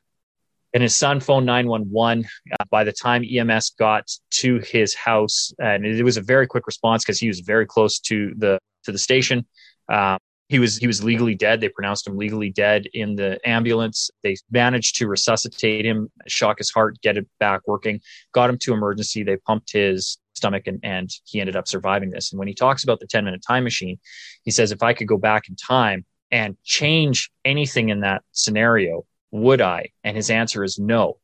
and 0.73 0.83
his 0.83 0.95
son 0.95 1.19
phoned 1.19 1.45
911 1.45 2.25
uh, 2.25 2.65
by 2.69 2.83
the 2.83 2.91
time 2.93 3.23
ems 3.23 3.71
got 3.77 4.09
to 4.31 4.59
his 4.59 4.95
house. 4.95 5.53
And 5.59 5.85
it 5.85 6.03
was 6.03 6.17
a 6.17 6.21
very 6.21 6.47
quick 6.47 6.67
response 6.67 7.03
because 7.03 7.19
he 7.19 7.27
was 7.27 7.41
very 7.41 7.65
close 7.65 7.99
to 7.99 8.33
the 8.37 8.59
to 8.83 8.91
the 8.91 8.97
station. 8.97 9.45
Uh, 9.91 10.17
he 10.47 10.59
was 10.59 10.77
he 10.77 10.87
was 10.87 11.03
legally 11.03 11.35
dead. 11.35 11.61
They 11.61 11.69
pronounced 11.69 12.07
him 12.07 12.17
legally 12.17 12.49
dead 12.49 12.85
in 12.93 13.15
the 13.15 13.39
ambulance. 13.47 14.09
They 14.23 14.35
managed 14.49 14.97
to 14.97 15.07
resuscitate 15.07 15.85
him 15.85 16.09
shock 16.27 16.57
his 16.57 16.69
heart 16.69 17.01
get 17.01 17.17
it 17.17 17.27
back 17.39 17.61
working 17.67 18.01
got 18.33 18.49
him 18.49 18.57
to 18.59 18.73
emergency. 18.73 19.23
They 19.23 19.37
pumped 19.37 19.71
his 19.71 20.17
stomach 20.33 20.67
and, 20.67 20.79
and 20.83 21.09
he 21.25 21.39
ended 21.39 21.55
up 21.55 21.67
surviving 21.67 22.09
this. 22.09 22.31
And 22.31 22.39
when 22.39 22.47
he 22.47 22.53
talks 22.53 22.83
about 22.83 22.99
the 22.99 23.07
10 23.07 23.25
minute 23.25 23.43
time 23.47 23.63
machine 23.63 23.99
he 24.43 24.51
says 24.51 24.71
if 24.71 24.83
i 24.83 24.93
could 24.93 25.07
go 25.07 25.17
back 25.17 25.47
in 25.47 25.55
time 25.55 26.05
and 26.31 26.57
change 26.63 27.29
anything 27.45 27.89
in 27.89 28.01
that 28.01 28.23
scenario 28.31 29.05
would 29.31 29.61
I? 29.61 29.89
And 30.03 30.15
his 30.15 30.29
answer 30.29 30.63
is 30.63 30.77
no. 30.77 31.17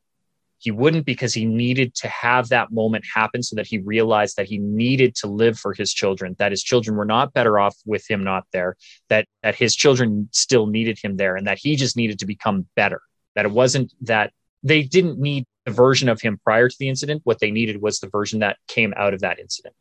He 0.59 0.71
wouldn't 0.71 1.05
because 1.05 1.33
he 1.33 1.45
needed 1.45 1.93
to 1.95 2.07
have 2.07 2.49
that 2.49 2.71
moment 2.71 3.05
happen 3.13 3.43
so 3.43 3.55
that 3.57 3.67
he 3.67 3.77
realized 3.77 4.37
that 4.37 4.47
he 4.47 4.57
needed 4.57 5.13
to 5.17 5.27
live 5.27 5.59
for 5.59 5.73
his 5.73 5.93
children, 5.93 6.35
that 6.39 6.51
his 6.51 6.63
children 6.63 6.97
were 6.97 7.05
not 7.05 7.33
better 7.33 7.59
off 7.59 7.75
with 7.85 8.09
him 8.09 8.23
not 8.23 8.45
there, 8.51 8.75
that, 9.09 9.27
that 9.43 9.55
his 9.55 9.75
children 9.75 10.29
still 10.31 10.65
needed 10.65 10.97
him 10.97 11.17
there, 11.17 11.35
and 11.35 11.45
that 11.45 11.59
he 11.59 11.75
just 11.75 11.95
needed 11.95 12.19
to 12.19 12.25
become 12.25 12.65
better. 12.75 13.01
That 13.35 13.45
it 13.45 13.51
wasn't 13.51 13.93
that 14.01 14.33
they 14.63 14.81
didn't 14.81 15.19
need 15.19 15.45
the 15.65 15.71
version 15.71 16.09
of 16.09 16.21
him 16.21 16.39
prior 16.43 16.69
to 16.69 16.75
the 16.79 16.89
incident. 16.89 17.21
What 17.23 17.39
they 17.39 17.51
needed 17.51 17.79
was 17.79 17.99
the 17.99 18.09
version 18.09 18.39
that 18.39 18.57
came 18.67 18.95
out 18.97 19.13
of 19.13 19.19
that 19.19 19.37
incident. 19.37 19.75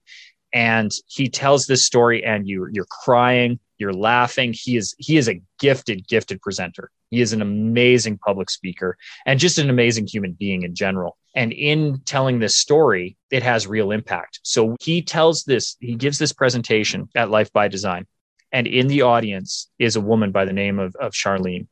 And 0.52 0.90
he 1.06 1.28
tells 1.28 1.66
this 1.66 1.86
story, 1.86 2.22
and 2.24 2.46
you, 2.46 2.68
you're 2.70 2.84
crying 2.84 3.60
you're 3.78 3.92
laughing. 3.92 4.54
He 4.54 4.76
is 4.76 4.94
he 4.98 5.16
is 5.16 5.28
a 5.28 5.40
gifted, 5.58 6.06
gifted 6.08 6.40
presenter. 6.40 6.90
He 7.10 7.20
is 7.20 7.32
an 7.32 7.42
amazing 7.42 8.18
public 8.18 8.50
speaker 8.50 8.96
and 9.24 9.38
just 9.38 9.58
an 9.58 9.70
amazing 9.70 10.06
human 10.06 10.32
being 10.32 10.62
in 10.62 10.74
general. 10.74 11.16
And 11.34 11.52
in 11.52 12.00
telling 12.04 12.38
this 12.38 12.56
story, 12.56 13.16
it 13.30 13.42
has 13.42 13.66
real 13.66 13.90
impact. 13.90 14.40
So 14.42 14.76
he 14.80 15.02
tells 15.02 15.44
this, 15.44 15.76
he 15.80 15.94
gives 15.94 16.18
this 16.18 16.32
presentation 16.32 17.08
at 17.14 17.30
Life 17.30 17.52
by 17.52 17.68
Design. 17.68 18.06
And 18.52 18.66
in 18.66 18.86
the 18.86 19.02
audience 19.02 19.70
is 19.78 19.96
a 19.96 20.00
woman 20.00 20.32
by 20.32 20.46
the 20.46 20.52
name 20.52 20.78
of, 20.78 20.96
of 20.96 21.12
Charlene, 21.12 21.66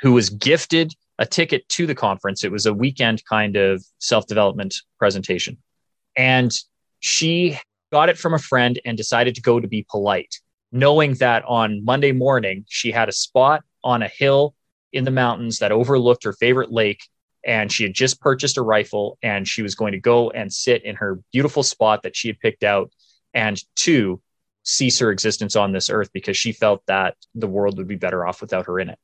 who 0.00 0.12
was 0.12 0.30
gifted 0.30 0.94
a 1.18 1.26
ticket 1.26 1.68
to 1.68 1.86
the 1.86 1.94
conference. 1.94 2.42
It 2.42 2.50
was 2.50 2.66
a 2.66 2.72
weekend 2.72 3.22
kind 3.26 3.56
of 3.56 3.84
self 3.98 4.26
development 4.26 4.74
presentation. 4.98 5.58
And 6.16 6.52
she 7.00 7.58
got 7.92 8.08
it 8.08 8.16
from 8.16 8.32
a 8.32 8.38
friend 8.38 8.80
and 8.84 8.96
decided 8.96 9.34
to 9.34 9.42
go 9.42 9.60
to 9.60 9.68
be 9.68 9.86
polite 9.88 10.40
knowing 10.72 11.14
that 11.14 11.44
on 11.44 11.84
Monday 11.84 12.12
morning, 12.12 12.64
she 12.66 12.90
had 12.90 13.08
a 13.08 13.12
spot 13.12 13.62
on 13.84 14.02
a 14.02 14.08
hill 14.08 14.54
in 14.92 15.04
the 15.04 15.10
mountains 15.10 15.58
that 15.58 15.70
overlooked 15.70 16.24
her 16.24 16.32
favorite 16.32 16.72
lake. 16.72 17.02
And 17.44 17.70
she 17.70 17.82
had 17.82 17.94
just 17.94 18.20
purchased 18.20 18.56
a 18.56 18.62
rifle 18.62 19.18
and 19.22 19.46
she 19.46 19.62
was 19.62 19.74
going 19.74 19.92
to 19.92 20.00
go 20.00 20.30
and 20.30 20.52
sit 20.52 20.84
in 20.84 20.96
her 20.96 21.20
beautiful 21.32 21.62
spot 21.62 22.02
that 22.04 22.16
she 22.16 22.28
had 22.28 22.38
picked 22.38 22.64
out 22.64 22.90
and 23.34 23.60
to 23.76 24.20
cease 24.62 25.00
her 25.00 25.10
existence 25.10 25.56
on 25.56 25.72
this 25.72 25.90
earth 25.90 26.10
because 26.12 26.36
she 26.36 26.52
felt 26.52 26.82
that 26.86 27.16
the 27.34 27.48
world 27.48 27.78
would 27.78 27.88
be 27.88 27.96
better 27.96 28.24
off 28.26 28.40
without 28.40 28.66
her 28.66 28.78
in 28.78 28.90
it. 28.90 28.98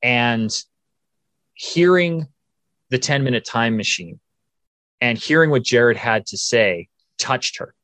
And 0.00 0.50
hearing 1.54 2.28
the 2.90 2.98
10 2.98 3.24
minute 3.24 3.44
time 3.44 3.76
machine 3.76 4.20
and 5.00 5.18
hearing 5.18 5.50
what 5.50 5.64
Jared 5.64 5.96
had 5.96 6.26
to 6.26 6.38
say 6.38 6.88
touched 7.18 7.58
her 7.58 7.74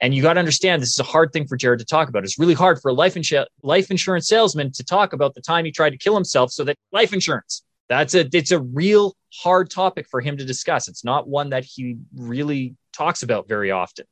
and 0.00 0.14
you 0.14 0.22
got 0.22 0.34
to 0.34 0.40
understand 0.40 0.82
this 0.82 0.90
is 0.90 1.00
a 1.00 1.04
hard 1.04 1.32
thing 1.32 1.46
for 1.46 1.56
Jared 1.56 1.78
to 1.78 1.84
talk 1.84 2.08
about. 2.08 2.24
It's 2.24 2.38
really 2.38 2.54
hard 2.54 2.80
for 2.80 2.90
a 2.90 2.94
life, 2.94 3.14
insu- 3.14 3.46
life 3.62 3.90
insurance 3.90 4.28
salesman 4.28 4.72
to 4.72 4.84
talk 4.84 5.12
about 5.12 5.34
the 5.34 5.40
time 5.40 5.64
he 5.64 5.72
tried 5.72 5.90
to 5.90 5.98
kill 5.98 6.14
himself 6.14 6.50
so 6.50 6.64
that 6.64 6.76
life 6.92 7.12
insurance. 7.12 7.62
That's 7.88 8.14
a 8.14 8.28
it's 8.32 8.50
a 8.50 8.60
real 8.60 9.14
hard 9.42 9.70
topic 9.70 10.06
for 10.08 10.20
him 10.20 10.36
to 10.38 10.44
discuss. 10.44 10.88
It's 10.88 11.04
not 11.04 11.28
one 11.28 11.50
that 11.50 11.64
he 11.64 11.96
really 12.16 12.76
talks 12.92 13.22
about 13.22 13.48
very 13.48 13.70
often. 13.70 14.06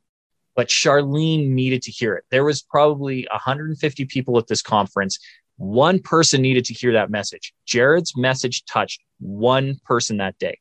But 0.54 0.68
Charlene 0.68 1.48
needed 1.48 1.82
to 1.82 1.90
hear 1.90 2.14
it. 2.14 2.24
There 2.30 2.44
was 2.44 2.60
probably 2.60 3.26
150 3.30 4.04
people 4.04 4.36
at 4.38 4.46
this 4.46 4.60
conference. 4.60 5.18
One 5.56 5.98
person 5.98 6.42
needed 6.42 6.66
to 6.66 6.74
hear 6.74 6.92
that 6.92 7.08
message. 7.08 7.54
Jared's 7.64 8.16
message 8.16 8.64
touched 8.66 9.00
one 9.18 9.80
person 9.86 10.18
that 10.18 10.38
day. 10.38 10.58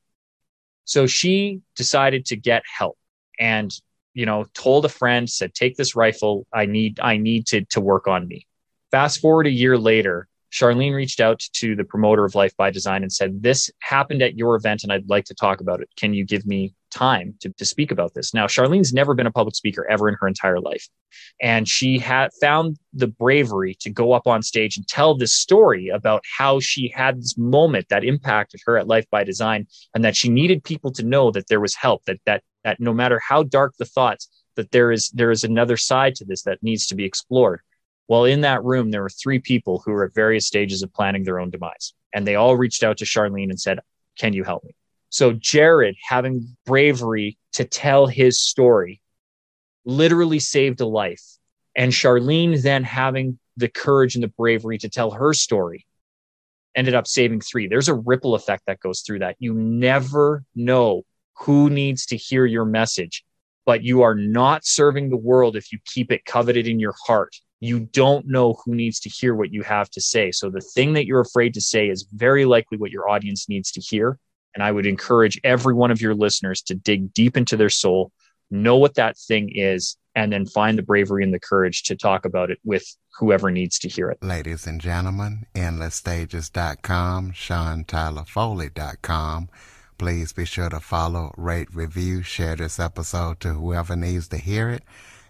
So 0.86 1.08
she 1.08 1.62
decided 1.76 2.26
to 2.28 2.38
get 2.38 2.64
help. 2.66 2.98
And 3.38 3.74
you 4.14 4.26
know, 4.26 4.46
told 4.54 4.86
a 4.86 4.90
friend, 4.90 5.30
said, 5.30 5.54
take 5.54 5.78
this 5.78 5.96
rifle. 5.96 6.46
I 6.54 6.66
need, 6.66 7.00
I 7.02 7.18
need 7.18 7.48
to, 7.48 7.66
to 7.66 7.82
work 7.82 8.08
on 8.08 8.28
me. 8.28 8.48
Fast 8.92 9.22
forward 9.22 9.48
a 9.48 9.52
year 9.52 9.78
later, 9.78 10.28
Charlene 10.52 10.94
reached 10.94 11.22
out 11.22 11.40
to 11.54 11.76
the 11.76 11.84
promoter 11.86 12.26
of 12.26 12.36
Life 12.36 12.56
by 12.58 12.72
Design 12.72 13.04
and 13.04 13.12
said, 13.12 13.42
This 13.42 13.72
happened 13.80 14.22
at 14.22 14.36
your 14.36 14.56
event 14.56 14.84
and 14.84 14.92
I'd 14.92 15.10
like 15.10 15.26
to 15.26 15.34
talk 15.34 15.62
about 15.62 15.80
it. 15.82 15.90
Can 15.96 16.14
you 16.14 16.26
give 16.26 16.46
me 16.46 16.74
time 16.92 17.36
to, 17.40 17.50
to 17.54 17.64
speak 17.64 17.90
about 17.90 18.14
this? 18.14 18.34
Now, 18.34 18.48
Charlene's 18.48 18.92
never 18.92 19.14
been 19.14 19.28
a 19.28 19.32
public 19.32 19.56
speaker 19.56 19.88
ever 19.90 20.10
in 20.10 20.18
her 20.20 20.28
entire 20.28 20.60
life. 20.60 20.86
And 21.42 21.70
she 21.70 22.00
had 22.00 22.32
found 22.42 22.78
the 22.94 23.08
bravery 23.08 23.76
to 23.80 23.90
go 23.90 24.12
up 24.12 24.28
on 24.28 24.44
stage 24.44 24.76
and 24.76 24.86
tell 24.86 25.16
this 25.16 25.34
story 25.34 25.88
about 25.88 26.22
how 26.38 26.60
she 26.60 26.92
had 26.94 27.18
this 27.18 27.38
moment 27.38 27.88
that 27.90 28.04
impacted 28.04 28.60
her 28.66 28.78
at 28.78 28.88
Life 28.88 29.06
by 29.10 29.24
Design 29.24 29.68
and 29.96 30.04
that 30.04 30.18
she 30.18 30.28
needed 30.28 30.66
people 30.66 30.92
to 30.92 31.04
know 31.04 31.32
that 31.32 31.48
there 31.48 31.62
was 31.62 31.76
help, 31.76 32.04
that, 32.06 32.20
that 32.26 32.44
that 32.64 32.80
no 32.80 32.94
matter 32.94 33.20
how 33.20 33.44
dark 33.44 33.76
the 33.78 33.86
thoughts, 33.86 34.30
that 34.56 34.72
there 34.72 34.92
is 34.92 35.10
there 35.10 35.32
is 35.32 35.44
another 35.44 35.78
side 35.78 36.16
to 36.16 36.26
this 36.26 36.44
that 36.44 36.62
needs 36.62 36.88
to 36.88 36.96
be 36.96 37.06
explored. 37.06 37.62
Well, 38.08 38.26
in 38.26 38.42
that 38.42 38.64
room, 38.64 38.92
there 38.92 39.02
were 39.02 39.10
three 39.10 39.40
people 39.40 39.82
who 39.86 39.92
were 39.92 40.06
at 40.06 40.14
various 40.14 40.46
stages 40.46 40.84
of 40.84 40.94
planning 40.94 41.24
their 41.24 41.40
own 41.40 41.50
demise. 41.50 41.94
And 42.14 42.28
they 42.28 42.36
all 42.36 42.58
reached 42.58 42.84
out 42.84 42.98
to 42.98 43.06
Charlene 43.06 43.50
and 43.50 43.60
said, 43.60 43.80
Can 44.18 44.34
you 44.34 44.44
help 44.44 44.64
me? 44.64 44.76
So 45.10 45.34
Jared, 45.34 45.96
having 46.08 46.56
bravery 46.66 47.38
to 47.54 47.66
tell 47.66 48.08
his 48.08 48.40
story, 48.40 49.02
literally 49.86 50.40
saved 50.40 50.82
a 50.82 50.86
life. 50.86 51.24
And 51.76 51.92
Charlene 51.92 52.62
then 52.62 52.84
having 52.84 53.40
the 53.58 53.70
courage 53.70 54.16
and 54.16 54.24
the 54.24 54.30
bravery 54.30 54.78
to 54.80 54.90
tell 54.90 55.12
her 55.12 55.34
story 55.34 55.86
ended 56.76 56.94
up 56.94 57.08
saving 57.08 57.42
three. 57.42 57.68
There's 57.68 57.90
a 57.90 57.94
ripple 57.94 58.36
effect 58.36 58.64
that 58.68 58.80
goes 58.80 59.02
through 59.02 59.20
that. 59.20 59.36
You 59.40 59.54
never 59.54 60.44
know 60.56 61.04
who 61.38 61.70
needs 61.70 62.06
to 62.08 62.18
hear 62.18 62.46
your 62.46 62.66
message. 62.66 63.24
But 63.66 63.84
you 63.84 64.02
are 64.02 64.16
not 64.16 64.66
serving 64.66 65.10
the 65.10 65.18
world 65.18 65.56
if 65.56 65.72
you 65.72 65.78
keep 65.86 66.12
it 66.12 66.26
coveted 66.26 66.68
in 66.68 66.80
your 66.80 66.96
heart. 67.06 67.36
You 67.60 67.82
don't 67.82 68.28
know 68.28 68.56
who 68.66 68.74
needs 68.74 69.00
to 69.02 69.10
hear 69.10 69.36
what 69.36 69.54
you 69.54 69.62
have 69.62 69.90
to 69.92 70.02
say. 70.02 70.32
So 70.32 70.50
the 70.50 70.62
thing 70.62 70.94
that 70.94 71.06
you're 71.06 71.22
afraid 71.22 71.54
to 71.54 71.62
say 71.62 71.90
is 71.90 72.08
very 72.12 72.46
likely 72.46 72.80
what 72.80 72.90
your 72.90 73.08
audience 73.08 73.48
needs 73.48 73.72
to 73.74 73.82
hear. 73.82 74.18
And 74.56 74.64
I 74.64 74.72
would 74.72 74.88
encourage 74.88 75.40
every 75.44 75.76
one 75.76 75.92
of 75.92 76.02
your 76.02 76.16
listeners 76.16 76.64
to 76.64 76.76
dig 76.76 77.14
deep 77.14 77.38
into 77.38 77.56
their 77.56 77.70
soul, 77.70 78.12
know 78.50 78.78
what 78.78 78.96
that 78.96 79.16
thing 79.18 79.52
is, 79.54 79.96
and 80.16 80.34
then 80.34 80.46
find 80.46 80.78
the 80.78 80.84
bravery 80.84 81.24
and 81.24 81.34
the 81.34 81.40
courage 81.40 81.84
to 81.84 81.96
talk 81.96 82.26
about 82.26 82.52
it 82.52 82.60
with 82.64 82.84
whoever 83.20 83.52
needs 83.52 83.80
to 83.80 83.88
hear 83.88 84.10
it. 84.10 84.22
Ladies 84.22 84.68
and 84.68 84.82
gentlemen, 84.82 85.46
endlessstages.com, 85.56 87.32
SeanTylerFoley.com 87.32 89.50
Please 90.02 90.34
be 90.34 90.46
sure 90.46 90.68
to 90.68 90.80
follow, 90.80 91.32
rate, 91.38 91.68
review, 91.76 92.24
share 92.24 92.56
this 92.56 92.80
episode 92.80 93.40
to 93.42 93.50
whoever 93.50 93.96
needs 93.96 94.28
to 94.30 94.38
hear 94.38 94.72
it. 94.72 94.82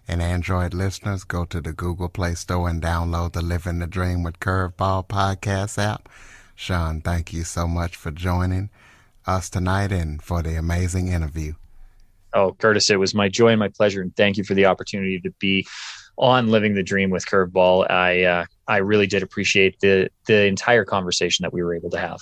And 0.08 0.22
Android 0.22 0.74
listeners, 0.74 1.26
go 1.26 1.44
to 1.44 1.60
the 1.60 1.74
Google 1.74 2.08
Play 2.08 2.36
Store 2.36 2.70
and 2.70 2.82
download 2.82 3.34
the 3.34 3.42
Living 3.42 3.80
the 3.80 3.86
Dream 3.86 4.24
with 4.24 4.40
Curveball 4.40 5.10
podcast 5.10 5.78
app. 5.78 6.08
Sean, 6.56 7.02
thank 7.02 7.34
you 7.34 7.44
so 7.44 7.68
much 7.68 7.98
for 7.98 8.12
joining 8.12 8.70
us 9.28 9.50
tonight 9.50 9.92
and 9.92 10.22
for 10.22 10.42
the 10.42 10.56
amazing 10.56 11.10
interview. 11.10 11.56
Oh, 12.34 12.54
Curtis, 12.54 12.90
it 12.90 12.98
was 12.98 13.14
my 13.14 13.28
joy 13.28 13.50
and 13.50 13.60
my 13.60 13.68
pleasure. 13.68 14.02
And 14.02 14.16
thank 14.16 14.38
you 14.38 14.46
for 14.46 14.54
the 14.54 14.68
opportunity 14.68 15.20
to 15.20 15.32
be 15.32 15.68
on 16.18 16.48
Living 16.48 16.76
the 16.76 16.84
Dream 16.84 17.10
with 17.10 17.26
Curveball. 17.26 17.92
I, 17.92 18.24
uh, 18.24 18.46
I 18.70 18.78
really 18.78 19.08
did 19.08 19.22
appreciate 19.22 19.82
the 19.82 20.10
the 20.28 20.46
entire 20.46 20.86
conversation 20.86 21.44
that 21.44 21.52
we 21.52 21.62
were 21.62 21.76
able 21.76 21.90
to 21.90 22.00
have. 22.00 22.22